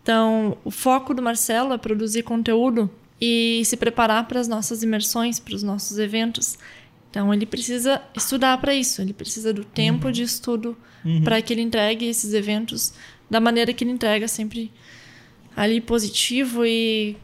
Então, 0.01 0.57
o 0.63 0.71
foco 0.71 1.13
do 1.13 1.21
Marcelo 1.21 1.73
é 1.73 1.77
produzir 1.77 2.23
conteúdo 2.23 2.89
e 3.21 3.61
se 3.65 3.75
preparar 3.77 4.27
para 4.27 4.39
as 4.39 4.47
nossas 4.47 4.81
imersões, 4.83 5.39
para 5.39 5.55
os 5.55 5.63
nossos 5.63 5.97
eventos. 5.97 6.57
Então 7.09 7.33
ele 7.33 7.45
precisa 7.45 8.01
estudar 8.15 8.57
para 8.59 8.73
isso, 8.73 9.01
ele 9.01 9.13
precisa 9.13 9.51
do 9.53 9.63
tempo 9.63 10.07
Uhum. 10.07 10.11
de 10.11 10.23
estudo 10.23 10.77
para 11.23 11.41
que 11.41 11.53
ele 11.53 11.61
entregue 11.61 12.05
esses 12.05 12.33
eventos 12.33 12.93
da 13.29 13.39
maneira 13.39 13.73
que 13.73 13.83
ele 13.83 13.91
entrega, 13.91 14.27
sempre 14.27 14.71
ali 15.55 15.79
positivo 15.81 16.65
e 16.65 17.15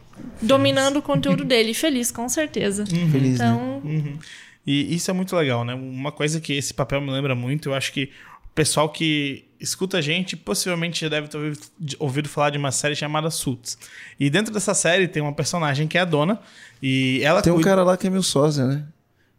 dominando 0.42 0.98
o 0.98 1.02
conteúdo 1.02 1.44
dele, 1.46 1.74
feliz 1.74 2.10
com 2.12 2.28
certeza. 2.30 2.86
Feliz, 2.86 3.40
né? 3.40 3.46
Então, 3.48 3.82
Uhum. 3.84 4.18
E 4.68 4.96
isso 4.96 5.12
é 5.12 5.14
muito 5.14 5.36
legal, 5.36 5.64
né? 5.64 5.76
Uma 5.76 6.12
coisa 6.12 6.42
que 6.42 6.54
esse 6.54 6.74
papel 6.74 7.00
me 7.00 7.12
lembra 7.12 7.36
muito, 7.36 7.70
eu 7.70 7.74
acho 7.76 7.94
que 7.94 8.06
o 8.46 8.56
pessoal 8.56 8.90
que 8.90 9.45
escuta 9.60 9.98
a 9.98 10.02
gente 10.02 10.36
possivelmente 10.36 11.02
já 11.02 11.10
deve 11.10 11.28
ter 11.28 11.38
ouvido, 12.00 12.28
falar 12.30 12.50
de 12.50 12.58
uma 12.58 12.72
série 12.72 12.96
chamada 12.96 13.30
Suits. 13.30 13.78
E 14.20 14.30
dentro 14.30 14.54
dessa 14.54 14.74
série 14.74 15.08
tem 15.08 15.22
uma 15.22 15.34
personagem 15.34 15.88
que 15.88 15.98
é 15.98 16.02
a 16.02 16.06
dona 16.06 16.40
e 16.82 17.22
ela 17.24 17.42
Tem 17.42 17.52
um 17.52 17.58
cuida- 17.58 17.70
cara 17.70 17.84
lá 17.84 17.96
que 17.98 18.08
é 18.08 18.10
meu 18.10 18.24
sócio, 18.24 18.66
né? 18.66 18.86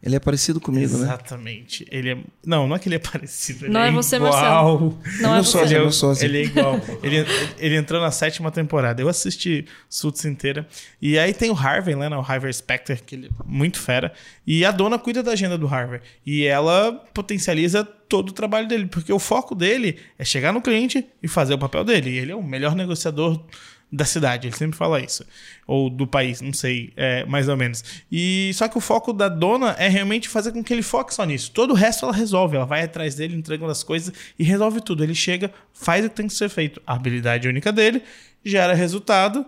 Ele 0.01 0.15
é 0.15 0.19
parecido 0.19 0.61
comigo, 0.61 0.95
né? 0.97 1.05
Exatamente. 1.05 1.85
Ele 1.89 2.11
é... 2.11 2.17
Não, 2.45 2.67
não 2.67 2.75
é 2.75 2.79
que 2.79 2.87
ele 2.87 2.95
é 2.95 2.99
parecido. 2.99 3.65
Ele 3.65 3.73
Não 3.73 3.81
é 3.81 3.91
você, 3.91 4.19
Marcelo. 4.19 4.97
Não 5.19 5.35
é 5.35 5.41
você. 5.41 5.57
Ele 5.57 5.73
é 5.73 5.77
é, 5.77 5.79
meu 5.81 5.91
sócio. 5.91 6.23
ele 6.23 6.37
é 6.37 6.43
igual. 6.43 6.79
ele, 7.01 7.25
ele 7.57 7.75
entrou 7.75 7.99
na 7.99 8.11
sétima 8.11 8.51
temporada. 8.51 9.01
Eu 9.01 9.09
assisti 9.09 9.65
Suits 9.89 10.23
inteira. 10.25 10.67
E 11.01 11.17
aí 11.17 11.33
tem 11.33 11.49
o 11.49 11.55
Harvey, 11.55 11.95
né? 11.95 12.09
O 12.09 12.21
Harvey 12.21 12.53
Specter, 12.53 13.03
que 13.03 13.15
ele 13.15 13.27
é 13.27 13.43
muito 13.43 13.79
fera. 13.79 14.13
E 14.45 14.63
a 14.63 14.71
dona 14.71 14.99
cuida 14.99 15.23
da 15.23 15.31
agenda 15.31 15.57
do 15.57 15.67
Harvey. 15.67 15.99
E 16.23 16.45
ela 16.45 16.91
potencializa 17.11 17.83
todo 17.83 18.29
o 18.29 18.33
trabalho 18.33 18.67
dele. 18.67 18.85
Porque 18.85 19.11
o 19.11 19.19
foco 19.19 19.55
dele 19.55 19.97
é 20.19 20.23
chegar 20.23 20.53
no 20.53 20.61
cliente 20.61 21.07
e 21.23 21.27
fazer 21.27 21.55
o 21.55 21.59
papel 21.59 21.83
dele. 21.83 22.11
E 22.11 22.17
ele 22.19 22.31
é 22.31 22.35
o 22.35 22.43
melhor 22.43 22.75
negociador 22.75 23.43
da 23.91 24.03
cidade, 24.03 24.47
ele 24.47 24.55
sempre 24.55 24.77
fala 24.77 24.99
isso. 24.99 25.25
Ou 25.65 25.89
do 25.89 26.05
país, 26.05 26.41
não 26.41 26.51
sei, 26.51 26.91
é, 26.97 27.25
mais 27.25 27.47
ou 27.47 27.55
menos. 27.55 27.83
E 28.11 28.51
só 28.53 28.67
que 28.67 28.77
o 28.77 28.81
foco 28.81 29.13
da 29.13 29.29
dona 29.29 29.75
é 29.79 29.87
realmente 29.87 30.27
fazer 30.27 30.51
com 30.51 30.63
que 30.63 30.73
ele 30.73 30.81
foque 30.81 31.13
só 31.13 31.23
nisso. 31.23 31.51
Todo 31.51 31.71
o 31.71 31.73
resto 31.73 32.03
ela 32.05 32.13
resolve, 32.13 32.57
ela 32.57 32.65
vai 32.65 32.83
atrás 32.83 33.15
dele, 33.15 33.35
entregando 33.35 33.71
as 33.71 33.83
coisas 33.83 34.13
e 34.37 34.43
resolve 34.43 34.81
tudo. 34.81 35.03
Ele 35.03 35.15
chega, 35.15 35.51
faz 35.73 36.05
o 36.05 36.09
que 36.09 36.15
tem 36.15 36.27
que 36.27 36.33
ser 36.33 36.49
feito. 36.49 36.81
A 36.85 36.95
habilidade 36.95 37.47
única 37.47 37.71
dele 37.71 38.03
gera 38.43 38.73
resultado 38.73 39.45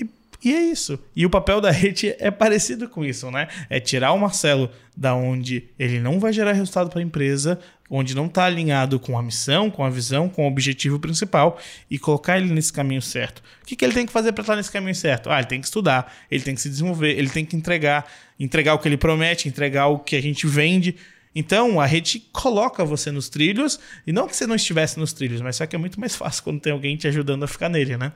e, 0.00 0.08
e 0.44 0.54
é 0.54 0.62
isso. 0.62 0.98
E 1.16 1.26
o 1.26 1.30
papel 1.30 1.60
da 1.60 1.72
rede 1.72 2.14
é 2.20 2.30
parecido 2.30 2.88
com 2.88 3.04
isso, 3.04 3.28
né? 3.28 3.48
É 3.68 3.80
tirar 3.80 4.12
o 4.12 4.18
Marcelo 4.18 4.70
da 4.96 5.14
onde 5.14 5.68
ele 5.78 6.00
não 6.00 6.20
vai 6.20 6.32
gerar 6.32 6.52
resultado 6.52 6.90
para 6.90 7.00
a 7.00 7.02
empresa, 7.02 7.58
onde 7.90 8.14
não 8.14 8.26
está 8.26 8.44
alinhado 8.44 8.98
com 9.00 9.18
a 9.18 9.22
missão, 9.22 9.70
com 9.70 9.84
a 9.84 9.88
visão, 9.90 10.28
com 10.28 10.44
o 10.44 10.48
objetivo 10.48 10.98
principal 10.98 11.58
e 11.90 11.98
colocar 11.98 12.38
ele 12.38 12.52
nesse 12.52 12.72
caminho 12.72 13.00
certo. 13.00 13.38
O 13.62 13.66
que, 13.66 13.74
que 13.76 13.84
ele 13.84 13.94
tem 13.94 14.04
que 14.06 14.12
fazer 14.12 14.32
para 14.32 14.42
estar 14.42 14.56
nesse 14.56 14.70
caminho 14.70 14.94
certo? 14.94 15.30
Ah, 15.30 15.38
ele 15.38 15.46
tem 15.46 15.60
que 15.60 15.66
estudar, 15.66 16.12
ele 16.30 16.42
tem 16.44 16.54
que 16.54 16.60
se 16.60 16.68
desenvolver, 16.68 17.16
ele 17.18 17.30
tem 17.30 17.44
que 17.44 17.56
entregar, 17.56 18.06
entregar 18.38 18.74
o 18.74 18.78
que 18.78 18.88
ele 18.88 18.96
promete, 18.98 19.48
entregar 19.48 19.86
o 19.86 19.98
que 19.98 20.16
a 20.16 20.20
gente 20.22 20.46
vende. 20.46 20.96
Então, 21.34 21.80
a 21.80 21.86
rede 21.86 22.20
coloca 22.32 22.84
você 22.84 23.10
nos 23.10 23.28
trilhos, 23.28 23.78
e 24.06 24.12
não 24.12 24.26
que 24.26 24.34
você 24.36 24.46
não 24.46 24.56
estivesse 24.56 24.98
nos 24.98 25.12
trilhos, 25.12 25.40
mas 25.40 25.56
só 25.56 25.66
que 25.66 25.76
é 25.76 25.78
muito 25.78 25.98
mais 26.00 26.14
fácil 26.16 26.42
quando 26.42 26.60
tem 26.60 26.72
alguém 26.72 26.96
te 26.96 27.06
ajudando 27.08 27.44
a 27.44 27.46
ficar 27.46 27.68
nele, 27.68 27.96
né? 27.96 28.12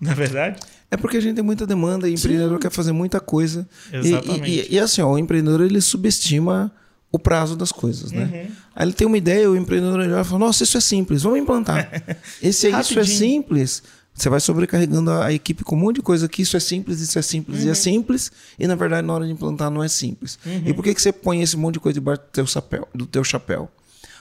Na 0.00 0.14
verdade? 0.14 0.58
É 0.90 0.96
porque 0.96 1.16
a 1.16 1.20
gente 1.20 1.36
tem 1.36 1.44
muita 1.44 1.66
demanda 1.66 2.08
e 2.08 2.12
o 2.12 2.14
empreendedor 2.14 2.58
quer 2.58 2.70
fazer 2.70 2.92
muita 2.92 3.18
coisa. 3.20 3.68
E- 3.92 3.96
Exatamente. 3.96 4.50
E, 4.50 4.60
e- 4.62 4.74
e 4.74 4.78
assim, 4.78 5.00
ó, 5.00 5.10
o 5.12 5.18
empreendedor 5.18 5.60
ele 5.62 5.80
subestima 5.80 6.72
o 7.16 7.18
prazo 7.18 7.56
das 7.56 7.72
coisas, 7.72 8.12
né? 8.12 8.24
Uhum. 8.24 8.54
Aí 8.74 8.84
ele 8.86 8.92
tem 8.92 9.06
uma 9.06 9.18
ideia, 9.18 9.50
o 9.50 9.56
empreendedor 9.56 10.00
olha 10.00 10.20
e 10.20 10.24
fala, 10.24 10.38
nossa, 10.38 10.62
isso 10.62 10.76
é 10.76 10.80
simples, 10.80 11.22
vamos 11.22 11.38
implantar. 11.38 11.90
Esse 12.42 12.68
isso 12.68 12.98
é 12.98 13.04
simples. 13.04 13.82
Você 14.14 14.30
vai 14.30 14.40
sobrecarregando 14.40 15.10
a, 15.10 15.26
a 15.26 15.32
equipe 15.32 15.62
com 15.62 15.76
um 15.76 15.78
monte 15.78 15.96
de 15.96 16.02
coisa 16.02 16.26
que 16.28 16.40
isso 16.40 16.56
é 16.56 16.60
simples, 16.60 17.00
isso 17.00 17.18
é 17.18 17.22
simples 17.22 17.60
Uhum. 17.60 17.66
e 17.66 17.70
é 17.70 17.74
simples. 17.74 18.32
E 18.58 18.66
na 18.66 18.74
verdade, 18.74 19.06
na 19.06 19.12
hora 19.12 19.26
de 19.26 19.32
implantar, 19.32 19.70
não 19.70 19.82
é 19.82 19.88
simples. 19.88 20.38
E 20.64 20.72
por 20.72 20.82
que, 20.82 20.94
que 20.94 21.02
você 21.02 21.12
põe 21.12 21.42
esse 21.42 21.56
monte 21.56 21.74
de 21.74 21.80
coisa 21.80 21.94
debaixo 21.94 22.22
do 22.22 22.28
teu 22.32 22.46
chapéu? 22.46 22.88
Do 22.94 23.06
teu 23.06 23.22
chapéu? 23.22 23.68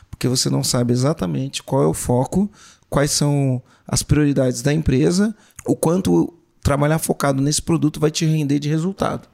Porque 0.09 0.27
você 0.27 0.49
não 0.49 0.63
sabe 0.63 0.91
exatamente 0.93 1.63
qual 1.63 1.83
é 1.83 1.87
o 1.87 1.93
foco, 1.93 2.51
quais 2.89 3.11
são 3.11 3.61
as 3.87 4.03
prioridades 4.03 4.61
da 4.61 4.73
empresa, 4.73 5.33
o 5.65 5.75
quanto 5.75 6.33
trabalhar 6.65 6.97
focado 6.97 7.41
nesse 7.43 7.61
produto 7.61 7.99
vai 7.99 8.09
te 8.09 8.25
render 8.25 8.57
de 8.57 8.67
resultado. 8.67 9.27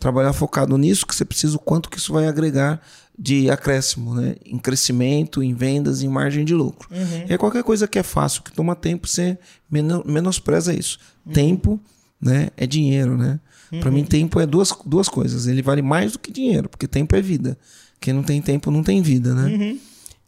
Trabalhar 0.00 0.32
focado 0.32 0.78
nisso 0.78 1.06
que 1.06 1.14
você 1.14 1.26
precisa, 1.26 1.56
o 1.56 1.60
quanto 1.60 1.90
que 1.90 1.98
isso 1.98 2.10
vai 2.12 2.26
agregar 2.26 2.80
de 3.18 3.50
acréscimo, 3.50 4.14
né? 4.14 4.36
Em 4.46 4.56
crescimento, 4.58 5.42
em 5.42 5.52
vendas, 5.52 6.02
em 6.02 6.08
margem 6.08 6.42
de 6.42 6.54
lucro. 6.54 6.88
E 7.28 7.32
aí 7.32 7.36
qualquer 7.38 7.62
coisa 7.62 7.86
que 7.86 7.98
é 7.98 8.02
fácil, 8.02 8.42
que 8.42 8.50
toma 8.50 8.74
tempo, 8.74 9.06
você 9.06 9.38
meno- 9.70 10.02
menospreza 10.06 10.72
isso. 10.72 10.98
Tempo, 11.34 11.78
né? 12.18 12.48
É 12.56 12.66
dinheiro, 12.66 13.14
né? 13.16 13.38
Para 13.78 13.90
mim, 13.90 14.02
tempo 14.04 14.40
é 14.40 14.46
duas, 14.46 14.72
duas 14.86 15.06
coisas. 15.08 15.46
Ele 15.46 15.60
vale 15.62 15.82
mais 15.82 16.12
do 16.12 16.18
que 16.18 16.32
dinheiro, 16.32 16.66
porque 16.68 16.88
tempo 16.88 17.14
é 17.14 17.20
vida. 17.20 17.58
Quem 18.00 18.14
não 18.14 18.22
tem 18.22 18.40
tempo 18.40 18.70
não 18.70 18.82
tem 18.82 19.02
vida, 19.02 19.34
né? 19.34 19.78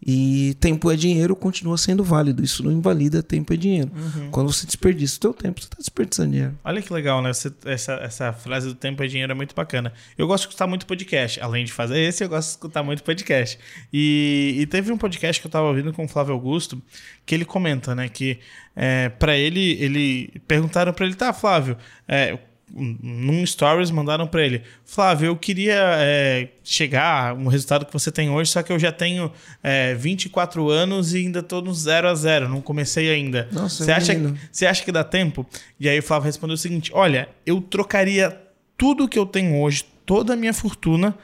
E 0.05 0.57
tempo 0.59 0.91
é 0.91 0.97
dinheiro 0.97 1.37
continua 1.37 1.79
sendo 1.79 2.03
válido. 2.03 2.43
Isso 2.43 2.63
não 2.65 2.73
invalida 2.73 3.23
tempo 3.23 3.53
é 3.53 3.57
dinheiro. 3.57 3.91
Quando 4.33 4.53
você 4.53 4.67
desperdiça 4.67 5.17
o 5.17 5.21
teu 5.21 5.35
tempo, 5.35 5.61
você 5.61 5.67
está 5.67 5.77
desperdiçando 5.79 6.31
dinheiro. 6.33 6.59
Olha 6.65 6.83
que 6.83 6.93
legal, 6.93 7.23
né? 7.23 7.33
Você- 7.33 7.53
essa, 7.65 7.93
essa 7.95 8.33
frase 8.33 8.67
do 8.67 8.75
tempo 8.75 9.03
é 9.03 9.07
dinheiro 9.07 9.31
é 9.31 9.35
muito 9.35 9.55
bacana. 9.55 9.93
Eu 10.19 10.27
gosto 10.27 10.43
de 10.45 10.49
escutar 10.49 10.67
muito 10.67 10.87
podcast. 10.87 11.41
Além 11.41 11.65
de 11.65 11.73
fazer 11.73 12.01
esse, 12.01 12.25
eu 12.25 12.29
gosto 12.29 12.49
de 12.49 12.55
escutar 12.55 12.83
muito 12.83 13.03
podcast. 13.05 13.59
E, 13.93 14.57
e 14.59 14.67
teve 14.67 14.91
um 14.91 14.99
podcast 14.99 15.41
que 15.41 15.47
eu 15.47 15.51
tava 15.51 15.67
ouvindo 15.69 15.93
com 15.93 16.05
o 16.05 16.09
Flávio 16.09 16.35
Augusto, 16.35 16.83
que 17.25 17.35
ele 17.35 17.45
comenta, 17.45 17.95
né? 17.95 18.09
Que 18.09 18.39
é, 18.75 19.09
para 19.09 19.37
ele, 19.37 19.73
ele. 19.81 20.33
Perguntaram 20.49 20.93
para 20.93 21.07
ele, 21.07 21.15
tá, 21.15 21.33
Flávio, 21.33 21.77
é, 22.09 22.39
num 22.75 23.45
stories 23.45 23.91
mandaram 23.91 24.27
para 24.27 24.45
ele, 24.45 24.63
Flávio, 24.85 25.27
eu 25.27 25.37
queria 25.37 25.79
é, 25.99 26.49
chegar 26.65 27.35
um 27.35 27.47
resultado 27.47 27.85
que 27.85 27.93
você 27.93 28.11
tem 28.11 28.31
hoje, 28.31 28.51
só 28.51 28.63
que 28.63 28.73
eu 28.73 28.79
já 28.79 28.91
tenho 28.91 29.31
é, 29.63 29.95
24 29.95 30.71
anos 30.71 31.13
e 31.13 31.19
ainda 31.19 31.43
tô 31.43 31.61
no 31.61 31.75
0 31.75 32.09
a 32.09 32.15
0, 32.15 32.49
não 32.49 32.63
comecei 32.63 33.11
ainda. 33.11 33.49
Nossa, 33.53 33.85
você 33.85 33.93
acha, 33.93 34.15
menino. 34.15 34.39
você 34.51 34.67
acha 34.67 34.83
que 34.85 34.91
dá 34.91 35.05
tempo? 35.05 35.47
E 35.79 35.89
aí 35.89 35.99
o 35.99 36.03
Flávio 36.03 36.27
respondeu 36.27 36.55
o 36.55 36.59
seguinte: 36.59 36.91
Olha, 36.95 37.29
eu 37.45 37.61
trocaria 37.61 38.41
tudo 38.77 39.09
que 39.09 39.19
eu 39.19 39.27
tenho 39.27 39.61
hoje, 39.61 39.85
toda 40.07 40.33
a 40.33 40.37
minha 40.37 40.55
fortuna, 40.55 41.17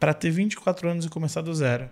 para 0.00 0.12
ter 0.12 0.30
24 0.30 0.88
anos 0.88 1.04
e 1.04 1.08
começar 1.08 1.42
do 1.42 1.54
zero. 1.54 1.88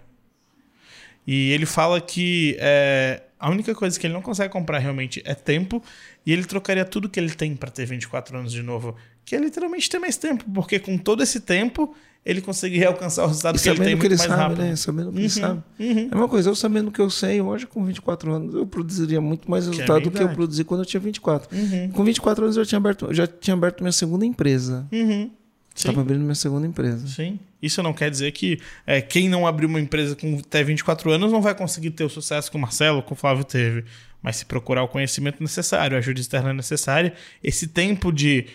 E 1.26 1.52
ele 1.52 1.66
fala 1.66 2.00
que 2.00 2.56
é, 2.58 3.22
a 3.40 3.50
única 3.50 3.74
coisa 3.74 3.98
que 3.98 4.06
ele 4.06 4.12
não 4.12 4.20
consegue 4.20 4.52
comprar 4.52 4.78
realmente 4.78 5.22
é 5.24 5.34
tempo, 5.34 5.82
e 6.26 6.32
ele 6.32 6.44
trocaria 6.44 6.84
tudo 6.84 7.08
que 7.08 7.18
ele 7.18 7.30
tem 7.30 7.56
para 7.56 7.70
ter 7.70 7.86
24 7.86 8.36
anos 8.36 8.52
de 8.52 8.62
novo. 8.62 8.94
Que 9.24 9.34
é 9.34 9.38
literalmente 9.38 9.88
ter 9.88 9.98
mais 9.98 10.18
tempo, 10.18 10.44
porque 10.52 10.78
com 10.78 10.98
todo 10.98 11.22
esse 11.22 11.40
tempo 11.40 11.94
ele 12.24 12.42
conseguiria 12.42 12.88
alcançar 12.88 13.24
o 13.24 13.28
resultado 13.28 13.58
que 13.58 13.66
ele 13.66 13.78
tem 13.78 13.86
que 13.86 13.94
muito 13.94 14.04
ele 14.04 14.16
mais 14.16 14.28
sabe, 14.28 14.42
rápido. 14.42 14.58
né? 14.58 14.76
Sabendo 14.76 15.12
que 15.12 15.18
ele 15.18 15.30
sabe. 15.30 15.62
É 15.78 16.14
uma 16.14 16.28
coisa, 16.28 16.50
eu 16.50 16.54
sabendo 16.54 16.88
o 16.88 16.92
que 16.92 17.00
eu 17.00 17.08
sei, 17.08 17.40
hoje 17.40 17.66
com 17.66 17.82
24 17.82 18.30
anos, 18.30 18.54
eu 18.54 18.66
produziria 18.66 19.22
muito 19.22 19.50
mais 19.50 19.66
é 19.66 19.70
resultado 19.70 20.02
do 20.02 20.10
que 20.10 20.22
eu 20.22 20.28
produzi 20.28 20.62
quando 20.62 20.80
eu 20.80 20.86
tinha 20.86 21.00
24. 21.00 21.48
Com 21.94 22.04
24 22.04 22.44
anos 22.44 22.56
eu 22.58 22.66
tinha 22.66 22.76
aberto, 22.76 23.12
já 23.14 23.26
tinha 23.26 23.54
aberto 23.54 23.80
minha 23.80 23.92
segunda 23.92 24.26
empresa. 24.26 24.86
Uhum. 24.92 25.30
Estava 25.74 26.02
abrindo 26.02 26.20
minha 26.20 26.34
segunda 26.34 26.66
empresa. 26.66 27.06
Sim. 27.06 27.38
Isso 27.62 27.82
não 27.82 27.92
quer 27.92 28.10
dizer 28.10 28.32
que 28.32 28.60
é, 28.86 29.00
quem 29.00 29.28
não 29.28 29.46
abriu 29.46 29.68
uma 29.68 29.80
empresa 29.80 30.16
com 30.16 30.38
até 30.38 30.62
24 30.62 31.10
anos 31.10 31.32
não 31.32 31.42
vai 31.42 31.54
conseguir 31.54 31.90
ter 31.90 32.04
o 32.04 32.08
sucesso 32.08 32.50
que 32.50 32.56
o 32.56 32.60
Marcelo, 32.60 33.02
que 33.02 33.12
o 33.12 33.16
Flávio 33.16 33.44
teve. 33.44 33.84
Mas 34.22 34.36
se 34.36 34.44
procurar 34.44 34.82
o 34.82 34.88
conhecimento 34.88 35.42
necessário, 35.42 35.96
a 35.96 35.98
ajuda 35.98 36.20
externa 36.20 36.52
necessária, 36.52 37.14
esse 37.42 37.66
tempo 37.66 38.12
de 38.12 38.46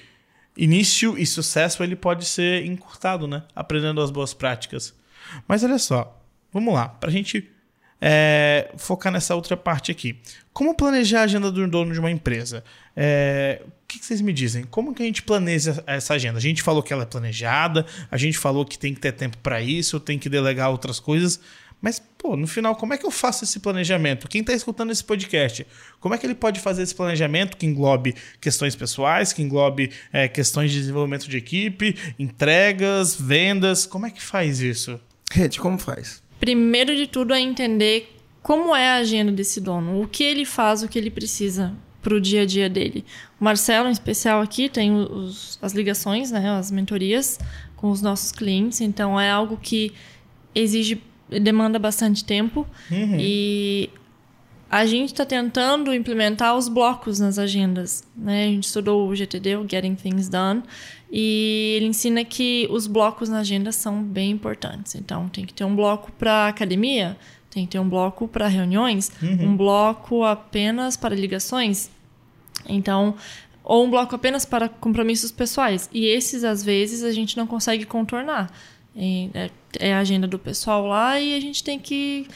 início 0.57 1.17
e 1.17 1.25
sucesso 1.25 1.83
ele 1.83 1.95
pode 1.95 2.25
ser 2.25 2.65
encurtado, 2.65 3.27
né? 3.27 3.43
Aprendendo 3.55 4.01
as 4.01 4.11
boas 4.11 4.33
práticas. 4.33 4.93
Mas 5.47 5.63
olha 5.63 5.79
só, 5.79 6.21
vamos 6.53 6.73
lá, 6.73 6.87
para 6.87 7.09
a 7.09 7.11
gente 7.11 7.49
é, 7.99 8.71
focar 8.77 9.11
nessa 9.11 9.35
outra 9.35 9.57
parte 9.57 9.91
aqui. 9.91 10.19
Como 10.53 10.75
planejar 10.75 11.21
a 11.21 11.23
agenda 11.23 11.51
do 11.51 11.67
dono 11.67 11.93
de 11.93 11.99
uma 11.99 12.11
empresa? 12.11 12.63
É, 12.95 13.61
o 13.85 13.87
que, 13.87 14.03
vocês 14.03 14.19
me 14.19 14.33
dizem? 14.33 14.63
Como 14.63 14.95
que 14.95 15.03
a 15.03 15.05
gente 15.05 15.21
planeja 15.21 15.83
essa 15.85 16.15
agenda? 16.15 16.39
A 16.39 16.41
gente 16.41 16.63
falou 16.63 16.81
que 16.81 16.91
ela 16.91 17.03
é 17.03 17.05
planejada, 17.05 17.85
a 18.09 18.17
gente 18.17 18.35
falou 18.35 18.65
que 18.65 18.79
tem 18.79 18.95
que 18.95 18.99
ter 18.99 19.11
tempo 19.11 19.37
para 19.37 19.61
isso, 19.61 19.99
tem 19.99 20.17
que 20.17 20.27
delegar 20.27 20.71
outras 20.71 20.99
coisas. 20.99 21.39
Mas, 21.79 22.01
pô, 22.17 22.35
no 22.35 22.47
final, 22.47 22.75
como 22.75 22.95
é 22.95 22.97
que 22.97 23.05
eu 23.05 23.11
faço 23.11 23.43
esse 23.43 23.59
planejamento? 23.59 24.27
Quem 24.27 24.41
está 24.41 24.53
escutando 24.53 24.91
esse 24.91 25.03
podcast, 25.03 25.67
como 25.99 26.15
é 26.15 26.17
que 26.17 26.25
ele 26.25 26.33
pode 26.33 26.59
fazer 26.59 26.81
esse 26.81 26.95
planejamento 26.95 27.55
que 27.55 27.67
englobe 27.67 28.15
questões 28.41 28.75
pessoais, 28.75 29.31
que 29.31 29.43
englobe 29.43 29.91
é, 30.11 30.27
questões 30.27 30.71
de 30.71 30.79
desenvolvimento 30.79 31.29
de 31.29 31.37
equipe, 31.37 31.95
entregas, 32.17 33.15
vendas? 33.15 33.85
Como 33.85 34.07
é 34.07 34.09
que 34.09 34.21
faz 34.21 34.61
isso? 34.61 34.99
Rede, 35.31 35.59
como 35.59 35.77
faz? 35.77 36.23
Primeiro 36.39 36.95
de 36.95 37.05
tudo 37.05 37.35
é 37.35 37.39
entender 37.39 38.17
como 38.41 38.75
é 38.75 38.89
a 38.89 38.95
agenda 38.95 39.31
desse 39.31 39.61
dono, 39.61 40.01
o 40.01 40.07
que 40.07 40.23
ele 40.23 40.43
faz, 40.43 40.81
o 40.81 40.87
que 40.89 40.97
ele 40.97 41.11
precisa 41.11 41.75
para 42.05 42.13
o 42.13 42.21
dia 42.21 42.43
a 42.43 42.45
dia 42.45 42.69
dele. 42.69 43.03
O 43.41 43.43
Marcelo, 43.43 43.87
em 43.89 43.91
especial 43.91 44.39
aqui, 44.39 44.69
tem 44.69 44.93
os- 44.93 45.57
as 45.59 45.73
ligações, 45.73 46.29
né, 46.29 46.51
as 46.51 46.69
mentorias 46.69 47.39
com 47.75 47.89
os 47.89 47.99
nossos 47.99 48.31
clientes, 48.31 48.79
então 48.79 49.19
é 49.19 49.31
algo 49.31 49.57
que 49.57 49.91
exige, 50.53 51.01
demanda 51.29 51.79
bastante 51.79 52.23
tempo 52.23 52.67
e 53.19 53.89
a 54.69 54.85
gente 54.85 55.13
está 55.13 55.25
tentando 55.25 55.91
implementar 55.95 56.55
os 56.55 56.67
blocos 56.69 57.19
nas 57.19 57.39
agendas. 57.39 58.03
Né? 58.15 58.43
A 58.43 58.47
gente 58.49 58.65
estudou 58.65 59.07
o 59.07 59.15
GTD, 59.15 59.55
o 59.57 59.65
Getting 59.67 59.95
Things 59.95 60.29
Done, 60.29 60.61
e 61.11 61.73
ele 61.77 61.87
ensina 61.87 62.23
que 62.23 62.67
os 62.69 62.85
blocos 62.85 63.29
na 63.29 63.39
agenda 63.39 63.71
são 63.71 64.03
bem 64.03 64.29
importantes. 64.31 64.93
Então, 64.95 65.27
tem 65.29 65.43
que 65.45 65.53
ter 65.53 65.63
um 65.63 65.75
bloco 65.75 66.11
para 66.11 66.47
academia, 66.47 67.17
tem 67.49 67.65
que 67.65 67.71
ter 67.71 67.79
um 67.79 67.87
bloco 67.87 68.27
para 68.27 68.47
reuniões, 68.47 69.09
uhum. 69.23 69.51
um 69.51 69.57
bloco 69.57 70.23
apenas 70.23 70.97
para 70.97 71.15
ligações. 71.15 71.89
Então, 72.67 73.15
ou 73.63 73.85
um 73.85 73.89
bloco 73.89 74.15
apenas 74.15 74.45
para 74.45 74.69
compromissos 74.69 75.31
pessoais. 75.31 75.89
E 75.91 76.05
esses, 76.05 76.43
às 76.43 76.63
vezes, 76.63 77.03
a 77.03 77.11
gente 77.11 77.35
não 77.35 77.47
consegue 77.47 77.85
contornar. 77.85 78.51
É, 78.95 79.49
é 79.79 79.93
a 79.93 79.99
agenda 79.99 80.27
do 80.27 80.39
pessoal 80.39 80.85
lá 80.85 81.19
e 81.19 81.35
a 81.35 81.39
gente 81.39 81.63
tem 81.63 81.77
que 81.77 82.27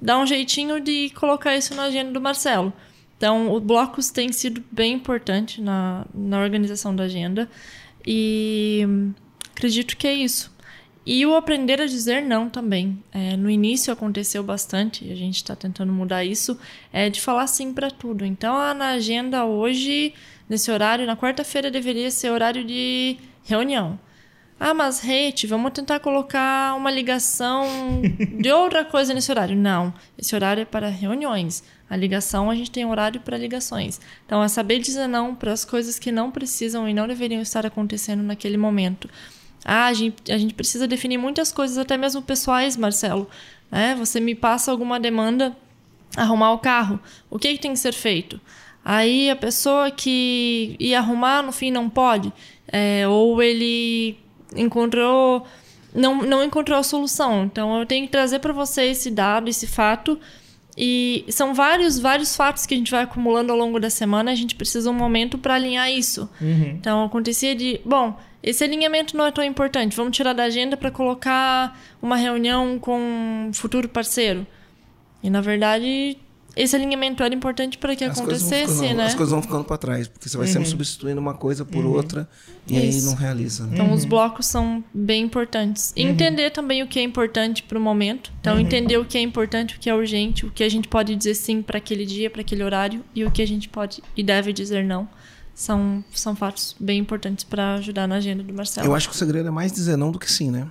dar 0.00 0.18
um 0.18 0.26
jeitinho 0.26 0.80
de 0.80 1.10
colocar 1.10 1.56
isso 1.56 1.74
na 1.74 1.84
agenda 1.84 2.12
do 2.12 2.20
Marcelo. 2.20 2.72
Então, 3.16 3.52
os 3.52 3.62
blocos 3.62 4.10
têm 4.10 4.30
sido 4.32 4.62
bem 4.70 4.92
importante 4.92 5.60
na, 5.60 6.06
na 6.14 6.40
organização 6.40 6.94
da 6.94 7.04
agenda 7.04 7.48
e 8.06 8.86
acredito 9.54 9.96
que 9.96 10.06
é 10.06 10.12
isso. 10.12 10.54
E 11.06 11.24
o 11.24 11.36
aprender 11.36 11.80
a 11.80 11.86
dizer 11.86 12.20
não 12.20 12.50
também. 12.50 13.00
É, 13.12 13.36
no 13.36 13.48
início 13.48 13.92
aconteceu 13.92 14.42
bastante, 14.42 15.04
e 15.04 15.12
a 15.12 15.14
gente 15.14 15.36
está 15.36 15.54
tentando 15.54 15.92
mudar 15.92 16.24
isso, 16.24 16.58
é 16.92 17.08
de 17.08 17.20
falar 17.20 17.46
sim 17.46 17.72
para 17.72 17.92
tudo. 17.92 18.24
Então, 18.26 18.56
ah, 18.56 18.74
na 18.74 18.88
agenda 18.88 19.44
hoje, 19.44 20.12
nesse 20.48 20.68
horário, 20.68 21.06
na 21.06 21.16
quarta-feira 21.16 21.70
deveria 21.70 22.10
ser 22.10 22.30
horário 22.30 22.64
de 22.64 23.18
reunião. 23.44 23.96
Ah, 24.58 24.74
mas 24.74 25.00
Rete, 25.00 25.46
vamos 25.46 25.70
tentar 25.72 26.00
colocar 26.00 26.74
uma 26.74 26.90
ligação 26.90 27.66
de 28.40 28.50
outra 28.50 28.84
coisa 28.84 29.14
nesse 29.14 29.30
horário. 29.30 29.54
Não, 29.54 29.94
esse 30.18 30.34
horário 30.34 30.62
é 30.62 30.64
para 30.64 30.88
reuniões. 30.88 31.62
A 31.88 31.94
ligação, 31.94 32.50
a 32.50 32.54
gente 32.56 32.72
tem 32.72 32.84
horário 32.84 33.20
para 33.20 33.38
ligações. 33.38 34.00
Então, 34.24 34.42
é 34.42 34.48
saber 34.48 34.80
dizer 34.80 35.06
não 35.06 35.36
para 35.36 35.52
as 35.52 35.64
coisas 35.64 36.00
que 36.00 36.10
não 36.10 36.32
precisam 36.32 36.88
e 36.88 36.94
não 36.94 37.06
deveriam 37.06 37.40
estar 37.40 37.64
acontecendo 37.64 38.24
naquele 38.24 38.56
momento. 38.56 39.08
Ah, 39.68 39.86
a 39.86 39.92
gente, 39.92 40.30
a 40.30 40.38
gente 40.38 40.54
precisa 40.54 40.86
definir 40.86 41.18
muitas 41.18 41.50
coisas, 41.50 41.76
até 41.76 41.96
mesmo 41.96 42.22
pessoais, 42.22 42.76
Marcelo. 42.76 43.28
É, 43.72 43.96
você 43.96 44.20
me 44.20 44.32
passa 44.32 44.70
alguma 44.70 45.00
demanda, 45.00 45.56
arrumar 46.16 46.52
o 46.52 46.58
carro. 46.58 47.00
O 47.28 47.36
que, 47.36 47.52
que 47.52 47.58
tem 47.58 47.72
que 47.72 47.78
ser 47.80 47.92
feito? 47.92 48.40
Aí 48.84 49.28
a 49.28 49.34
pessoa 49.34 49.90
que 49.90 50.76
ia 50.78 51.00
arrumar, 51.00 51.42
no 51.42 51.50
fim, 51.50 51.72
não 51.72 51.90
pode. 51.90 52.32
É, 52.68 53.08
ou 53.08 53.42
ele 53.42 54.16
encontrou 54.54 55.44
não, 55.92 56.22
não 56.22 56.44
encontrou 56.44 56.78
a 56.78 56.82
solução. 56.84 57.44
Então 57.44 57.80
eu 57.80 57.86
tenho 57.86 58.06
que 58.06 58.12
trazer 58.12 58.38
para 58.38 58.52
você 58.52 58.84
esse 58.84 59.10
dado, 59.10 59.48
esse 59.48 59.66
fato. 59.66 60.16
E 60.78 61.24
são 61.30 61.54
vários, 61.54 61.98
vários 61.98 62.36
fatos 62.36 62.66
que 62.66 62.74
a 62.74 62.76
gente 62.76 62.90
vai 62.90 63.02
acumulando 63.02 63.50
ao 63.50 63.58
longo 63.58 63.80
da 63.80 63.88
semana. 63.88 64.30
A 64.30 64.34
gente 64.34 64.54
precisa 64.54 64.90
um 64.90 64.94
momento 64.94 65.38
para 65.38 65.54
alinhar 65.54 65.90
isso. 65.90 66.28
Uhum. 66.40 66.76
Então 66.78 67.04
acontecia 67.04 67.56
de, 67.56 67.80
bom, 67.84 68.16
esse 68.46 68.62
alinhamento 68.62 69.16
não 69.16 69.26
é 69.26 69.32
tão 69.32 69.42
importante. 69.42 69.96
Vamos 69.96 70.16
tirar 70.16 70.32
da 70.32 70.44
agenda 70.44 70.76
para 70.76 70.90
colocar 70.90 71.76
uma 72.00 72.16
reunião 72.16 72.78
com 72.78 72.96
um 73.48 73.52
futuro 73.52 73.88
parceiro. 73.88 74.46
E 75.20 75.28
na 75.28 75.40
verdade 75.40 76.16
esse 76.56 76.74
alinhamento 76.74 77.22
era 77.22 77.34
importante 77.34 77.76
para 77.76 77.94
que 77.94 78.02
as 78.02 78.18
acontecesse, 78.18 78.76
ficando, 78.76 78.96
né? 78.96 79.06
As 79.06 79.14
coisas 79.14 79.30
vão 79.30 79.42
ficando 79.42 79.64
para 79.64 79.76
trás, 79.76 80.08
porque 80.08 80.26
você 80.26 80.38
vai 80.38 80.46
uhum. 80.46 80.52
sempre 80.54 80.68
substituindo 80.70 81.20
uma 81.20 81.34
coisa 81.34 81.66
por 81.66 81.84
uhum. 81.84 81.92
outra 81.92 82.26
e 82.66 82.78
Isso. 82.78 82.98
aí 82.98 83.04
não 83.04 83.14
realiza. 83.14 83.66
Né? 83.66 83.74
Então, 83.74 83.88
uhum. 83.88 83.92
os 83.92 84.06
blocos 84.06 84.46
são 84.46 84.82
bem 84.94 85.24
importantes. 85.24 85.92
E 85.94 86.02
uhum. 86.02 86.12
entender 86.12 86.50
também 86.50 86.82
o 86.82 86.86
que 86.86 86.98
é 86.98 87.02
importante 87.02 87.62
para 87.62 87.76
o 87.76 87.80
momento. 87.80 88.32
Então, 88.40 88.54
uhum. 88.54 88.60
entender 88.60 88.96
o 88.96 89.04
que 89.04 89.18
é 89.18 89.20
importante, 89.20 89.76
o 89.76 89.78
que 89.78 89.90
é 89.90 89.94
urgente, 89.94 90.46
o 90.46 90.50
que 90.50 90.64
a 90.64 90.68
gente 90.68 90.88
pode 90.88 91.14
dizer 91.14 91.34
sim 91.34 91.60
para 91.60 91.76
aquele 91.76 92.06
dia, 92.06 92.30
para 92.30 92.40
aquele 92.40 92.64
horário 92.64 93.04
e 93.14 93.22
o 93.22 93.30
que 93.30 93.42
a 93.42 93.46
gente 93.46 93.68
pode 93.68 94.02
e 94.16 94.22
deve 94.22 94.50
dizer 94.50 94.82
não. 94.82 95.06
São, 95.56 96.04
são 96.12 96.36
fatos 96.36 96.76
bem 96.78 96.98
importantes 96.98 97.44
para 97.44 97.74
ajudar 97.76 98.06
na 98.06 98.16
agenda 98.16 98.44
do 98.44 98.54
Marcelo. 98.54 98.86
Eu 98.86 98.94
acho 98.94 99.08
que 99.08 99.14
o 99.14 99.18
segredo 99.18 99.48
é 99.48 99.50
mais 99.50 99.72
dizer 99.72 99.96
não 99.96 100.12
do 100.12 100.18
que 100.18 100.30
sim, 100.30 100.50
né? 100.50 100.68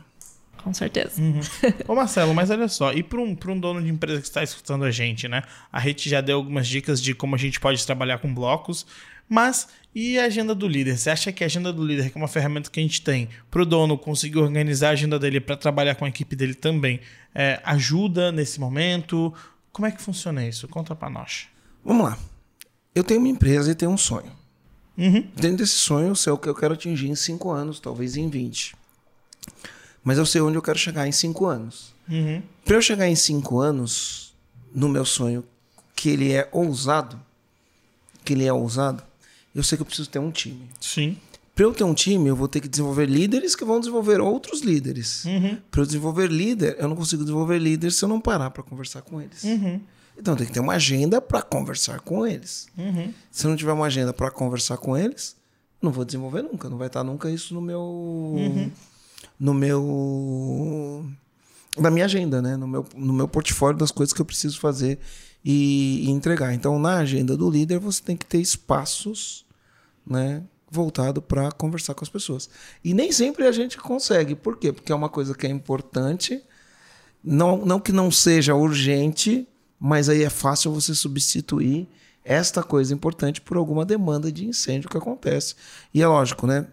com 0.65 0.73
certeza. 0.73 1.21
Uhum. 1.21 1.39
Ô 1.88 1.93
Marcelo, 1.93 2.33
mas 2.33 2.49
olha 2.49 2.67
só, 2.67 2.91
e 2.91 3.03
para 3.03 3.19
um, 3.21 3.38
um 3.49 3.59
dono 3.59 3.83
de 3.83 3.88
empresa 3.88 4.19
que 4.19 4.27
está 4.27 4.41
escutando 4.41 4.83
a 4.83 4.89
gente, 4.89 5.27
né? 5.27 5.43
A 5.71 5.79
Rede 5.79 6.09
já 6.09 6.21
deu 6.21 6.38
algumas 6.38 6.67
dicas 6.67 6.99
de 6.99 7.13
como 7.13 7.36
a 7.36 7.38
gente 7.38 7.59
pode 7.59 7.86
trabalhar 7.86 8.17
com 8.17 8.33
blocos, 8.33 8.83
mas 9.29 9.67
e 9.93 10.17
a 10.17 10.25
agenda 10.25 10.55
do 10.55 10.67
líder? 10.67 10.97
Você 10.97 11.11
acha 11.11 11.31
que 11.31 11.43
a 11.43 11.45
agenda 11.45 11.71
do 11.71 11.86
líder, 11.86 12.09
que 12.09 12.17
é 12.17 12.21
uma 12.21 12.27
ferramenta 12.27 12.71
que 12.71 12.79
a 12.79 12.83
gente 12.83 13.03
tem 13.03 13.29
para 13.51 13.61
o 13.61 13.65
dono 13.65 13.95
conseguir 13.95 14.39
organizar 14.39 14.89
a 14.89 14.91
agenda 14.93 15.19
dele 15.19 15.39
para 15.39 15.55
trabalhar 15.55 15.93
com 15.93 16.03
a 16.03 16.09
equipe 16.09 16.36
dele 16.36 16.55
também, 16.55 16.99
é, 17.33 17.61
ajuda 17.63 18.31
nesse 18.31 18.59
momento? 18.59 19.31
Como 19.71 19.86
é 19.86 19.91
que 19.91 20.01
funciona 20.01 20.45
isso? 20.47 20.67
Conta 20.67 20.95
para 20.95 21.11
nós. 21.11 21.47
Vamos 21.83 22.05
lá. 22.05 22.17
Eu 22.95 23.03
tenho 23.03 23.19
uma 23.19 23.29
empresa 23.29 23.71
e 23.71 23.75
tenho 23.75 23.91
um 23.91 23.97
sonho. 23.97 24.31
Uhum. 24.98 25.28
Dentro 25.36 25.58
desse 25.58 25.74
sonho, 25.74 26.16
sei 26.16 26.32
o 26.32 26.38
que 26.38 26.48
eu 26.48 26.56
quero 26.56 26.74
atingir 26.74 27.10
em 27.10 27.16
5 27.16 27.52
anos, 27.52 27.80
talvez 27.80 28.16
em 28.16 28.30
20 28.30 28.76
mas 30.06 30.20
eu 30.20 30.26
sei 30.26 30.39
onde 30.39 30.56
eu 30.56 30.62
quero 30.62 30.78
chegar 30.78 31.08
em 31.08 31.12
cinco 31.12 31.48
anos. 31.48 31.96
Uhum. 32.08 32.41
Para 32.64 32.76
eu 32.76 32.82
chegar 32.82 33.10
em 33.10 33.16
cinco 33.16 33.60
anos, 33.60 34.36
no 34.74 34.88
meu 34.88 35.04
sonho, 35.04 35.43
que 35.96 36.10
ele 36.10 36.32
é 36.32 36.48
ousado, 36.52 37.20
que 38.24 38.34
ele 38.34 38.46
é 38.46 38.54
ousado, 38.54 39.04
eu 39.54 39.64
sei 39.64 39.76
que 39.78 39.82
eu 39.82 39.86
preciso 39.86 40.08
ter 40.08 40.20
um 40.20 40.30
time. 40.30 40.70
Sim. 40.80 41.18
Para 41.56 41.66
eu 41.66 41.74
ter 41.74 41.84
um 41.84 41.93
time, 41.93 42.30
eu 42.30 42.36
vou 42.36 42.48
ter 42.48 42.60
que 42.60 42.68
desenvolver 42.68 43.08
líderes 43.08 43.56
que 43.56 43.66
vão 43.66 43.80
desenvolver 43.80 44.22
outros 44.22 44.62
líderes. 44.62 45.26
Uhum. 45.26 45.58
Para 45.72 45.82
eu 45.82 45.86
desenvolver 45.88 46.30
líder, 46.30 46.76
eu 46.78 46.88
não 46.88 46.96
consigo 46.96 47.24
desenvolver 47.24 47.58
líderes 47.58 47.96
se 47.96 48.06
eu 48.06 48.10
não 48.10 48.22
parar 48.22 48.52
para 48.52 48.62
conversar 48.62 49.02
com 49.02 49.20
eles. 49.20 49.43
Uhum. 49.43 49.82
Então 50.18 50.36
tem 50.36 50.47
que 50.47 50.53
ter 50.53 50.59
uma 50.59 50.74
agenda 50.74 51.22
para 51.22 51.41
conversar 51.41 51.99
com 51.99 52.26
eles. 52.26 52.68
Uhum. 52.78 53.13
Se 53.32 53.47
não 53.47 53.55
tiver 53.55 53.74
uma 53.74 53.86
agenda 53.86 54.13
para 54.13 54.32
conversar 54.32 54.78
com 54.78 54.97
eles, 54.97 55.36
não 55.82 55.91
vou 55.91 56.05
desenvolver 56.05 56.41
nunca. 56.41 56.70
Não 56.70 56.78
vai 56.78 56.88
estar 56.88 57.03
nunca 57.03 57.30
isso 57.30 57.53
no 57.53 57.61
meu 57.61 57.82
uhum 57.82 58.72
no 59.39 59.53
meu 59.53 61.05
na 61.78 61.91
minha 61.91 62.05
agenda, 62.05 62.41
né? 62.41 62.55
No 62.55 62.68
meu, 62.68 62.86
no 62.95 63.13
meu 63.13 63.28
portfólio 63.28 63.78
das 63.78 63.91
coisas 63.91 64.13
que 64.13 64.22
eu 64.22 64.26
preciso 64.26 64.59
fazer 64.59 64.97
e, 65.43 66.05
e 66.05 66.09
entregar. 66.09 66.53
Então, 66.53 66.80
na 66.80 66.97
agenda 66.97 67.36
do 67.36 67.49
líder, 67.49 67.80
você 67.80 68.01
tem 68.01 68.16
que 68.16 68.26
ter 68.26 68.39
espaços, 68.39 69.45
né? 70.05 70.43
Voltado 70.72 71.22
para 71.22 71.51
conversar 71.51 71.93
com 71.93 72.03
as 72.03 72.09
pessoas. 72.09 72.49
E 72.84 72.93
nem 72.93 73.11
sempre 73.11 73.45
a 73.45 73.51
gente 73.51 73.78
consegue. 73.78 74.36
Por 74.36 74.57
quê? 74.57 74.72
Porque 74.72 74.91
é 74.91 74.95
uma 74.95 75.09
coisa 75.09 75.36
que 75.36 75.45
é 75.45 75.49
importante. 75.49 76.41
Não, 77.24 77.66
não 77.66 77.80
que 77.80 77.91
não 77.91 78.09
seja 78.09 78.55
urgente, 78.55 79.47
mas 79.88 80.09
aí 80.09 80.23
é 80.23 80.31
fácil 80.31 80.71
você 80.71 80.95
substituir 80.95 81.88
esta 82.23 82.63
coisa 82.63 82.91
importante 82.91 83.39
por 83.39 83.55
alguma 83.55 83.86
demanda 83.86 84.31
de 84.31 84.43
incêndio 84.43 84.89
que 84.89 84.97
acontece. 84.97 85.53
E 85.93 86.01
é 86.01 86.07
lógico, 86.07 86.47
né? 86.47 86.65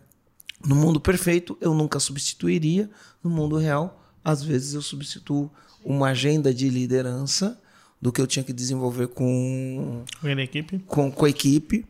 No 0.64 0.74
mundo 0.74 0.98
perfeito, 0.98 1.58
eu 1.60 1.74
nunca 1.74 2.00
substituiria. 2.00 2.88
No 3.22 3.28
mundo 3.28 3.58
real, 3.58 4.02
às 4.24 4.42
vezes 4.42 4.72
eu 4.72 4.80
substituo 4.80 5.50
uma 5.84 6.08
agenda 6.08 6.54
de 6.54 6.70
liderança 6.70 7.60
do 8.00 8.10
que 8.10 8.18
eu 8.18 8.26
tinha 8.26 8.42
que 8.42 8.52
desenvolver 8.52 9.08
com, 9.08 10.06
com 10.18 10.26
a 10.26 10.42
equipe. 10.42 10.78
Com, 10.86 11.12
com 11.12 11.26
a 11.26 11.28
equipe. 11.28 11.84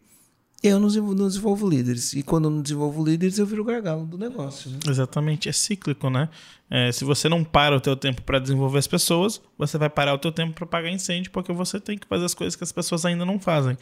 Eu 0.63 0.79
não 0.79 0.87
desenvolvo, 0.87 1.69
líderes. 1.69 2.13
E 2.13 2.23
quando 2.23 2.45
eu 2.45 2.51
não 2.51 2.63
desenvolvo 2.63 3.05
líderes, 3.05 3.37
eu 3.37 3.45
viro 3.45 3.65
gargalo 3.65 4.07
do 4.07 4.17
negócio. 4.17 4.71
Né? 4.71 4.79
Exatamente. 4.89 5.49
É 5.49 5.53
cíclico, 5.53 6.09
né? 6.09 6.29
É, 6.71 6.93
se 6.93 7.05
você 7.05 7.29
não 7.29 7.43
para 7.43 7.77
o 7.77 7.81
teu 7.81 7.97
tempo 7.97 8.23
para 8.23 8.39
desenvolver 8.39 8.79
as 8.79 8.87
pessoas, 8.87 9.43
você 9.59 9.77
vai 9.77 9.91
parar 9.91 10.15
o 10.15 10.19
teu 10.19 10.31
tempo 10.31 10.53
para 10.55 10.65
apagar 10.65 10.93
incêndio, 10.93 11.33
porque 11.33 11.53
você 11.53 11.81
tem 11.81 11.99
que 11.99 12.07
fazer 12.07 12.25
as 12.25 12.33
coisas 12.33 12.55
que 12.55 12.63
as 12.63 12.71
pessoas 12.71 13.05
ainda 13.05 13.25
não 13.25 13.41
fazem. 13.41 13.77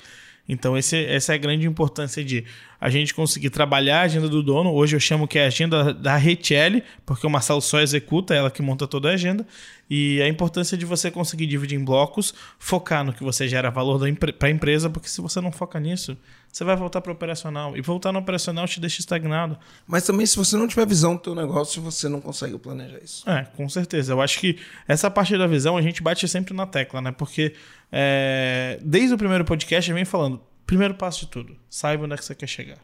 Então, 0.48 0.76
esse, 0.76 1.04
essa 1.04 1.32
é 1.32 1.34
a 1.36 1.38
grande 1.38 1.66
importância 1.66 2.24
de 2.24 2.44
a 2.80 2.88
gente 2.88 3.14
conseguir 3.14 3.50
trabalhar 3.50 4.00
a 4.00 4.02
agenda 4.02 4.28
do 4.28 4.42
dono. 4.42 4.72
Hoje 4.72 4.96
eu 4.96 5.00
chamo 5.00 5.28
que 5.28 5.38
é 5.38 5.44
a 5.44 5.46
agenda 5.48 5.92
da 5.94 6.16
Retiele, 6.16 6.82
porque 7.04 7.26
o 7.26 7.30
Marcelo 7.30 7.60
só 7.60 7.80
executa, 7.80 8.34
ela 8.34 8.50
que 8.50 8.62
monta 8.62 8.86
toda 8.86 9.10
a 9.10 9.12
agenda. 9.12 9.46
E 9.88 10.20
a 10.22 10.26
importância 10.26 10.76
de 10.76 10.84
você 10.84 11.10
conseguir 11.10 11.46
dividir 11.46 11.78
em 11.78 11.84
blocos, 11.84 12.34
focar 12.58 13.04
no 13.04 13.12
que 13.12 13.22
você 13.22 13.46
gera 13.46 13.70
valor 13.70 14.00
para 14.18 14.48
a 14.48 14.50
empresa, 14.50 14.88
porque 14.88 15.08
se 15.08 15.20
você 15.20 15.40
não 15.40 15.52
foca 15.52 15.78
nisso, 15.78 16.16
você 16.52 16.64
vai 16.64 16.76
voltar 16.76 17.00
para 17.00 17.12
operacional. 17.12 17.76
E 17.76 17.80
voltar 17.80 18.12
no 18.12 18.18
operacional 18.18 18.66
te 18.66 18.80
deixa 18.80 19.00
estagnado. 19.00 19.56
Mas 19.86 20.04
também, 20.04 20.26
se 20.26 20.36
você 20.36 20.56
não 20.56 20.66
tiver 20.66 20.86
visão 20.86 21.14
do 21.14 21.20
teu 21.20 21.34
negócio, 21.34 21.80
você 21.80 22.08
não 22.08 22.20
consegue 22.20 22.58
planejar 22.58 22.98
isso. 22.98 23.28
É, 23.28 23.44
com 23.56 23.68
certeza. 23.68 24.12
Eu 24.12 24.20
acho 24.20 24.38
que 24.38 24.58
essa 24.88 25.10
parte 25.10 25.36
da 25.38 25.46
visão 25.46 25.76
a 25.76 25.82
gente 25.82 26.02
bate 26.02 26.26
sempre 26.26 26.54
na 26.54 26.66
tecla, 26.66 27.00
né? 27.00 27.12
Porque 27.12 27.54
é, 27.92 28.78
desde 28.82 29.14
o 29.14 29.18
primeiro 29.18 29.44
podcast 29.44 29.88
eu 29.88 29.94
venho 29.94 30.06
falando, 30.06 30.40
primeiro 30.66 30.94
passo 30.94 31.20
de 31.20 31.26
tudo, 31.28 31.56
saiba 31.68 32.04
onde 32.04 32.14
é 32.14 32.16
que 32.16 32.24
você 32.24 32.34
quer 32.34 32.48
chegar. 32.48 32.78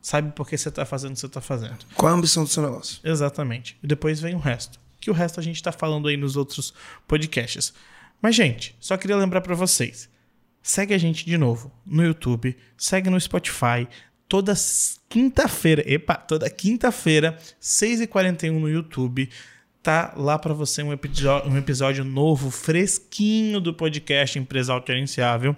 Saiba 0.00 0.30
por 0.32 0.48
que 0.48 0.58
você 0.58 0.68
está 0.68 0.84
fazendo 0.84 1.12
o 1.12 1.14
que 1.14 1.20
você 1.20 1.26
está 1.26 1.40
fazendo. 1.40 1.78
Qual 1.94 2.12
a 2.12 2.16
ambição 2.16 2.42
do 2.42 2.48
seu 2.48 2.62
negócio? 2.62 2.98
Exatamente. 3.04 3.78
E 3.82 3.86
depois 3.86 4.20
vem 4.20 4.34
o 4.34 4.38
resto. 4.38 4.80
Que 5.00 5.10
o 5.10 5.14
resto 5.14 5.38
a 5.38 5.42
gente 5.42 5.56
está 5.56 5.70
falando 5.70 6.08
aí 6.08 6.16
nos 6.16 6.36
outros 6.36 6.74
podcasts. 7.06 7.72
Mas, 8.20 8.34
gente, 8.34 8.74
só 8.80 8.96
queria 8.96 9.16
lembrar 9.16 9.40
para 9.40 9.54
vocês. 9.54 10.08
Segue 10.62 10.94
a 10.94 10.98
gente 10.98 11.26
de 11.26 11.36
novo 11.36 11.72
no 11.84 12.04
YouTube, 12.04 12.56
segue 12.76 13.10
no 13.10 13.20
Spotify, 13.20 13.88
toda 14.28 14.54
quinta-feira, 15.08 15.82
epa, 15.84 16.14
toda 16.14 16.48
quinta-feira, 16.48 17.36
6h41 17.60 18.52
no 18.52 18.68
YouTube. 18.68 19.28
tá 19.82 20.14
lá 20.16 20.38
para 20.38 20.54
você 20.54 20.82
um 20.82 20.92
episódio, 20.92 21.50
um 21.50 21.58
episódio 21.58 22.04
novo, 22.04 22.48
fresquinho 22.50 23.60
do 23.60 23.74
podcast 23.74 24.38
Empresa 24.38 24.72
Autogerenciável. 24.72 25.56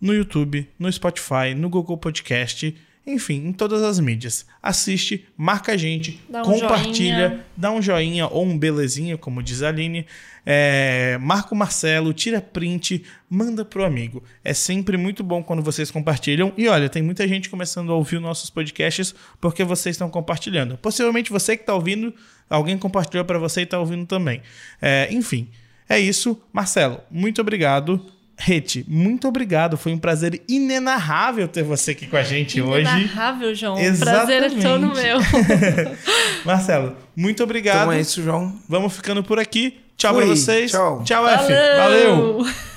No 0.00 0.14
YouTube, 0.14 0.68
no 0.78 0.90
Spotify, 0.90 1.54
no 1.54 1.68
Google 1.68 1.98
Podcast, 1.98 2.74
enfim, 3.06 3.48
em 3.48 3.52
todas 3.52 3.82
as 3.82 4.00
mídias. 4.00 4.46
Assiste, 4.62 5.26
marca 5.36 5.72
a 5.72 5.76
gente, 5.76 6.20
Dá 6.28 6.40
um 6.42 6.44
compartilha, 6.44 7.28
joinha. 7.28 7.44
dá 7.56 7.70
um 7.70 7.82
joinha 7.82 8.26
ou 8.28 8.44
um 8.44 8.56
belezinha, 8.58 9.18
como 9.18 9.42
diz 9.42 9.62
a 9.62 9.68
Aline. 9.68 10.06
É, 10.46 11.18
marca 11.20 11.54
o 11.54 11.56
Marcelo, 11.56 12.12
tira 12.14 12.40
print, 12.40 13.02
manda 13.28 13.64
pro 13.64 13.84
amigo. 13.84 14.22
É 14.42 14.54
sempre 14.54 14.96
muito 14.96 15.22
bom 15.22 15.42
quando 15.42 15.62
vocês 15.62 15.90
compartilham. 15.90 16.52
E 16.56 16.66
olha, 16.66 16.88
tem 16.88 17.02
muita 17.02 17.28
gente 17.28 17.50
começando 17.50 17.92
a 17.92 17.94
ouvir 17.94 18.18
nossos 18.20 18.48
podcasts 18.48 19.14
porque 19.40 19.64
vocês 19.64 19.94
estão 19.94 20.08
compartilhando. 20.08 20.78
Possivelmente 20.78 21.30
você 21.30 21.56
que 21.56 21.62
está 21.62 21.74
ouvindo, 21.74 22.14
alguém 22.48 22.78
compartilhou 22.78 23.24
para 23.24 23.38
você 23.38 23.60
e 23.60 23.64
está 23.64 23.78
ouvindo 23.78 24.06
também. 24.06 24.40
É, 24.80 25.08
enfim, 25.12 25.48
é 25.88 25.98
isso. 25.98 26.40
Marcelo, 26.52 27.00
muito 27.10 27.40
obrigado. 27.40 28.04
Rete, 28.36 28.84
muito 28.88 29.28
obrigado. 29.28 29.76
Foi 29.76 29.92
um 29.92 29.98
prazer 29.98 30.42
inenarrável 30.48 31.46
ter 31.46 31.62
você 31.62 31.92
aqui 31.92 32.06
com 32.06 32.16
a 32.16 32.22
gente 32.22 32.60
hoje. 32.60 32.80
Inenarrável, 32.90 33.54
João. 33.54 33.74
O 33.74 33.98
prazer 33.98 34.42
é 34.42 34.48
todo 34.50 34.92
Exatamente. 34.92 35.02
meu. 35.02 35.96
Marcelo, 36.44 36.96
muito 37.16 37.42
obrigado. 37.42 37.82
Então 37.82 37.92
é 37.92 38.00
isso, 38.00 38.22
João. 38.22 38.58
Vamos 38.68 38.94
ficando 38.94 39.22
por 39.22 39.38
aqui. 39.38 39.78
Tchau 39.96 40.14
pra 40.14 40.26
Fui. 40.26 40.36
vocês. 40.36 40.72
Tchau. 40.72 41.02
Tchau, 41.04 41.26
F. 41.28 41.46
Valeu. 41.76 42.38
Valeu. 42.38 42.73